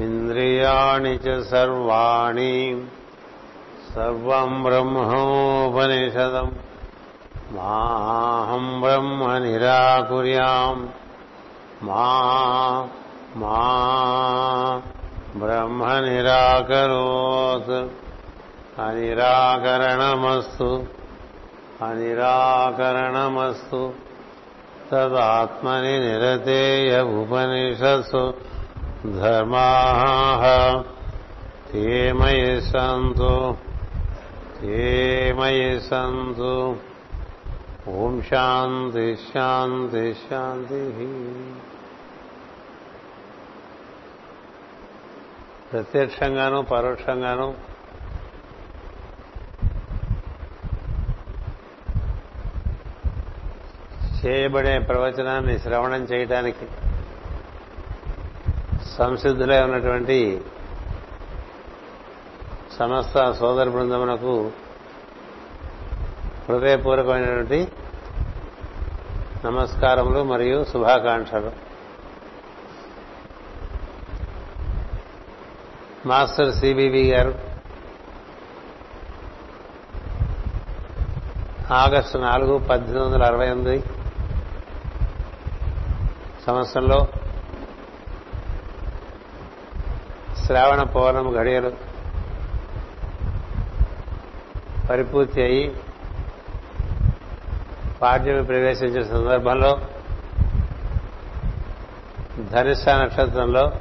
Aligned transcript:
ఇంద్రియాణి 0.00 1.14
చ 1.14 1.42
సర్వాణి. 1.42 2.84
సర్వం 3.94 4.62
బ్రహ్మోపనిషదం. 4.62 6.52
మాహం 7.52 8.80
బ్రహ్మ 8.80 9.38
నిరాకుర్యాం. 9.38 10.88
మా 11.82 12.88
మా 13.36 14.82
బ్రహ్మ 15.36 15.98
నిరాకరోత్. 15.98 17.88
అనిరాకరణమస్తు. 18.80 20.86
అనిరాకరణమస్తు. 21.82 23.92
తదాత్మని 24.92 25.98
నిరతేయ 25.98 27.00
ఉపనిషత్సు. 27.00 28.49
धर्माः 29.15 30.43
ते 31.69 31.87
मयि 32.13 32.59
सन्तु 32.61 33.35
ते 34.57 34.81
मयि 35.33 35.79
सन्तु 35.81 36.51
ఓం 37.93 38.13
శాంతి 38.21 39.03
శాంతి 39.23 40.03
శాంతి 40.21 40.79
ప్రత్యక్షంగాను 45.71 46.59
పరోక్షంగాను 46.63 47.47
చేయబడే 54.19 54.75
ప్రవచనాన్ని 54.79 55.55
శ్రవణం 55.59 56.03
చేయటానికి 56.03 56.67
సంసిద్ధులై 59.00 59.62
ఉన్నటువంటి 59.62 60.40
సమస్త 62.78 63.30
సోదర 63.30 63.68
బృందమునకు 63.68 64.52
హృదయపూర్వకమైనటువంటి 66.48 67.68
నమస్కారములు 69.44 70.24
మరియు 70.24 70.64
శుభాకాంక్షలు. 70.64 71.52
మాస్టర్ 76.08 76.52
సిబివి 76.52 77.10
గారు 77.10 77.34
ఆగస్టు 81.72 82.18
నాలుగు 82.18 82.58
పద్దెనిమిది 82.58 83.04
వందల 83.04 83.24
అరవై 83.24 83.46
ఎనిమిది 83.46 83.82
సంవత్సరంలో 86.46 87.06
శ్రావణ 90.50 90.82
పౌర్ణం 90.82 91.40
గడియలు 91.40 91.72
పరిపూర్తి 94.90 95.42
అయి 95.42 95.76
పాఠ్యమి 98.02 98.44
ప్రవేశించిన 98.44 99.02
సందర్భంలో 99.02 99.80
ధనిష్ట 102.52 102.88
నక్షత్రంలో 102.88 103.72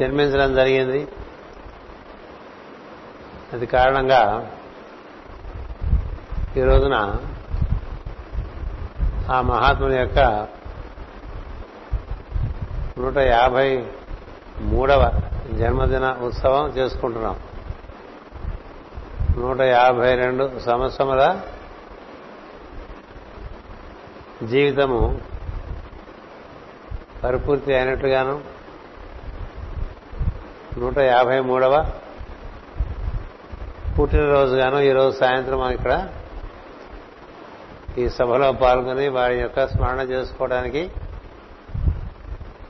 జన్మించడం 0.00 0.54
జరిగింది. 0.54 1.08
అది 3.52 3.66
కారణంగా 3.66 4.50
ఈ 6.56 6.62
రోజున 6.62 7.16
ఆ 9.32 9.40
మహాత్ముని 9.40 9.96
యొక్క 9.96 10.48
నూట 13.00 13.18
యాభై 13.18 13.86
మూడవ 14.60 15.02
జన్మదిన 15.58 16.16
ఉత్సవం 16.22 16.68
చేసుకుంటున్నాం. 16.68 17.36
నూట 19.38 19.60
యాభై 19.60 20.14
రెండు 20.14 20.58
సంవత్సరముల 20.58 21.40
జీవితము 24.46 25.20
పరిపూర్తి 27.24 27.74
అయినట్లుగాను 27.74 28.40
నూట 30.78 30.98
యాభై 30.98 31.40
మూడవ 31.40 31.90
పుట్టినరోజుగాను 33.98 34.78
ఈరోజు 34.80 35.18
సాయంత్రం 35.18 35.70
ఇక్కడ 35.70 36.08
ఈ 37.98 38.08
సభలో 38.08 38.52
పాల్గొని 38.52 39.08
వారి 39.08 39.40
యొక్క 39.40 39.66
స్మరణ 39.66 40.00
చేసుకోవడానికి 40.00 40.90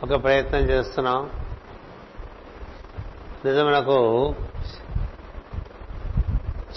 ఒక 0.02 0.22
ప్రయత్నం 0.22 0.60
చేస్తున్నాం. 0.60 1.30
నిజమునకు 3.44 4.34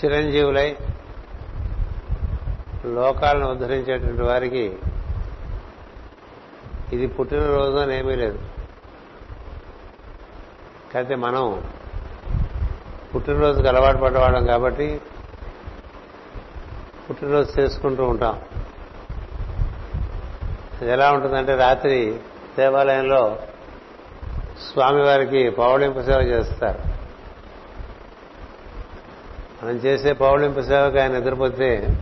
చిరంజీవులై 0.05 0.77
లోకాలను 2.85 3.51
ఉద్ధరించేటువంటి 3.51 4.21
వారికి 4.21 4.77
ఇది 6.93 7.07
పుట్టినరోజు 7.07 7.77
అని 7.77 7.97
ఏమీ 7.97 8.15
లేదు. 8.15 8.39
కాకపోతే 10.93 11.15
మనం 11.15 11.63
పుట్టినరోజుకి 13.15 13.67
అలవాటు 13.67 13.97
పడ్డవాళ్ళం 13.97 14.45
కాబట్టి 14.45 15.01
పుట్టినరోజు 17.09 17.59
చేసుకుంటూ 17.59 18.03
ఉంటాం. 18.03 18.41
అది 20.81 20.91
ఎలా 20.91 21.11
ఉంటుందంటే 21.11 21.55
రాత్రి 21.55 22.19
దేవాలయంలో 22.57 23.39
స్వామివారికి 24.71 25.49
పౌళింపు 25.49 26.01
సేవ 26.01 26.19
చేస్తారు. 26.19 26.79
మనం 29.63 29.75
చేసే 29.75 30.13
పౌళింపు 30.13 30.61
సేవకు 30.61 30.97
ఆయన 30.97 31.11
నిద్రపోతే 31.11 31.97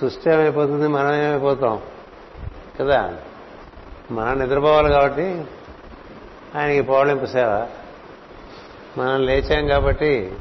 సృష్టి 0.00 0.30
ఏమైపోతుంది 0.30 0.88
మనం 0.88 1.14
ఏమైపోతాం? 1.14 1.82
కదా? 2.80 3.16
మనం 4.10 4.38
నిద్రపోవాలి 4.38 4.88
కాబట్టి 4.88 5.44
ఆయనకి 6.56 6.82
పౌళింపు 6.82 7.26
సేవ. 7.26 7.66
మనం 8.98 9.20
లేచాం 9.26 9.66
కాబట్టి 9.66 10.34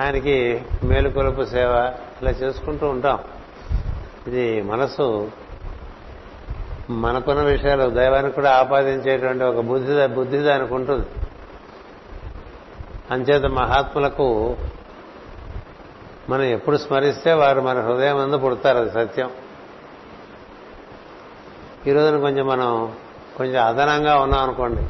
ఆయనకి 0.00 0.62
మేలుకొలుపు 0.84 1.44
సేవ 1.44 1.92
ఇలా 2.22 2.30
చేసుకుంటూ 2.30 2.88
ఉంటాం. 2.88 3.18
ఇది 4.26 4.62
మనసు. 4.62 5.30
మనకున్న 6.90 7.42
విషయాలు 7.42 7.90
దైవానికి 7.90 8.34
కూడా 8.34 8.52
ఆపాదించేటువంటి 8.52 9.44
ఒక 9.44 9.60
బుద్ధి 9.60 10.06
బుద్ధి 10.06 10.38
దానికి 10.38 10.74
ఉంటుంది. 10.74 11.06
అంచేత 13.10 13.44
మహాత్ములకు 13.44 14.56
మనం 16.28 16.42
ఎప్పుడు 16.42 16.76
స్మరిస్తే 16.76 17.32
వారు 17.32 17.60
మన 17.60 17.80
హృదయం 17.80 18.16
అందు 18.16 18.38
పుడతారు 18.38 18.78
అది 18.78 18.90
సత్యం. 18.90 19.30
ఈ 21.86 21.92
రోజున 21.92 22.20
కొంచెం 22.20 22.46
మనం 22.46 22.92
కొంచెం 23.36 23.66
అదనంగా 23.66 24.16
ఉన్నాం 24.16 24.40
అనుకోండి. 24.40 24.80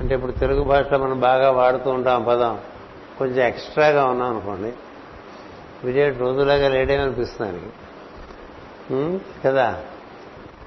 అంటే 0.00 0.14
ఇప్పుడు 0.14 0.32
తెలుగు 0.32 0.62
భాషలో 0.62 0.98
మనం 0.98 1.20
బాగా 1.20 1.50
వాడుతూ 1.50 1.90
ఉంటాం 1.90 2.24
పదం. 2.28 2.58
కొంచెం 3.18 3.46
ఎక్స్ట్రాగా 3.46 4.04
ఉన్నాం 4.04 4.30
అనుకోండి. 4.30 4.72
విజయ్ 5.84 6.18
రోజులాగా 6.18 6.68
లేడేమనిపిస్తుంది 6.68 7.60
కదా? 9.44 9.80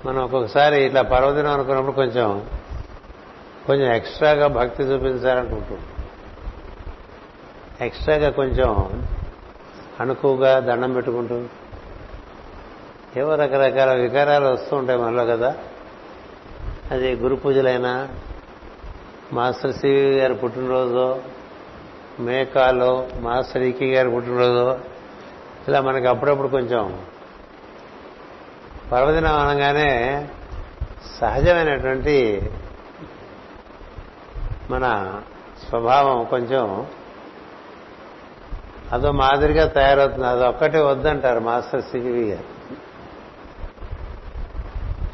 మనం 0.05 0.23
ఒక్కొక్కసారి 0.23 0.85
ఇట్లా 0.85 1.01
పర్వదినం 1.01 1.51
అనుకున్నప్పుడు 1.51 1.91
కొంచెం 1.91 2.47
కొంచెం 3.67 3.93
ఎక్స్ట్రాగా 3.93 4.47
భక్తి 4.47 4.83
చూపించాలనుకుంటూ 4.83 5.77
ఎక్స్ట్రాగా 7.85 8.29
కొంచెం 8.29 9.03
అణుకుగా 9.99 10.59
దండం 10.59 10.93
పెట్టుకుంటూ. 10.93 11.43
ఏవో 13.17 13.35
రకరకాల 13.35 13.93
వికారాలు 13.93 14.45
వస్తూ 14.45 14.77
ఉంటాయి 14.77 14.99
మనలో 14.99 15.25
కదా? 15.25 15.55
అది 16.91 17.15
గురు 17.15 17.35
పూజలైనా 17.35 18.09
మాస్టర్ 19.33 19.73
సివి 19.73 20.17
గారి 20.17 20.33
పుట్టినరోజు 20.33 21.21
మేకాలో 22.21 23.07
మాస్టర్ 23.19 23.61
ఈకి 23.63 23.93
గారి 23.93 24.11
పుట్టినరోజు 24.11 24.94
ఇలా 25.67 25.81
మనకి 25.81 26.07
అప్పుడప్పుడు 26.07 26.47
కొంచెం 26.47 27.05
పర్వదినం 28.91 29.35
అనగానే 29.35 30.27
సహజమైనటువంటి 31.21 32.49
మన 34.69 35.15
స్వభావం 35.69 36.23
కొంచెం 36.23 36.87
అదో 38.91 39.11
మాదిరిగా 39.11 39.67
తయారవుతుంది. 39.67 40.27
అది 40.27 40.45
ఒక్కటే 40.45 40.79
వద్దంటారు 40.79 41.39
మాస్టర్ 41.39 41.81
సిగివి 41.81 42.31
గారు. 42.31 42.45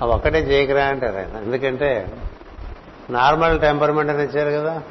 అవి 0.02 0.12
ఒక్కటే 0.12 0.40
చేయకరా 0.40 0.86
అంటారు 0.86 1.16
ఆయన. 1.16 1.44
ఎందుకంటే 1.44 2.18
నార్మల్ 3.10 3.62
టెంపర్మెంట్ 3.62 4.12
అని 4.12 4.24
ఇచ్చారు 4.24 4.50
కదా. 4.50 4.84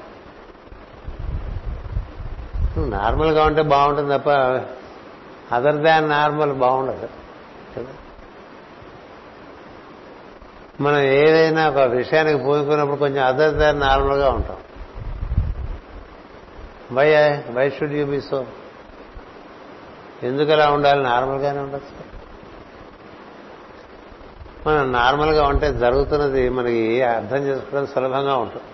నార్మల్గా 2.77 3.45
ఉంటే 3.45 3.63
బాగుంటుంది 3.63 4.19
తప్ప 4.19 4.31
అదర్ 5.53 5.77
దాన్ 5.77 6.09
నార్మల్ 6.09 6.53
బాగుండదు. 6.53 7.09
కదా 7.77 7.93
మనం 10.81 10.99
ఏదైనా 10.99 11.69
ఒక 11.69 11.79
విషయానికి 11.79 12.45
పూనుకున్నప్పుడు 12.45 12.97
కొంచెం 12.97 13.27
అదర్ 13.27 13.55
దాన్ 13.55 13.81
నార్మల్గా 13.81 14.31
ఉంటాం. 14.31 14.57
Why 16.93 17.15
why 17.51 17.71
should 17.71 17.93
you 17.93 18.07
be 18.07 18.21
so 18.21 18.47
ఎందుకు 20.23 20.53
అలా 20.53 20.71
ఉండాలి? 20.71 21.03
నార్మల్గానే 21.03 21.59
ఉండొచ్చు. 21.59 22.11
మనం 24.67 24.93
నార్మల్గా 24.93 25.47
ఉంటే 25.47 25.73
జరుగుతున్నది 25.75 26.49
మనకి 26.49 27.03
అర్థం 27.03 27.37
చేసుకోవడం 27.37 27.87
సులభంగా 27.87 28.37
ఉంటుంది. 28.37 28.67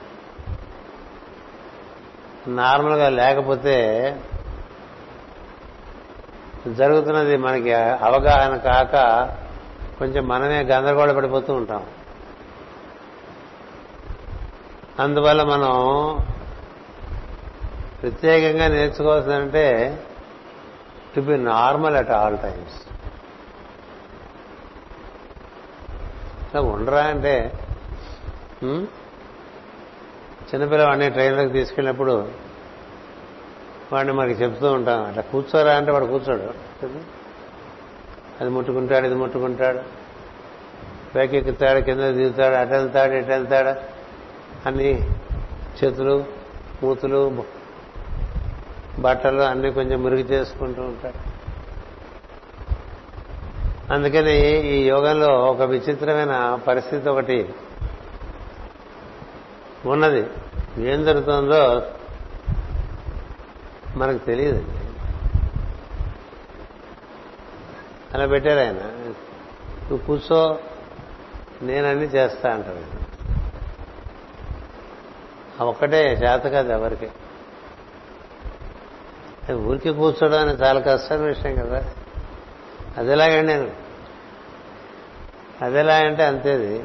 నార్మల్గా 2.56 3.08
లేకపోతే 3.08 3.76
జరుగుతున్నది 6.74 7.36
మనకి 7.36 7.72
అవగాహన 7.72 8.56
కాక 8.56 8.94
కొంచెం 9.98 10.28
మనమే 10.28 10.62
గందరగోళ 10.62 11.12
పడిపోతూ 11.12 11.54
ఉంటాం. 11.54 11.86
అందువల్ల 14.98 15.42
మనం 15.42 15.72
ప్రత్యేకంగా 18.02 18.68
నేర్చుకోవాల్సిందంటే 18.68 19.98
to 21.16 21.20
be 21.20 21.36
normal 21.36 21.96
at 21.96 22.10
all 22.10 22.38
times 22.38 22.86
ఉండరా 26.56 27.00
అంటే 27.02 27.52
చిన్నపిల్లవాడిని 30.54 31.10
ట్రైన్లోకి 31.10 31.48
తీసుకెళ్ళినప్పుడు 31.48 32.45
వాడిని 33.92 34.12
మనకి 34.12 34.42
చెప్తూ 34.42 34.72
ఉంటాం. 34.72 35.04
అట్లా 35.04 35.22
కూర్చోరా 35.22 35.74
అంటే 35.74 35.92
వాడు 35.92 36.06
కూర్చోడు. 36.06 36.42
అది 38.40 38.50
ముట్టుకుంటాడు 38.50 39.06
ఇది 39.06 39.14
ముట్టుకుంటాడు. 39.14 39.80
పైకెక్కుతాడు 41.14 41.80
కింద 41.80 42.00
దిగుతాడు 42.00 42.54
అటు 42.54 42.70
వెళ్తాడు 42.70 43.12
ఇటు 43.12 43.26
వెళ్తాడు 43.26 43.80
అన్ని 44.68 45.10
చేతులు 45.84 46.24
మూతులు 46.82 47.44
బట్టలు 48.98 49.40
అన్ని 49.40 49.72
కొంచెం 49.72 50.02
మురుగు 50.02 50.20
చేసుకుంటూ 50.20 50.82
ఉంటాడు. 50.82 51.36
అందుకని 53.92 54.36
ఈ 54.66 54.86
యోగంలో 54.88 55.26
ఒక 55.26 55.62
విచిత్రమైన 55.62 56.58
పరిస్థితి 56.66 57.08
ఒకటి 57.08 57.54
ఉన్నది. 59.86 60.26
ఏం 60.78 61.04
జరుగుతుందో 61.04 61.82
మనకు 63.96 64.18
తెలియదండి 64.18 64.70
అలా 68.14 68.26
పెట్టారు 68.26 68.58
ఆయన. 68.58 68.80
నువ్వు 69.88 69.98
కూర్చో 69.98 70.58
నేనన్నీ 71.62 72.04
చేస్తా 72.04 72.52
అంటారు 72.54 73.06
ఒక్కటే 75.64 76.12
చేత 76.12 76.42
కాదు 76.42 76.72
ఎవరికి 76.72 77.10
ఊరికి 79.52 79.90
కూర్చోవడం 79.90 80.38
అనేది 80.40 80.62
చాలా 80.62 80.80
కష్టమైన 80.80 81.22
విషయం 81.22 81.54
కదా. 81.54 81.84
అదేలాగండి 82.96 83.46
నేను 83.46 83.70
అదేలా 85.60 85.96
అంటే 85.96 86.24
అంతేది. 86.24 86.84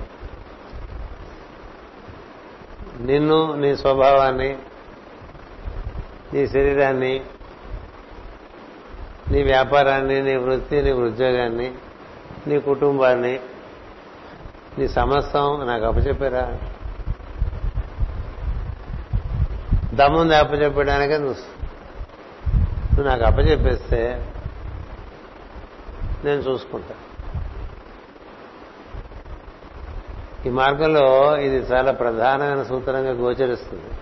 నిన్ను 3.00 3.56
నీ 3.56 3.78
స్వభావాన్ని 3.78 4.60
నీ 6.34 6.48
శరీరాన్ని 6.48 7.24
నీ 9.32 9.44
వ్యాపారాన్ని 9.44 10.24
నీ 10.24 10.36
వృత్తి 10.36 10.82
నీ 10.82 10.92
ఉద్యోగాన్ని 10.92 11.74
నీ 12.48 12.60
కుటుంబాన్ని 12.60 13.40
నీ 14.78 14.88
సమస్తం 14.88 15.68
నాకు 15.68 15.86
అప్పచెప్పారా? 15.86 16.58
దమ్ముంది 19.94 20.36
అప్పచెప్పడానికే? 20.36 21.18
నువ్వు 21.18 21.36
నువ్వు 22.94 23.04
నాకు 23.04 23.24
అప్పచెప్పేస్తే 23.24 24.34
నేను 26.24 26.42
చూసుకుంటా. 26.42 26.96
ఈ 30.46 30.50
మార్గంలో 30.50 31.38
ఇది 31.38 31.56
చాలా 31.56 31.92
ప్రధానమైన 31.92 32.64
సూత్రంగా 32.64 33.12
గోచరిస్తుంది. 33.12 34.01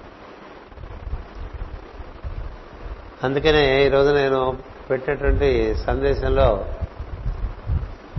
అందుకనే 3.23 3.85
ఈరోజు 3.85 4.09
నేను 4.09 4.57
పెట్టినటువంటి 4.89 5.75
సందేశంలో 5.75 6.65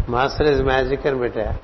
మాస్టర్ 0.09 0.47
ఇస్ 0.47 0.63
మ్యాజిక్ 0.63 1.07
అని 1.07 1.19
పెట్టా. 1.19 1.57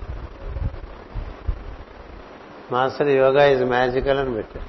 మాస్టర్ 2.72 3.08
యోగా 3.08 3.44
ఇస్ 3.44 3.62
మ్యాజికల్ 3.62 4.18
అని 4.18 4.34
పెట్టా. 4.34 4.60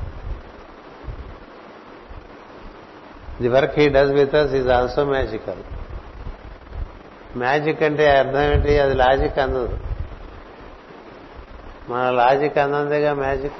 The 3.42 3.48
work 3.48 3.80
he 3.80 3.90
does 3.90 4.12
with 4.12 4.36
us 4.36 4.54
is 4.54 4.70
also 4.70 5.06
magical. 5.06 5.64
Magic 7.38 7.84
అంటే 7.84 8.18
అర్థం 8.18 8.42
ఏంటి? 8.42 8.80
అది 8.80 8.94
లాజిక్ 8.96 9.40
అందదు 9.40 9.80
మన 11.90 12.10
లాజిక్ 12.10 12.58
అందందేగా 12.58 13.14
మ్యాజిక్ 13.14 13.54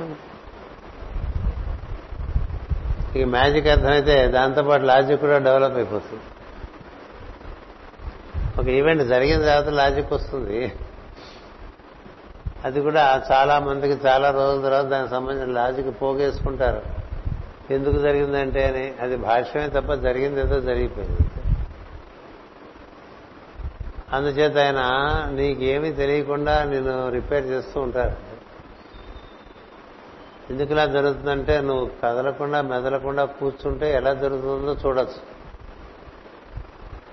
ఈ 3.18 3.24
మ్యాజిక్ 3.24 3.68
అర్థమైతే 3.68 4.28
దాంతోపాటు 4.28 4.84
లాజిక్ 4.84 5.22
కూడా 5.22 5.38
డెవలప్ 5.38 5.76
అయిపోతుంది. 5.76 6.24
ఒక 8.62 8.68
ఈవెంట్ 8.68 9.04
జరిగిన 9.04 9.42
తర్వాత 9.42 9.68
లాజిక్ 9.68 10.14
వస్తుంది. 10.14 10.72
అది 12.66 12.82
కూడా 12.82 13.24
చాలా 13.32 13.60
మందికి 13.60 14.08
చాలా 14.08 14.32
రోజుల 14.32 14.64
తర్వాత 14.64 14.86
దానికి 14.86 15.12
సంబంధించిన 15.12 15.54
లాజిక్ 15.54 16.02
పోగేసుకుంటారు. 16.02 16.82
ఎందుకు 17.74 17.98
జరిగిందంటే 17.98 18.68
అని 18.68 18.94
అది 19.02 19.18
భాష్యమే 19.18 19.68
తప్ప 19.68 19.94
జరిగింది 19.94 20.40
ఏదో 20.40 20.60
జరిగిపోయింది. 20.60 21.18
అందుచేత 24.14 24.58
ఆయన 24.58 24.82
నీకేమీ 25.36 25.92
తెలియకుండా 25.92 26.64
నేను 26.64 27.10
రిపేర్ 27.10 27.46
చేస్తూ 27.46 27.82
ఉంటారు. 27.82 28.27
ఎందుకు 30.52 30.72
ఇలా 30.72 30.86
జరుగుతుందంటే 30.86 31.62
నువ్వు 31.62 31.92
కదలకుండా 32.04 32.62
మెదలకుండా 32.62 33.26
కూర్చుంటే 33.26 33.94
ఎలా 33.94 34.14
జరుగుతుందో 34.14 34.78
చూడొచ్చు. 34.86 35.38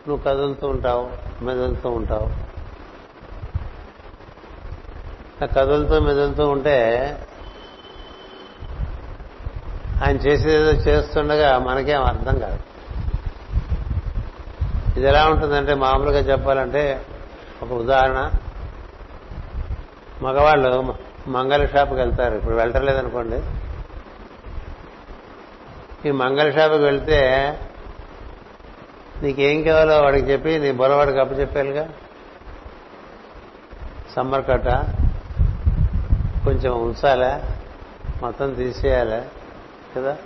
నువ్వు 0.08 0.16
కదులుతూ 0.16 0.68
ఉంటావు 0.68 1.10
మెదులుతూ 1.44 1.90
ఉంటావు. 1.90 2.44
కదులుతూ 5.46 6.00
మెదులుతూ 6.00 6.48
ఉంటే 6.48 7.08
ఆయన 10.06 10.16
చేసేదో 10.16 10.70
చేస్తుండగా 10.70 11.58
మనకేం 11.58 12.04
అర్థం 12.04 12.38
కాదు. 12.38 12.58
ఇది 14.98 15.08
ఎలా 15.08 15.28
ఉంటుందంటే 15.28 15.74
మామూలుగా 15.74 16.18
చెప్పాలంటే 16.18 17.06
ఒక 17.62 17.72
ఉదాహరణ. 17.72 18.30
మగవాళ్ళు 20.22 21.03
మంగళ 21.28 21.66
షాప్కి 21.66 21.94
వెళ్తారు. 21.94 22.34
ఇప్పుడు 22.34 22.54
వెళ్ళలేదనుకోండి 22.54 23.42
ఈ 26.08 26.10
మంగళ 26.10 26.50
షాప్కి 26.50 26.82
వెళ్తే 26.82 27.20
నీకేం 29.22 29.62
కావాలో 29.62 30.02
వాడికి 30.02 30.32
చెప్పి 30.32 30.58
నీ 30.58 30.72
బొలవాడికి 30.72 31.18
అప్పచెప్పాలిగా 31.18 31.88
సమ్మర్ 34.16 34.44
కట్ట 34.46 34.68
కొంచెం 36.44 36.82
ఉంచాలా 36.82 37.42
మొత్తం 38.22 38.54
తీసేయాలా 38.54 39.24
కదా? 39.96 40.16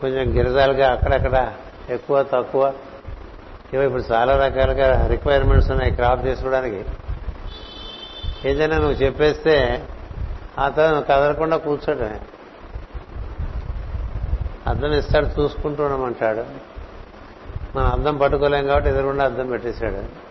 కొంచెం 0.00 0.38
గిరిజాలుగా 0.38 0.92
అక్కడక్కడ 0.92 1.52
ఎక్కువ 1.90 2.22
తక్కువ 2.22 2.74
ఇవి 3.74 3.86
ఇప్పుడు 3.86 4.12
చాలా 4.12 4.46
రకాలుగా 4.46 5.06
రిక్వైర్మెంట్స్ 5.06 5.70
ఉన్నాయి 5.70 5.90
క్రాప్ 5.90 6.26
చేసుకోవడానికి. 6.26 6.84
ఏదైనా 8.44 8.78
నువ్వు 8.78 8.92
చెప్పేస్తే 8.92 9.88
ఆ 10.58 10.68
తర్వాత 10.68 10.90
నువ్వు 10.90 11.04
కదలకుండా 11.04 11.56
కూర్చోటమే. 11.56 12.20
అద్దం 14.66 14.92
ఇస్తాడు 14.92 15.26
చూసుకుంటూ 15.26 15.84
ఉండమంటాడు. 15.84 16.44
మనం 17.76 17.86
అద్దం 17.86 18.16
పట్టుకోలేం 18.16 18.66
కాబట్టి 18.66 18.90
ఎదురుకుండా 18.90 19.24
అద్దం 19.24 19.46
పెట్టేశాడు. 19.46 20.28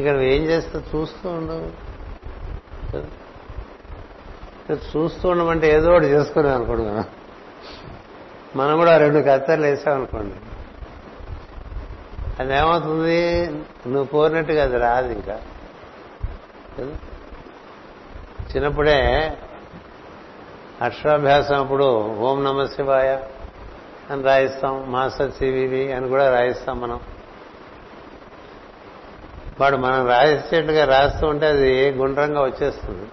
ఇక 0.00 0.06
నువ్వు 0.08 0.26
ఏం 0.26 0.42
చేస్తావు 0.42 0.96
చూస్తూ 0.96 1.30
ఉండవు. 1.30 1.92
చూస్తూ 4.74 5.28
ఉండమంటే 5.28 5.74
ఏదో 5.74 5.92
ఒకటి 5.92 6.04
చేసుకున్నాం 6.04 6.54
అనుకోండి 6.54 6.82
మనం. 6.82 7.04
మనం 8.56 8.76
కూడా 8.76 8.96
రెండు 8.96 9.18
కత్తర్లు 9.18 9.66
వేసామనుకోండి 9.66 10.34
అదేమవుతుంది 12.42 13.46
నువ్వు 13.86 14.04
కోరినట్టుగా 14.04 14.64
అది 14.64 14.76
రాదు 14.76 15.12
ఇంకా. 15.12 15.40
చిన్నప్పుడే 16.80 19.32
అక్షరాభ్యాసం 20.82 21.54
అప్పుడు 21.54 22.18
ఓం 22.18 22.44
నమ 22.44 22.64
శివాయ 22.64 23.18
అని 24.10 24.22
రాయిస్తాం 24.22 24.92
మాస్టర్ 24.92 25.32
సివివి 25.32 25.92
అని 25.92 26.08
కూడా 26.08 26.34
రాయిస్తాం 26.34 26.80
మనం. 26.80 27.00
వాడు 29.60 29.76
మనం 29.76 30.08
రాసేట్టుగా 30.08 30.84
రాస్తూ 30.84 31.26
ఉంటే 31.26 31.46
అది 31.46 31.90
గుండ్రంగా 31.90 32.42
వచ్చేస్తుంది. 32.42 33.06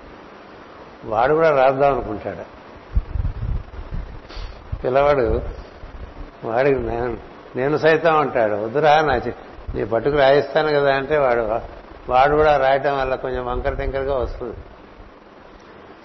వాడు 1.06 1.34
కూడా 1.34 1.64
రాద్దాం 1.64 1.94
అనుకుంటాడు. 1.94 2.60
పిల్లవాడు 4.82 5.42
వాడికి 6.44 6.80
నేను 6.80 7.18
నేను 7.56 7.78
సైతం 7.78 8.18
అంటాడు 8.18 8.56
వద్దురా 8.56 9.02
నా 9.02 9.22
నీ 9.76 9.86
పట్టుకు 9.86 10.16
రాయిస్తాను 10.16 10.72
కదా 10.72 10.96
అంటే 10.96 11.18
వాడు 11.18 11.79
వాడు 12.10 12.36
కూడా 12.36 12.58
రాయటం 12.58 12.98
వల్ల 12.98 13.16
కొంచెం 13.16 13.46
వంకర 13.46 13.74
టెంకరగా 13.74 14.16
వస్తుంది. 14.16 14.58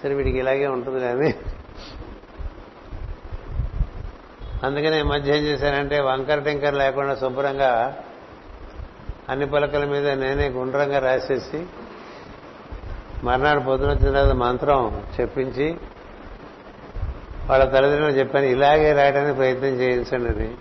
సరే 0.03 0.13
వీడికి 0.13 0.37
ఇలాగే 0.37 0.67
ఉంటుంది 0.67 0.99
కానీ. 0.99 1.35
అందుకనే 4.63 4.99
ఈ 4.99 5.03
మధ్య 5.03 5.37
ఏం 5.37 5.43
చేశానంటే 5.43 5.99
వంకర 5.99 6.39
టెంకర్ 6.39 6.75
లేకుండా 6.75 7.15
శుభ్రంగా 7.15 7.97
అన్ని 9.29 9.45
పలకల 9.45 9.85
మీద 9.85 10.09
నేనే 10.09 10.49
గుండ్రంగా 10.49 10.99
రాసేసి 10.99 11.65
మర్నాడు 13.23 13.59
పొద్దున 13.59 13.89
వచ్చిన 13.89 14.13
తర్వాత 14.13 14.35
మంత్రం 14.35 15.03
చెప్పించి 15.21 15.77
వాళ్ళ 17.49 17.63
తల్లిదండ్రులు 17.63 18.11
చెప్పాను 18.11 18.45
ఇలాగే 18.45 18.93
రాయడానికి 18.93 19.35
ప్రయత్నం 19.35 19.69
చేయించండి 19.69 20.29
అని. 20.29 20.53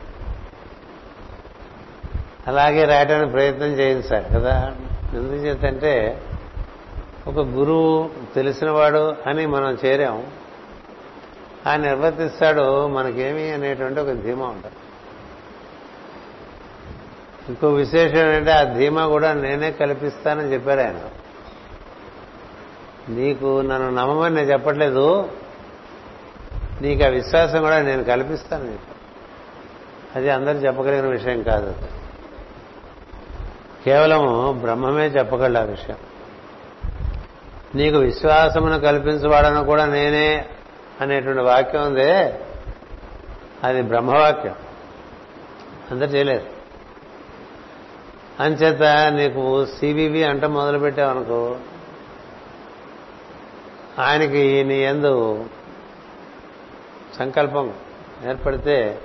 అలాగే 2.46 2.84
రాయడానికి 2.84 3.30
ప్రయత్నం 3.30 3.68
చేయించాలి 3.68 4.28
కదా. 4.28 4.76
ఎందుకు 5.12 5.34
చేతంటే 5.34 6.23
ఒక 7.26 7.38
గురువు 7.38 8.11
తెలిసినవాడు 8.34 9.14
అని 9.26 9.46
మనం 9.46 9.78
చేరాం. 9.84 10.26
ఆయన 11.66 11.80
నిర్వర్తిస్తాడు 11.80 12.87
మనకేమి 12.87 13.52
అనేటువంటి 13.52 14.00
ఒక 14.00 14.11
ధీమా 14.12 14.46
ఉంటుంది. 14.46 14.75
ఇంకో 17.49 17.68
విశేషం 17.68 18.18
ఏంటంటే 18.18 18.50
ఆ 18.50 18.62
ధీమా 18.62 19.06
కూడా 19.06 19.32
నేనే 19.32 19.73
కల్పిస్తానని 19.73 20.52
చెప్పారు 20.52 20.80
ఆయన. 20.80 21.00
నీకు 23.08 23.61
నన్ను 23.61 23.90
నమ్మమని 23.90 24.34
నేను 24.34 24.52
చెప్పట్లేదు. 24.52 25.30
నీకు 26.80 27.04
ఆ 27.04 27.08
విశ్వాసం 27.08 27.62
కూడా 27.62 27.82
నేను 27.82 28.04
కల్పిస్తానని 28.04 28.73
చెప్పాను 28.73 28.94
అది 30.18 30.30
అందరూ 30.30 30.58
చెప్పగలిగిన 30.58 31.06
విషయం 31.06 31.42
కాదు 31.42 31.75
కేవలం 33.84 34.56
బ్రహ్మమే 34.60 35.06
చెప్పగలడు 35.06 35.58
ఆ 35.58 35.70
విషయం. 35.70 35.96
నీకు 37.74 37.96
విశ్వాసమును 37.96 38.80
కల్పించబడను 38.80 39.64
కూడా 39.64 39.86
నేనే 39.86 40.48
అనేటువంటి 41.00 41.42
వాక్యం 41.42 41.86
ఉందే. 41.86 42.40
అది 43.64 43.82
బ్రహ్మవాక్యం. 43.82 44.54
అందరు 45.90 46.08
చేయలేరు. 46.08 46.54
అంచేత 48.42 48.82
నీకు 49.12 49.66
సివివి 49.66 50.24
అంట 50.24 50.44
మొదలు 50.44 50.78
పెట్టావనుకో 50.78 51.56
ఆయనకి 53.98 54.64
నీ 54.64 54.74
ఎందు 54.74 55.44
సంకల్పం 57.18 57.74
ఏర్పడితే 58.28 58.98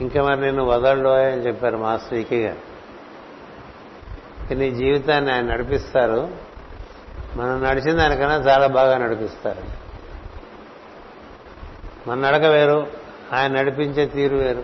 ఇంకా 0.00 0.22
మరి 0.22 0.40
నేను 0.40 0.64
వదలడో 0.64 1.10
అని 1.10 1.46
చెప్పారు 1.46 1.76
మాస్టర్ 1.76 2.18
ఈకే 2.18 2.46
గారు. 2.46 2.65
నీ 4.54 4.70
జీవితాన్ని 4.70 5.32
ఆయన 5.32 5.44
నడిపిస్తారు. 5.44 6.28
మనం 7.36 7.64
నడిచిన 7.64 7.96
దానికన్నా 7.96 8.34
చాలా 8.34 8.66
బాగా 8.66 8.98
నడిపిస్తారు. 8.98 9.62
మన 12.08 12.28
నడక 12.28 12.44
వేరు 12.44 12.86
ఆయన 13.32 13.52
నడిపించే 13.52 14.06
తీరు 14.06 14.36
వేరు. 14.36 14.62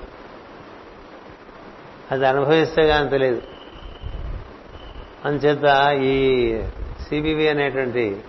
అది 2.10 2.26
అనుభవిస్తే 2.26 2.86
కానీ 2.86 3.08
తెలియదు. 3.08 3.42
అందుచేత 5.24 5.92
ఈ 6.02 6.58
సిబివి 7.08 7.48
అనేటువంటి 7.48 8.20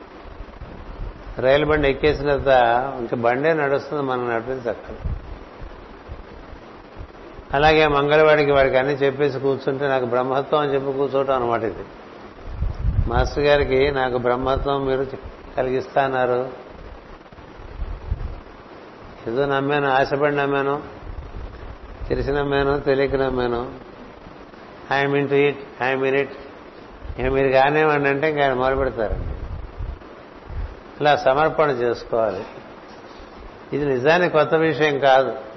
రైలు 1.39 1.65
బండి 1.65 1.89
ఎక్కేసిన 1.89 2.35
తర్వాత 2.35 2.93
ఇంకా 2.99 3.17
బండే 3.17 3.53
నడుస్తుంది 3.53 4.03
మనం 4.03 4.33
నడిపించక్కర్ 4.33 5.12
అలాగే 7.53 7.87
మంగళవాడికి 7.87 8.51
వాడికి 8.51 8.77
అన్ని 8.77 8.93
చెప్పేసి 8.93 9.39
కూర్చుంటే 9.39 9.87
నాకు 9.87 10.05
బ్రహ్మత్వం 10.05 10.59
అని 10.59 10.73
చెప్పి 10.73 10.93
కూర్చోవటం 10.93 11.35
అనమాట 11.35 11.63
ఇది. 11.63 11.85
మాస్టర్ 13.07 13.43
గారికి 13.43 13.91
నాకు 13.91 14.17
బ్రహ్మత్వం 14.17 14.85
మీరు 14.85 15.07
కలిగిస్తాన్నారు 15.57 16.49
ఏదో 19.27 19.45
నమ్మాను 19.45 19.87
ఆశపడి 19.87 20.35
నమ్మాను 20.35 20.83
తెలిసి 22.09 22.31
నమ్మాను 22.31 22.79
తెలియక 22.79 23.15
నమ్మాను. 23.15 23.71
I'm 24.93 25.15
in 25.15 25.29
to 25.29 25.33
it 25.33 25.83
I'm 25.83 26.05
in 26.05 26.15
it 26.15 26.31
ఇక 27.19 27.25
మీరు 27.25 27.49
కానివ్వండి 27.49 28.09
అంటే 28.09 28.29
ఇంకా 28.29 28.43
ఆయన 28.43 28.53
మొదలు 28.53 28.75
పెడతారండి 28.75 29.33
ఇలా 31.01 31.15
సమర్పణ 31.15 31.69
చేసుకోవాలి. 31.69 32.43
ఇది 33.73 33.85
నిజానికి 33.85 34.33
కొత్త 34.33 34.55
విషయం 34.55 34.99
కాదు. 34.99 35.52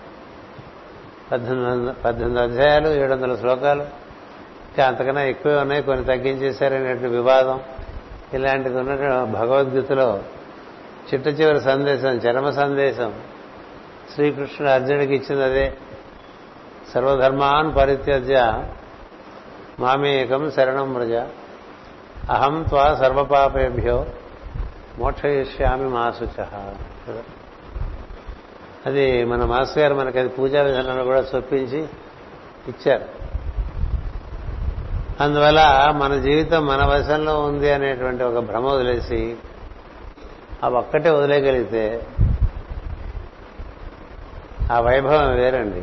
పద్దెనిమిది 1.33 1.93
పద్దెనిమిది 2.05 2.43
అధ్యాయాలు 2.43 2.89
ఏడు 2.89 3.13
వందల 3.13 3.37
శ్లోకాలు. 3.37 3.83
ఇంకా 3.83 4.87
అంతకన్నా 4.87 5.23
ఎక్కువే 5.23 5.57
ఉన్నాయి 5.57 5.83
కొన్ని 5.83 6.05
తగ్గించేశారనేటువంటి 6.05 7.07
వివాదం. 7.07 7.61
ఇలాంటిది 8.35 8.79
ఉన్నట్టు 8.79 9.25
భగవద్గీతలో 9.25 10.23
చిట్ట 11.15 11.27
చివరి 11.27 11.61
సందేశం 11.61 12.09
చరమ 12.09 12.51
సందేశం. 12.51 13.15
శ్రీకృష్ణుడు 14.15 14.73
అర్జునుడికి 14.73 15.15
ఇచ్చింది 15.15 15.45
అదే. 15.45 15.75
సర్వధర్మాన్ 16.95 17.77
పరిత్యజ్య 17.77 18.65
మామేకం 19.81 20.51
శరణం 20.51 20.95
వ్రజ. 20.95 21.13
అహం 22.31 22.63
త్వా 22.63 22.95
సర్వపాపేభ్యో 22.95 24.07
మోక్షయిష్యామి 24.99 25.89
మాసుచ. 25.89 26.45
అది 28.87 29.25
మన 29.25 29.45
మాస్టర్ 29.45 29.79
గారు 29.79 29.95
మనకి 29.95 30.19
అది 30.19 30.29
పూజా 30.29 30.63
విధానంలో 30.63 31.05
కూడా 31.05 31.25
చొప్పించి 31.35 31.81
ఇచ్చారు. 32.69 33.05
అందువల్ల 35.21 35.93
మన 35.97 36.21
జీవితం 36.21 36.67
మన 36.67 36.85
వశంలో 36.85 37.41
ఉంది 37.41 37.73
అనేటువంటి 37.73 38.25
ఒక 38.25 38.39
భ్రమ 38.39 38.67
వదిలేసి 38.67 39.37
ఆ 40.65 40.69
ఒక్కటే 40.69 41.11
వదిలేయగలిగితే 41.11 42.07
ఆ 44.73 44.81
వైభవం 44.81 45.35
వేరండి. 45.37 45.83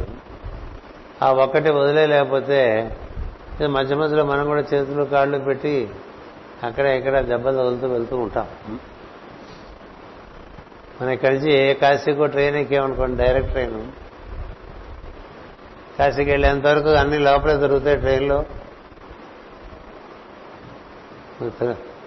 ఆ 1.25 1.31
ఒక్కటి 1.31 1.69
వదిలేయలేకపోతే 1.69 2.61
మధ్య 3.69 3.95
మధ్యలో 3.95 4.23
మనం 4.25 4.45
కూడా 4.45 4.63
చేతులు 4.73 5.03
కాళ్ళు 5.03 5.37
పెట్టి 5.37 5.89
అక్కడ 6.63 6.85
ఇక్కడ 6.85 7.19
దెబ్బలు 7.19 7.57
వదులుతూ 7.57 7.87
వెళ్తూ 7.87 8.17
ఉంటాం. 8.17 8.47
మన 11.03 11.09
ఇక్కడి 11.09 11.37
నుంచి 11.37 11.53
ఏ 11.53 11.73
కాశీకో 11.73 12.25
ట్రైన్ 12.25 12.55
ఎక్కామనుకోండి 12.55 13.23
డైరెక్ట్ 13.23 13.51
ట్రైన్ 13.51 13.91
కాశీకి 15.99 16.31
వెళ్ళేంత 16.31 16.67
వరకు 16.67 16.89
అన్ని 16.89 17.19
లోపలే 17.19 17.53
దొరుకుతాయి 17.53 17.97
ట్రైన్లో 17.97 18.45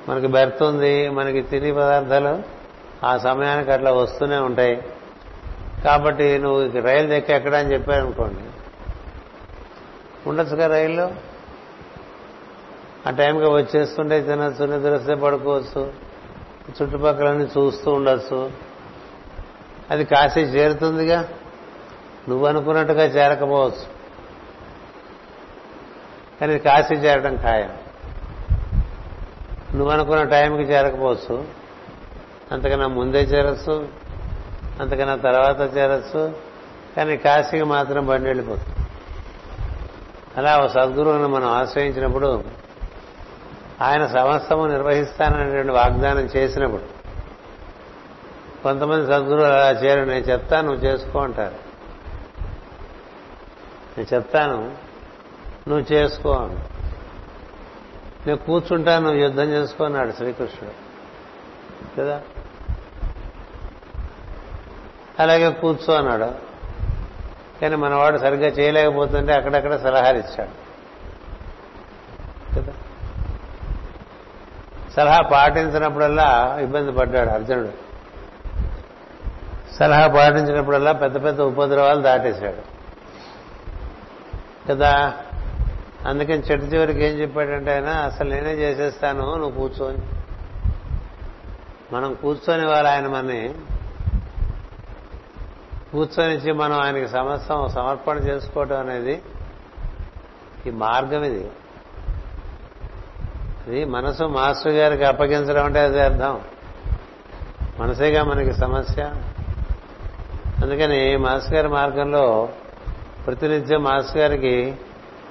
మనకి 0.08 0.26
బెర్త్ 0.26 0.62
ఉంది 0.62 1.08
మనకి 1.08 1.42
తిని 1.42 1.72
పదార్థాలు 1.72 2.42
ఆ 3.06 3.18
సమయానికి 3.18 3.72
అట్లా 3.72 3.92
వస్తూనే 3.92 4.36
ఉంటాయి. 4.36 4.82
కాబట్టి 5.84 6.38
నువ్వు 6.38 6.80
రైలు 6.80 7.08
దెక్క 7.08 7.30
ఎక్కడ 7.30 7.54
అని 7.54 7.72
చెప్పారనుకోండి. 7.72 8.40
ఉండొచ్చుగా 10.28 10.66
రైల్లో? 10.66 11.10
ఆ 13.06 13.10
టైంకి 13.10 13.46
వచ్చేస్తుంటే 13.46 14.20
తినచ్చు 14.20 14.64
నిద్రస్తే 14.66 15.14
పడుకోవచ్చు 15.14 15.92
చుట్టుపక్కలన్నీ 16.82 17.44
చూస్తూ 17.44 17.90
ఉండొచ్చు. 17.92 18.66
అది 19.90 20.04
కాశీ 20.04 20.40
చేరుతుందిగా. 20.40 21.28
నువ్వు 22.28 22.46
అనుకున్నట్టుగా 22.46 23.04
చేరకపోవచ్చు. 23.04 23.96
కానీ 26.40 26.58
కాశీ 26.58 26.94
చేరడం 26.94 27.36
ఖాయం. 27.36 27.78
నువ్వు 29.74 29.90
అనుకున్న 29.90 30.22
టైంకి 30.22 30.62
చేరకపోవచ్చు. 30.62 31.44
అంతకన్నా 32.52 32.86
ముందే 32.86 33.22
చేరచ్చు. 33.22 33.88
అంతకన్నా 34.80 35.16
తర్వాత 35.16 35.76
చేరచ్చు. 35.76 36.34
కానీ 36.96 37.16
కాశీకి 37.16 37.64
మాత్రం 37.64 38.06
బండి 38.06 38.26
వెళ్ళిపోతుంది. 38.26 38.86
అలా 40.36 40.56
ఒక 40.56 40.66
సద్గురువును 40.66 41.28
మనం 41.28 41.46
ఆశ్రయించినప్పుడు 41.46 42.44
ఆయన 43.80 44.06
సమస్తము 44.06 44.66
నిర్వహిస్తాననేటువంటి 44.66 45.72
వాగ్దానం 45.72 46.28
చేసినప్పుడు 46.36 46.95
కొంతమంది 48.62 49.06
సద్గురువులు 49.06 49.52
అలా 49.52 49.70
చేయరు 49.70 50.00
నేను 50.00 50.24
చెప్తాను 50.24 50.72
నువ్వు 50.72 50.86
చేసుకో 50.86 51.20
అంటారు. 51.20 51.54
నేను 53.98 54.14
చెప్తాను 54.14 54.56
నువ్వు 55.68 55.92
చేసుకో 55.92 56.32
అని 56.32 56.54
నేను 58.26 58.36
కూర్చుంటాను 58.36 59.04
నువ్వు 59.04 59.20
యుద్ధం 59.20 59.44
చేసుకో 59.44 59.84
అన్నాడు 59.84 60.12
శ్రీకృష్ణుడు. 60.12 60.86
కదా? 62.00 62.20
అలాగే 65.20 65.50
కూర్చో 65.50 65.94
అన్నాడు. 65.94 66.32
కానీ 67.60 67.76
మనవాడు 67.76 68.18
సరిగ్గా 68.18 68.46
చేయలేకపోతుంటే 68.46 69.32
అక్కడక్కడ 69.32 69.76
సలహాలు 69.76 70.18
ఇచ్చాడు 70.18 70.66
కదా? 72.60 72.72
సలహా 74.96 75.20
పాటించినప్పుడల్లా 75.20 76.58
ఇబ్బంది 76.62 76.92
పడ్డాడు 76.92 77.30
అర్జునుడు. 77.30 77.85
సలహా 79.78 80.06
పాటించినప్పుడల్లా 80.06 80.92
పెద్ద 80.92 81.24
పెద్ద 81.24 81.40
ఉపద్రవాలు 81.40 82.02
దాటేశాడు. 82.02 82.76
కదా? 84.68 85.14
అందుకని 86.06 86.38
చెట్టు 86.38 86.66
చివరికి 86.66 87.04
ఏం 87.04 87.20
చెప్పాడంటే 87.20 87.72
ఆయన 87.72 87.86
అసలు 87.86 88.30
నేనే 88.30 88.52
చేసేస్తాను 88.52 89.34
నువ్వు 89.34 89.50
కూర్చొని. 89.50 89.98
మనం 91.92 92.14
కూర్చొని 92.14 92.66
వాళ్ళు 92.66 92.88
ఆయన 92.88 93.06
మనని. 93.06 93.54
కూర్చొనిచ్చి 95.92 96.52
మనం 96.52 96.80
ఆయనకి 96.80 97.08
సమస్తం 97.08 97.68
సమర్పణ 97.68 98.18
చేసుకోవటం 98.18 98.80
అనేది 98.80 99.22
ఈ 100.66 100.70
మార్గం 100.70 101.22
ఇది. 101.22 101.50
ఇది 103.68 103.84
మనసు 103.84 104.24
మాస్టర్ 104.24 104.72
గారికి 104.72 105.04
అప్పగించడం 105.04 105.64
అంటే 105.64 105.80
అదే 105.80 106.00
అర్థం. 106.00 106.40
మనసేగా 107.78 108.24
మనకి 108.24 108.52
సమస్య. 108.52 109.14
అందుకని 110.62 111.16
మాస్గారి 111.16 111.56
గారి 111.56 111.68
మార్గంలో 111.68 112.48
ప్రతినిత్యం 113.26 113.82
మాస్గారికి 113.82 114.48
గారికి 114.48 114.76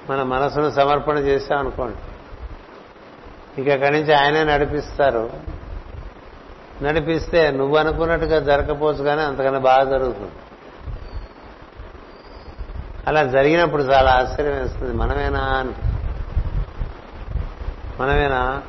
మన 0.09 0.23
మనసును 0.23 0.69
సమర్పణ 0.69 1.17
చేస్తాం 1.17 1.59
అనుకోండి. 1.59 1.97
ఇక 3.61 3.69
అక్కడి 3.69 3.99
నుంచి 3.99 4.13
ఆయనే 4.13 4.43
నడిపిస్తారు. 4.43 5.29
నడిపిస్తే 6.81 7.51
నువ్వు 7.51 7.77
అనుకున్నట్టుగా 7.77 8.39
జరగకపోవచ్చు 8.39 9.03
కానీ 9.03 9.21
అంతకన్నా 9.21 9.59
బాగా 9.59 9.83
జరుగుతుంది. 9.83 10.31
అలా 13.07 13.23
జరిగినప్పుడు 13.23 13.83
చాలా 13.83 14.11
ఆశ్చర్యం 14.11 14.61
వేస్తుంది. 14.61 14.93
మనమేనా 14.93 15.39
అని. 15.39 15.73
మనమేనా? 17.99 18.61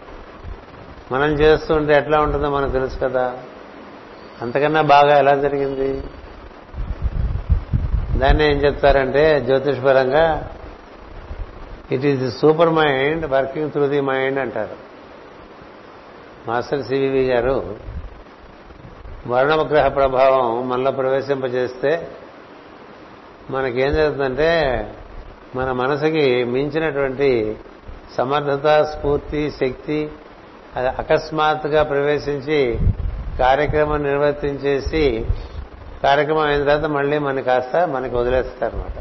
మనం 1.13 1.33
చేస్తుంటే 1.33 1.95
ఎట్లా 1.95 2.21
ఉంటుందో 2.21 2.51
మనకు 2.51 2.71
తెలుసు 2.71 2.99
కదా. 2.99 3.39
అంతకన్నా 4.43 4.81
బాగా 4.81 5.19
ఎలా 5.19 5.35
జరిగింది? 5.35 6.03
దాన్ని 8.19 8.45
ఏం 8.45 8.57
చెప్తారంటే 8.57 9.41
జ్యోతిష్పరంగా 9.41 10.51
it 11.93 12.05
is 12.05 12.21
the 12.21 12.31
super 12.31 12.69
mind 12.69 13.27
working 13.27 13.71
through 13.71 13.87
the 13.87 14.01
mind 14.01 14.39
అంటారు. 14.39 14.87
మాస్టర్ 16.49 16.83
సివివి 16.83 17.25
గారు 17.25 17.77
వర్ణగ్రహ 19.27 19.89
ప్రభావం 19.89 20.69
మనలో 20.69 20.91
ప్రవేశింపజేస్తే 20.91 22.09
మనకేం 23.51 23.93
జరుగుతుందంటే 23.93 24.51
మన 25.57 25.73
మనసుకి 25.73 26.45
మించినటువంటి 26.45 27.57
సమర్థత 28.17 28.83
స్ఫూర్తి 28.83 29.51
శక్తి 29.51 30.11
అది 30.77 30.89
అకస్మాత్తుగా 30.89 31.83
ప్రవేశించి 31.83 32.79
కార్యక్రమం 33.39 34.03
నిర్వర్తించేసి 34.03 35.27
కార్యక్రమం 36.03 36.41
అయిన 36.41 36.65
తర్వాత 36.65 36.85
మళ్ళీ 36.85 37.19
మనకి 37.19 37.47
కాస్త 37.47 37.77
మనకి 37.77 38.15
వదిలేస్తారనమాట 38.15 38.99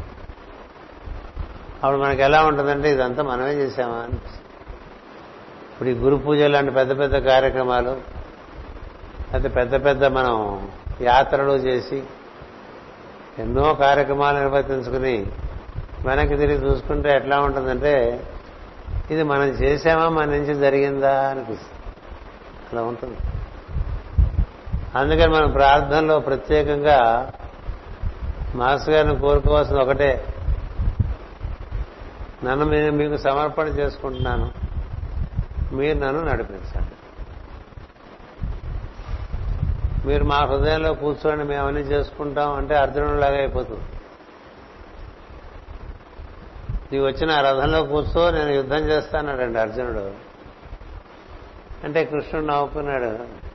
అప్పుడు 1.84 2.00
మనకి 2.00 2.22
ఎలా 2.22 2.44
ఉంటుందంటే 2.44 2.90
ఇదంతా 2.90 3.22
మనమే 3.22 3.54
చేసామా 3.54 3.96
అని 3.96 4.14
ఇప్పుడు 5.72 5.88
ఈ 5.88 5.92
గురు 5.92 6.16
పూజ 6.16 6.40
లాంటి 6.40 6.70
పెద్ద 6.70 6.98
పెద్ద 6.98 7.16
కార్యక్రమాలు 7.16 7.90
అయితే 9.32 9.48
పెద్ద 9.48 9.84
పెద్ద 9.84 10.04
మనం 10.04 10.68
యాత్రలు 11.00 11.52
చేసి 11.52 12.02
ఎన్నో 13.38 13.74
కార్యక్రమాలు 13.74 14.38
నిర్వర్తించుకుని 14.38 15.26
వెనక్కి 16.04 16.36
తిరిగి 16.36 16.70
చూసుకుంటే 16.70 17.16
ఎట్లా 17.16 17.40
ఉంటుందంటే 17.40 18.24
ఇది 19.10 19.22
మనం 19.22 19.44
చేసామా 19.44 20.08
మన 20.08 20.24
నుంచి 20.24 20.54
జరిగిందా 20.54 21.28
అనిపిస్తుంది. 21.28 21.96
అలా 22.72 22.82
ఉంటుంది. 22.88 23.16
అందుకని 24.96 25.32
మనం 25.34 25.50
ప్రార్థనలో 25.50 26.20
ప్రత్యేకంగా 26.20 27.32
మాస్ 28.54 28.88
గారిని 28.88 29.16
కోరుకోవాల్సింది 29.16 29.80
ఒకటే. 29.80 30.34
నన్ను 32.44 32.66
నేను 32.66 32.92
మీకు 32.92 33.16
సమర్పణ 33.16 33.68
చేసుకుంటున్నాను. 33.68 34.52
మీరు 35.74 35.98
నన్ను 35.98 36.22
నడిపించండి. 36.24 36.90
మీరు 40.08 40.24
మా 40.24 40.36
హృదయంలో 40.36 40.94
కూర్చోండి 40.94 41.44
మేము 41.44 41.62
అవన్నీ 41.62 41.80
చేసుకుంటాం 41.80 42.54
అంటే 42.54 42.74
అర్జునులాగా 42.74 43.38
అయిపోతుంది. 43.38 43.84
నీవు 46.92 47.06
వచ్చిన 47.06 47.30
ఆ 47.30 47.40
రథంలో 47.40 47.82
కూర్చో 47.82 48.30
నేను 48.30 48.50
యుద్ధం 48.50 48.78
చేస్తానాడండి 48.78 49.58
అర్జునుడు. 49.58 50.10
అంటే 51.84 52.04
కృష్ణుడు 52.04 52.46
నవ్వుకున్నాడు. 52.46 53.45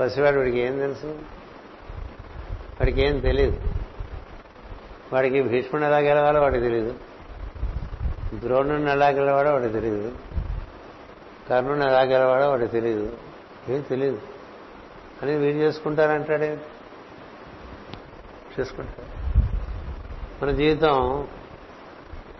పసివాడు 0.00 0.38
వాడికి 0.38 0.58
ఏం 0.58 0.78
తెలుసు? 0.78 1.06
వాడికి 2.80 3.02
ఏం 3.02 3.18
తెలియదు 3.18 3.58
వాడికి 5.12 5.42
భీష్ముడు 5.42 5.84
ఎలా 5.84 5.98
గెలవాలో 5.98 6.40
వాడికి 6.42 6.62
తెలియదు 6.64 6.94
ద్రోణుని 8.34 8.90
ఎలా 8.90 9.08
గెలవాడో 9.08 9.52
వాడికి 9.52 9.72
తెలియదు 9.72 10.12
కర్ణుని 11.48 11.84
ఎలా 11.84 12.02
గెలవాడో 12.02 12.50
వాడికి 12.50 12.72
తెలియదు 12.72 13.06
ఏం 13.68 13.80
తెలియదు 13.80 14.18
అని 15.22 15.36
వీడు 15.36 15.58
చేసుకుంటారంటాడే 15.58 16.58
చేసుకుంటారు 18.58 19.08
మన 20.42 20.50
జీవితం 20.50 21.26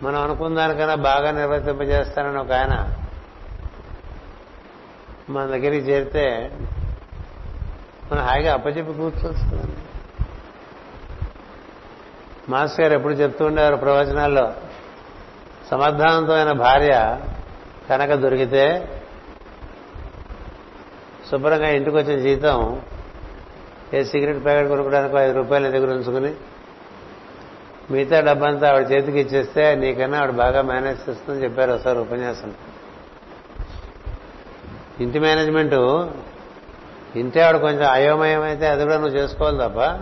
మనం 0.02 0.22
అనుకున్న 0.22 0.56
దానికన్నా 0.56 0.94
బాగా 0.94 1.30
నిర్వర్తింపజేస్తానని 1.30 2.38
ఒక 2.38 2.52
ఆయన 2.52 2.74
మన 5.28 5.46
దగ్గరికి 5.46 5.86
చేరితే 5.86 6.26
మనం 8.12 8.22
హాయిగా 8.22 8.52
అప్పచెప్పి 8.52 8.92
కూర్చోవచ్చు 8.92 9.62
మాస్టర్ 12.48 12.80
గారు 12.80 12.94
ఎప్పుడు 12.94 13.12
చెప్తూ 13.12 13.46
ఉండేవారు 13.46 13.76
ప్రవచనాల్లో 13.76 14.52
సమర్థవంతమైన 15.70 16.52
భార్య 16.52 17.20
కనుక 17.90 18.14
దొరికితే 18.14 18.88
శుభ్రంగా 21.30 21.68
ఇంటికి 21.68 21.96
వచ్చిన 21.96 22.20
జీతం 22.20 22.82
ఏ 23.94 24.04
సిగరెట్ 24.04 24.44
ప్యాకెట్ 24.44 24.68
కొనుక్కోవడానికి 24.68 25.16
ఐదు 25.16 25.32
రూపాయలు 25.32 25.70
దగ్గర 25.70 25.90
ఉంచుకుని 25.90 26.34
మిగతా 27.90 28.20
డబ్బంతా 28.20 28.68
ఆవిడ 28.68 28.92
చేతికి 28.92 29.20
ఇచ్చేస్తే 29.20 29.74
నీకన్నా 29.74 30.18
ఆవిడ 30.18 30.30
బాగా 30.30 30.62
మేనేజ్ 30.62 31.08
చేస్తుందని 31.08 31.44
చెప్పారు 31.44 31.72
ఒకసారి 31.72 31.98
ఉపన్యాసం. 31.98 32.54
ఇంటి 35.00 35.18
మేనేజ్మెంటు 35.18 36.10
ఇంటి 37.16 37.38
కొంచెం 37.38 37.90
అయోమయం 37.90 38.42
అయితే 38.42 38.66
అది 38.66 38.84
కూడా 38.84 38.98
నువ్వు 38.98 39.16
చేసుకోవాలి 39.16 39.58
తప్ప. 39.58 40.00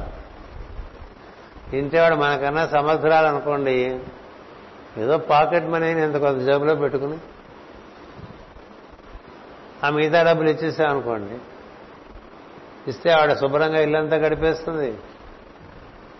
ఇంటి 1.74 1.96
మనకన్నా 2.00 2.66
సమర్థురాలు 2.66 3.26
అనుకోండి 3.26 4.00
ఏదో 4.98 5.18
పాకెట్ 5.18 5.64
మనీని 5.64 6.02
ఇంత 6.02 6.16
కొంత 6.16 6.42
జేబులో 6.42 6.74
పెట్టుకుని. 6.74 7.18
ఆ 9.84 9.90
మిగతా 9.90 10.22
డబ్బులు 10.22 10.50
ఇచ్చేసామనుకోండి 10.50 11.38
ఇస్తే 12.90 13.10
ఆవిడ 13.10 13.32
శుభ్రంగా 13.32 13.80
ఇల్లంతా 13.80 14.16
గడిపేస్తుంది. 14.16 14.98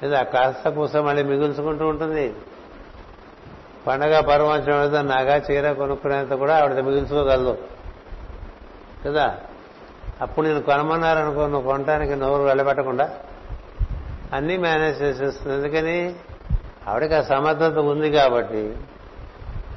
లేదా 0.03 0.23
కాస్త 0.23 0.69
కూస 0.69 0.97
మళ్ళీ 0.97 1.23
మిగుల్చుకుంటూ 1.23 1.87
ఉంటుంది. 1.87 2.35
పండగ 3.87 4.21
పరమాచం 4.21 4.73
నగా 4.73 5.03
నాగా 5.03 5.37
చీర 5.37 5.73
కొనుక్కునేంత 5.73 6.31
కూడా 6.31 6.59
ఆవిడ 6.59 6.73
మిగుల్చుకోగలదు. 6.73 7.59
కదా? 9.07 9.39
అప్పుడు 10.21 10.47
నేను 10.47 10.63
కొనమన్నారనుకో 10.63 11.47
నువ్వు 11.47 11.71
కొనటానికి 11.71 12.17
నోరు 12.17 12.43
వెళ్ళబెట్టకుండా. 12.43 13.11
అన్నీ 14.33 14.57
మేనేజ్ 14.57 15.03
చేసేస్తుంది 15.03 15.55
ఎందుకని? 15.55 16.15
ఆవిడకి 16.89 17.15
ఆ 17.15 17.23
సమర్థత 17.23 17.79
ఉంది 17.79 18.11
కాబట్టి. 18.11 18.77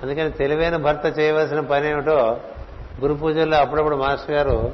అందుకని 0.04 0.32
తెలివైన 0.32 0.78
భర్త 0.78 1.20
చేయవలసిన 1.20 1.60
పని 1.60 1.90
ఏమిటో 1.90 2.42
గురు 3.02 3.14
పూజల్లో 3.14 3.58
అప్పుడప్పుడు 3.58 3.96
మాస్టర్ 3.96 4.36
గారు 4.36 4.74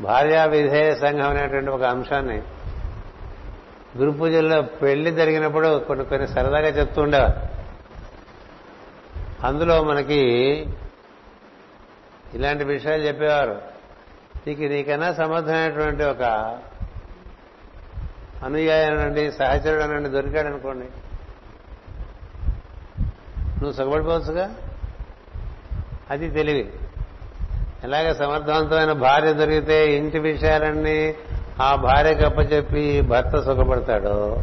భార్యా 0.00 0.44
విధేయ 0.44 0.94
సంఘం 0.94 1.30
అనేటువంటి 1.30 1.70
ఒక 1.70 1.82
అంశాన్ని 1.82 2.42
గురు 3.98 4.10
పూజల్లో 4.10 4.62
పెళ్ళి 4.62 5.10
జరిగినప్పుడు 5.10 5.78
కొన్ని 5.78 6.04
కొన్ని 6.04 6.28
సరదాగా 6.28 6.68
చెప్తూ 6.68 7.02
ఉండేవారు. 7.02 7.58
అందులో 9.46 9.82
మనకి 9.82 10.20
ఇలాంటి 12.34 12.64
విషయాలు 12.64 13.02
చెప్పేవారు. 13.02 13.77
నీకు 14.46 14.62
నీకన్నా 14.62 15.12
సమర్థమైనటువంటి 15.12 16.04
ఒక 16.04 16.22
అనుయాయనండి 18.44 19.32
సహచరుడు 19.32 19.82
అనండి 19.82 20.08
దొరికాడు 20.08 20.46
అనుకోండి 20.46 20.86
నువ్వు 23.62 23.72
సుఖపడిపోవచ్చుగా? 23.72 24.50
అది 26.10 26.30
తెలివి. 26.30 26.72
ఎలాగ 27.84 28.12
సమర్థవంతమైన 28.12 28.92
భార్య 28.92 29.32
దొరికితే 29.32 29.96
ఇంటి 29.96 30.18
విషయాలన్నీ 30.18 31.14
ఆ 31.62 31.74
భార్యకి 31.74 32.24
అప్పచెప్పి 32.24 33.00
భర్త 33.00 33.40
సుఖపడతాడో? 33.40 34.42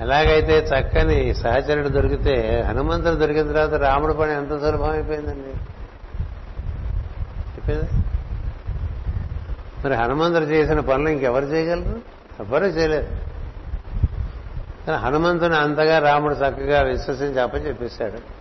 ఎలాగైతే 0.00 0.58
చక్కని 0.58 1.34
సహచరుడు 1.34 1.88
దొరికితే 1.88 2.64
హనుమంతుడు 2.68 3.14
దొరికిన 3.14 3.52
తర్వాత 3.52 3.74
రాముడు 3.74 4.12
పని 4.12 4.32
ఎంత 4.32 4.48
సులభం 4.48 4.90
అయిపోయిందండి 4.90 5.48
అయిపోయిందా? 7.48 8.02
మరి 9.84 9.94
హనుమంతుడు 9.94 10.44
చేసిన 10.44 10.80
పనులు 10.80 11.08
ఇంకెవరు 11.08 11.44
చేయగలరు? 11.44 12.00
ఎవరు 12.40 12.64
చేయలేరు. 12.64 13.06
కానీ 14.86 14.98
హనుమంతుని 14.98 15.56
అంతగా 15.56 15.98
రాముడు 15.98 16.34
చక్కగా 16.34 16.82
విశ్వసించి 16.82 17.40
అప్పచెప్పేశాడు. 17.40 18.38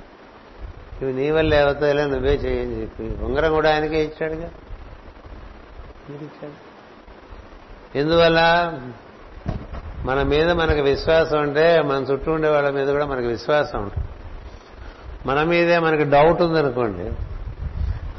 ఇవి 1.03 1.13
నీ 1.13 1.31
వల్ల 1.31 1.55
అవుతాయిలే 1.55 2.05
నువ్వే 2.05 2.33
చేయని 2.33 2.81
చెప్పి. 2.81 3.03
ఉంగరం 3.03 3.53
కూడా 3.53 3.73
ఆయనకే 3.73 4.03
ఇచ్చాడుగా? 4.03 4.49
ఇచ్చాడు? 6.09 6.67
ఎందువల్ల? 7.97 8.71
మన 10.05 10.23
మీద 10.23 10.51
మనకు 10.51 10.81
విశ్వాసం 10.81 11.39
ఉంటే 11.41 11.81
మన 11.81 11.95
చుట్టూ 11.95 12.31
ఉండే 12.31 12.49
వాళ్ళ 12.49 12.69
మీద 12.69 12.87
కూడా 12.87 13.05
మనకు 13.05 13.27
విశ్వాసం 13.27 13.81
ఉంటుంది. 13.83 14.07
మన 15.25 15.43
మీదే 15.43 15.79
మనకి 15.79 16.03
డౌట్ 16.03 16.41
ఉందనుకోండి 16.41 17.11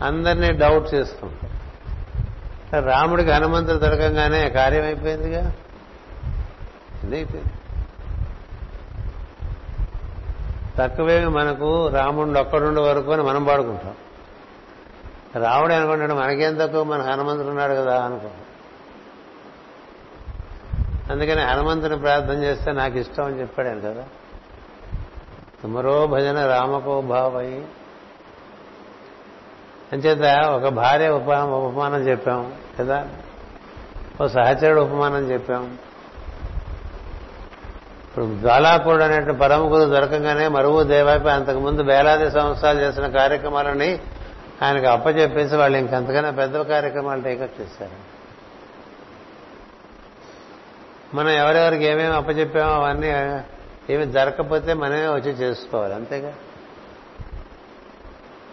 అందరినీ 0.04 0.52
డౌట్ 0.52 0.94
చేస్తుంటాం 0.94 1.47
రాముడికి 2.76 3.31
హనుమంతుడు 3.31 3.76
దొరకంగానే 3.76 4.50
కార్యం 4.50 4.85
అయిపోయిందిగా? 4.85 5.52
ఇది 7.04 7.16
అయిపోయింది 7.16 7.52
తక్కువేమి 10.78 11.28
మనకు 11.28 11.88
రాముడు 11.88 12.38
ఒక్కడుండే 12.38 12.81
వరకు 12.81 13.12
అని 13.12 13.22
మనం 13.22 13.44
పాడుకుంటాం. 13.44 13.94
రాముడే 15.42 15.74
అనుకుంటాడు 15.74 16.14
మనకేం 16.14 16.54
తక్కువ? 16.54 16.85
మన 16.85 17.02
హనుమంతుడు 17.02 17.48
ఉన్నాడు 17.48 17.72
కదా 17.72 18.04
అనుకో. 18.04 18.31
అందుకని 21.12 21.42
హనుమంతుని 21.42 21.98
ప్రార్థన 21.98 22.42
చేస్తే 22.42 22.72
నాకు 22.72 22.98
ఇష్టం 22.98 23.24
అని 23.24 23.40
చెప్పాడు 23.40 23.68
కదా 23.68 24.04
తుమరో 25.62 26.07
భజన 26.07 26.46
రామకో 26.46 27.00
భావై. 27.00 27.62
అంచేత 29.92 30.44
ఒక 30.46 30.68
భార్య 30.68 31.09
ఉప 31.09 31.29
ఉపమానం 31.33 32.09
చెప్పాం 32.09 32.53
కదా? 32.81 33.09
ఓ 34.22 34.27
సహచరుడు 34.27 34.81
ఉపమానం 34.81 35.31
చెప్పాం. 35.31 35.79
ఇప్పుడు 38.09 38.38
జ్వాలాకుడు 38.38 39.03
అనేటువంటి 39.03 39.40
పరమ 39.40 39.61
గురు 39.61 39.90
దొరకంగానే 39.90 40.48
మరువు 40.48 40.83
దేవాపై 40.83 41.31
అంతకుముందు 41.31 41.83
వేలాది 41.83 42.31
సంవత్సరాలు 42.31 42.81
చేసిన 42.81 43.07
కార్యక్రమాలని 43.07 43.98
ఆయనకు 44.62 44.87
అప్పచెప్పేసి 44.87 45.57
వాళ్ళు 45.57 45.79
ఇంకంతకన్నా 45.79 46.31
పెద్ద 46.31 46.61
కార్యక్రమాలు 46.61 47.22
టేకప్ 47.22 47.61
చేశారు. 47.61 48.18
మనం 51.16 51.29
ఎవరెవరికి 51.29 51.85
ఏమేమి 51.85 52.16
అప్పచెప్పామో 52.16 52.72
అవన్నీ 52.72 53.40
ఏమి 53.90 54.12
జరగకపోతే 54.12 54.72
మనమే 54.72 55.09
వచ్చి 55.09 55.31
చేసుకోవాలి. 55.31 55.94
అంతేగా? 55.94 56.33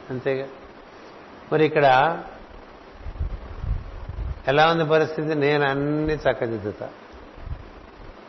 అంతేగా? 0.10 0.46
మరి 1.54 1.66
ఇక్కడ 1.66 2.24
ఎలా 4.48 4.72
ఉంది 4.72 4.86
పరిస్థితి? 4.86 5.36
నేను 5.36 5.70
అన్ని 5.70 6.14
చక్కదిద్దుతా. 6.16 6.90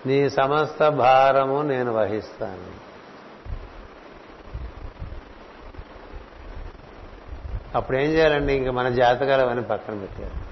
నీ 0.06 0.30
సమస్త 0.30 0.88
భారము 0.88 1.62
నేను 1.62 1.92
వహిస్తాను. 1.92 2.86
అప్పుడు 7.74 7.96
ఏం 7.96 8.10
చేయాలండి? 8.10 8.54
ఇంక 8.54 8.68
మన 8.68 8.88
జాతకాలు 8.88 9.42
అవన్నీ 9.42 9.62
పక్కన 9.62 9.98
పెట్టారు 9.98 10.46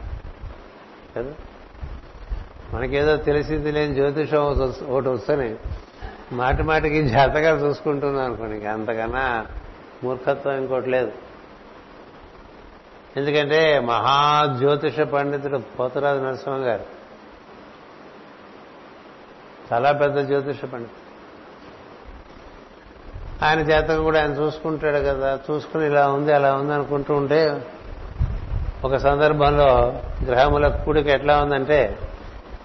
కదా? 1.18 1.34
మనకేదో 2.72 3.16
తెలిసింది 3.16 3.72
లేని 3.72 3.94
జ్యోతిషం 3.94 4.44
ఒకటి 4.88 5.08
వస్తేనే 5.08 5.56
మాటి 6.32 6.62
మాటికి 6.62 7.08
జాతకాలు 7.08 7.56
చూసుకుంటున్నాం 7.58 8.24
అనుకోండి. 8.24 8.56
ఇంక 8.56 8.66
అంతకన్నా 8.66 9.46
మూర్ఖత్వం 10.04 10.56
ఇంకోటి 10.56 10.90
లేదు. 10.90 11.12
ఎందుకంటే 13.16 13.80
మహాజ్యోతిష 13.80 15.00
పండితుడు 15.00 15.58
పోతరాజు 15.58 16.20
నరసింహ 16.20 16.56
గారు. 16.56 16.84
చాలా 19.72 19.92
పెద్ద 19.92 20.18
జ్యోతిష 20.18 20.64
పండితుడు. 20.64 21.04
ఆయన 23.44 23.62
జాతకం 23.62 24.02
కూడా 24.02 24.20
ఆయన 24.20 24.30
చూసుకుంటాడు 24.30 24.96
కదా 24.96 25.40
చూసుకుని 25.50 25.86
ఇలా 25.86 26.08
ఉంది 26.08 26.32
అలా 26.32 26.54
ఉంది 26.54 26.74
అనుకుంటూ 26.74 27.14
ఉంటే 27.14 27.66
ఒక 28.84 28.96
సందర్భంలో 28.96 30.00
గ్రహముల 30.24 30.68
కూడిక 30.68 31.06
ఎట్లా 31.06 31.42
ఉందంటే 31.42 31.98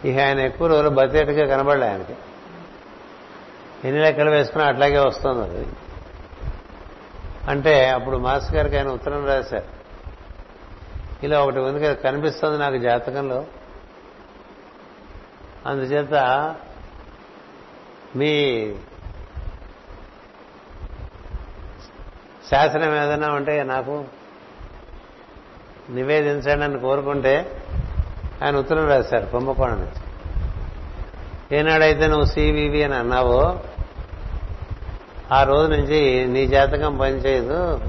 ఇక 0.05 0.19
ఆయన 0.19 0.39
ఎక్కువ 0.39 0.67
రోజులు 0.67 0.89
బతేటగా 0.89 1.57
కనబడలే 1.57 1.87
ఆయనకి. 1.87 2.15
ఎన్ని 3.87 4.01
లెక్కలు 4.01 4.29
వేసుకున్నా 4.29 4.67
అట్లాగే 4.67 4.99
వస్తుంది 4.99 5.41
అది. 5.41 5.67
అంటే 7.47 7.89
అప్పుడు 7.89 8.17
మాస్ 8.17 8.53
గారికి 8.53 8.77
ఆయన 8.77 8.87
ఉత్తరం 8.87 9.27
రాశారు. 9.27 9.78
ఇలా 11.23 11.43
ఒకటి 11.43 11.59
ఉంది 11.59 11.79
కదా 11.79 11.93
కనిపిస్తుంది 11.93 12.57
నాకు 12.57 12.77
జాతకంలో. 12.77 13.45
అందుచేత 15.65 16.13
మీ 18.15 18.31
శాసనం 22.49 22.95
ఏదైనా 22.95 23.29
ఉంటే 23.29 23.63
నాకు 23.63 24.05
నివేదించండి 25.89 26.63
అని 26.65 26.79
కోరుకుంటే 26.79 27.63
ఆయన 28.43 28.55
ఉత్తరం 28.57 28.87
రాశారు 28.87 29.25
కుంభకోణం 29.25 29.79
నుంచి. 29.79 30.03
ఏనాడైతే 31.57 32.07
నువ్వు 32.07 32.25
సివివి 32.25 32.83
అని 32.83 32.95
అన్నావో 32.95 33.63
ఆ 35.31 35.43
రోజు 35.43 35.71
నుంచి 35.71 36.25
నీ 36.25 36.47
జాతకం 36.47 36.97
పనిచేయదు 36.97 37.79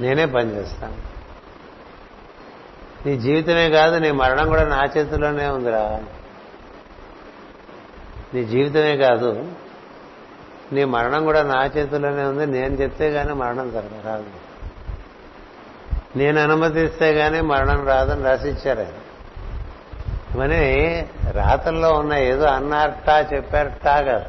నేనే 0.00 0.26
పనిచేస్తాను. 0.26 1.03
నీ 3.06 3.16
జీవితమే 3.16 3.70
కాదు 3.70 3.96
నీ 3.96 4.10
మరణం 4.10 4.48
కూడా 4.48 4.64
నా 4.64 4.82
చేతిలోనే 4.96 5.46
ఉందిరా. 5.46 6.00
నీ 8.34 8.44
జీవితమే 8.44 8.96
కాదు 8.96 9.44
నీ 10.72 10.84
మరణం 10.84 11.24
కూడా 11.24 11.42
నా 11.42 11.64
చేతిలోనే 11.64 12.22
ఉంది. 12.22 12.46
నేను 12.46 12.74
చెప్తే 12.74 13.08
గానీ 13.08 13.32
మరణం 13.32 13.72
రాదు. 14.04 14.24
నేను 16.16 16.40
అనుమతిస్తే 16.42 17.12
గానీ 17.12 17.40
మరణం 17.40 17.86
రాదని 17.86 18.22
రాసిచ్చారు. 18.22 18.80
ఆయన 18.80 19.00
ఇవన్నీ 20.34 21.06
రాతల్లో 21.30 21.92
ఉన్న 21.92 22.14
ఏదో 22.14 22.46
అన్నారటా 22.46 23.20
చెప్పారటా 23.20 24.00
కాదు. 24.00 24.24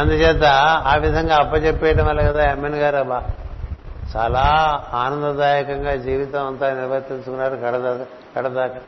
అందుచేత 0.00 0.44
ఆ 0.86 0.96
విధంగా 0.96 1.36
అప్పచెప్పేయడం 1.36 2.06
వల్ల 2.06 2.20
కదా 2.20 2.50
ఎమ్మెన్ 2.50 2.74
గారు 2.74 3.47
చాలా 4.16 4.42
ఆనందదాయకంగా 4.92 5.96
జీవితం 5.96 6.46
అంతా 6.46 6.74
నిర్వర్తించుకున్నారు 6.74 7.56
కడదాకా 7.56 8.06
కడదాకా. 8.36 8.80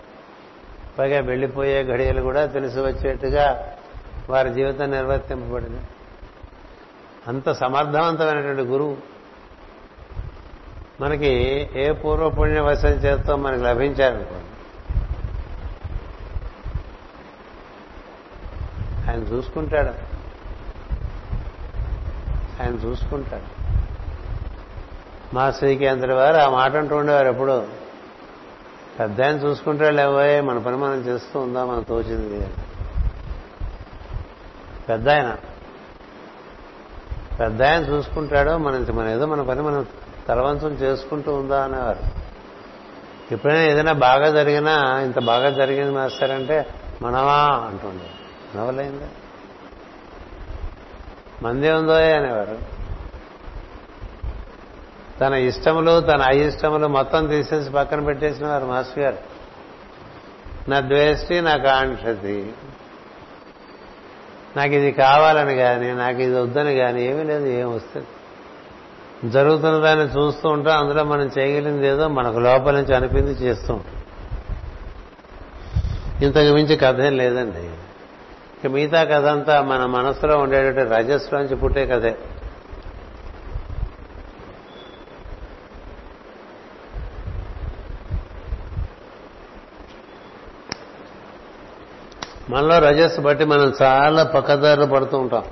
పైగా 0.98 1.20
వెళ్ళిపోయే 1.20 1.84
ఘడియలు 1.84 2.22
కూడా 2.22 2.46
తెలిసి 2.46 2.80
వచ్చేట్టుగా 2.80 3.76
వారి 4.30 4.54
జీవితం 4.54 4.90
నిర్వర్తింపబడింది. 4.90 5.80
అంత 7.28 7.52
సమర్థవంతమైనటువంటి 7.52 8.62
గురువు. 8.62 8.96
మనకి 11.00 11.68
ఏ 11.74 11.92
పూర్వపుణ్య 11.92 12.60
వశం 12.60 12.88
చేత్తో 12.88 13.36
మనకి 13.36 13.62
లభించారనుకోండి. 13.62 14.46
ఆయన 19.10 19.20
చూసుకుంటాడు. 19.20 20.10
ఆయన 22.62 22.72
చూసుకుంటాడు. 22.72 23.59
మా 25.34 25.50
శ్రీకేంద్ర 25.50 26.12
వారు 26.12 26.36
ఆ 26.36 26.50
మాట 26.50 26.76
అంటూ 26.76 26.96
ఉండేవారు 26.96 27.28
ఎప్పుడు. 27.28 27.66
పెద్ద 28.98 29.22
ఆయన 29.22 29.34
చూసుకుంటాడు 29.34 29.94
లేవోయే 29.94 30.40
మన 30.40 30.58
పని 30.58 30.76
మనం 30.76 30.94
చేస్తూ 30.94 31.40
ఉందా 31.40 31.64
మనం 31.64 31.82
తోచింది 31.82 32.46
పెద్ద 34.88 35.08
ఆయన 35.08 35.36
పెద్ద 37.40 37.62
ఆయన 37.62 37.82
చూసుకుంటాడో 37.82 38.58
మన 38.58 38.86
మన 38.92 39.08
ఏదో 39.08 39.26
మన 39.26 39.42
పని 39.42 39.62
మనం 39.62 39.86
తలవంచం 40.28 40.72
చేసుకుంటూ 40.72 41.34
ఉందా 41.34 41.64
అనేవారు. 41.64 42.20
ఎప్పుడైనా 43.34 43.60
ఏదైనా 43.60 43.92
బాగా 43.92 44.30
జరిగినా 44.30 45.00
ఇంత 45.00 45.18
బాగా 45.18 45.50
జరిగింది 45.50 45.92
మాస్టారంటే 45.92 46.66
మనమా 47.02 47.66
అంటుండే 47.66 48.10
నవలైందా 48.58 49.08
మందే 51.42 51.72
ఉందో 51.72 51.92
అనేవారు. 51.92 52.79
తన 55.20 55.34
ఇష్టములు 55.34 56.00
తన 56.00 56.22
అయిష్టములు 56.22 56.86
మొత్తం 56.86 57.26
తీసేసి 57.26 57.70
పక్కన 57.70 58.04
పెట్టేసిన 58.04 58.46
వారు 58.46 58.64
మాస్టర్ 58.64 58.98
గారు. 58.98 59.16
నా 60.70 60.80
ద్వేష్టి 60.80 61.40
నా 61.40 61.56
కాంక్షతి. 61.56 62.52
నాకు 64.56 64.72
ఇది 64.72 64.92
కావాలని 64.92 65.56
కానీ 65.56 65.92
నాకు 65.92 66.18
ఇది 66.18 66.40
వద్దని 66.40 66.76
కానీ 66.76 67.02
ఏమీ 67.02 67.24
లేదు 67.24 67.46
ఏం 67.46 67.74
వస్తుంది? 67.74 68.06
జరుగుతున్న 69.30 69.78
దాన్ని 69.78 70.04
చూస్తూ 70.04 70.48
ఉంటాం 70.48 70.78
అందులో 70.78 71.04
మనం 71.04 71.30
చేయగలిగింది 71.38 71.88
ఏదో 71.88 72.08
మనకు 72.08 72.38
లోపల 72.38 72.74
నుంచి 72.74 72.94
అనిపింది 72.94 73.30
చేస్తూ 73.30 73.74
ఉంటాం. 73.74 73.94
ఇంతకు 76.22 76.54
మించి 76.54 76.76
కథ 76.76 77.00
ఏం 77.00 77.16
లేదండి. 77.16 77.70
ఇక 78.60 78.66
మిగతా 78.66 79.04
కథ 79.04 79.26
అంతా 79.26 79.62
మన 79.62 79.86
మనసులో 79.86 80.38
ఉండేటట్టు 80.38 80.94
రజస్లోంచి 80.94 81.56
పుట్టే 81.56 81.86
కథే. 81.86 82.18
మనలో 92.50 92.78
రజస్ 92.78 93.20
బట్టి 93.20 93.44
మనం 93.44 93.72
చాలా 93.82 94.24
పక్కదారులు 94.24 94.86
పడుతూ 94.86 95.18
ఉంటాం. 95.18 95.44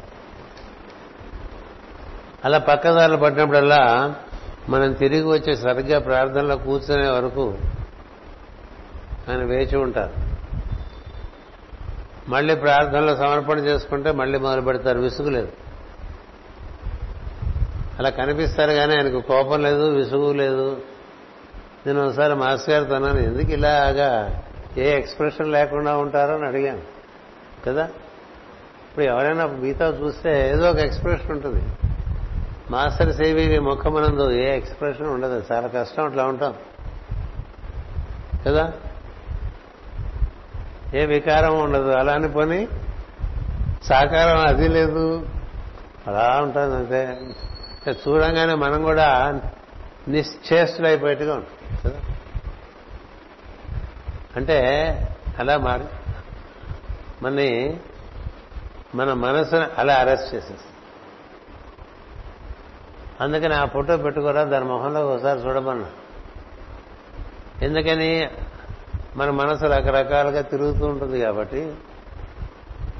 అలా 2.44 2.58
పక్కదారులు 2.58 3.16
పట్టినప్పుడల్లా 3.16 4.14
మనం 4.68 4.92
తిరిగి 4.92 5.28
వచ్చే 5.28 5.56
సరిగ్గా 5.56 5.98
ప్రార్థనలో 5.98 6.56
కూర్చునే 6.56 7.08
వరకు 7.08 7.58
ఆయన 9.28 9.44
వేచి 9.44 9.76
ఉంటారు. 9.76 10.12
మళ్ళీ 12.30 12.54
ప్రార్థనలో 12.54 13.16
సమర్పణ 13.16 13.58
చేసుకుంటే 13.58 14.12
మళ్ళీ 14.12 14.38
మొదలు 14.38 14.60
పెడతారు 14.60 14.98
విసుగు 14.98 15.30
లేదు. 15.30 15.48
అలా 17.98 18.10
కనిపిస్తారు 18.10 18.72
కానీ 18.72 18.96
ఆయనకు 18.96 19.20
కోపం 19.20 19.62
లేదు 19.62 19.90
విసుగు 19.90 20.32
లేదు. 20.32 20.80
నేను 21.86 22.06
ఒకసారి 22.06 22.34
మాస్టర్ 22.34 22.74
గారితో 22.74 22.94
అన్నాను 22.94 23.18
ఎందుకు 23.18 23.52
ఇలాగా 23.52 24.42
ఏ 24.78 24.96
ఎక్స్ప్రెషన్ 24.98 25.52
లేకుండా 25.52 25.96
ఉంటారో 25.96 26.34
అని 26.34 26.46
అడిగాను. 26.46 26.82
కదా? 27.66 27.84
ఇప్పుడు 28.88 29.04
ఎవరైనా 29.04 29.46
మీతో 29.46 29.84
చూస్తే 29.84 30.50
ఏదో 30.50 30.70
ఒక 30.70 30.76
ఎక్స్ప్రెషన్ 30.76 31.30
ఉంటుంది. 31.30 31.64
మాస్టర్ 32.70 33.14
సేవి 33.14 33.58
ముఖమనందు 33.58 34.30
ఏ 34.30 34.56
ఎక్స్ప్రెషన్ 34.56 35.06
ఉండదు. 35.06 35.42
చాలా 35.52 35.66
కష్టం 35.66 36.04
అట్లా 36.04 36.24
ఉంటాం. 36.24 36.54
కదా? 38.46 38.72
ఏ 40.94 41.06
వికారం 41.06 41.60
ఉండదు. 41.60 41.90
అలా 41.90 42.12
అని 42.12 42.28
పోని 42.28 42.68
సాకారం 43.82 44.46
అది 44.46 44.68
లేదు. 44.68 45.28
అలా 46.06 46.40
ఉంటుంది 46.42 46.76
అంతే. 46.76 47.18
చూడంగానే 47.90 48.54
మనం 48.54 48.82
కూడా 48.82 49.40
నిశ్చేష్టులైపోయేట్టుగా 50.08 51.34
ఉంటుంది 51.34 51.88
కదా? 51.88 52.00
అంటే 54.38 54.58
అలా 55.38 55.58
మారి 55.58 55.84
మనని 57.22 57.80
మన 58.94 59.12
మనసుని 59.12 59.66
అలా 59.78 59.94
అరెస్ట్ 59.94 60.34
చేసేస్తుంది 60.34 60.74
అందుకని 63.20 63.54
ఆ 63.54 63.64
ఫోటో 63.64 63.96
పెట్టుకోరా 63.96 64.44
దాని 64.44 64.64
మొహంలో 64.64 65.08
ఒకసారి 65.08 65.40
చూడమన్నా. 65.40 65.86
ఎందుకని 67.62 68.30
మన 69.16 69.30
మనసు 69.30 69.64
రకరకాలుగా 69.64 70.42
తిరుగుతూ 70.42 70.86
ఉంటుంది 70.86 71.20
కాబట్టి 71.20 71.72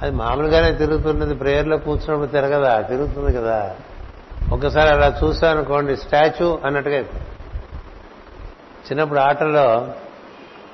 అది 0.03 0.11
మామూలుగానే 0.17 0.73
తిరుగుతున్నది 0.73 1.35
ప్రేయర్లో 1.35 1.79
కూర్చున్నప్పుడు 1.79 2.27
తిరగదా 2.27 2.81
తిరుగుతుంది 2.81 3.37
కదా. 3.37 3.77
ఒకసారి 4.53 4.91
అలా 4.91 5.21
చూసానుకోండి 5.25 5.97
స్టాచ్యూ 5.97 6.59
అన్నట్టుగా 6.65 6.99
చిన్నప్పుడు 8.89 9.21
ఆటల్లో 9.21 9.95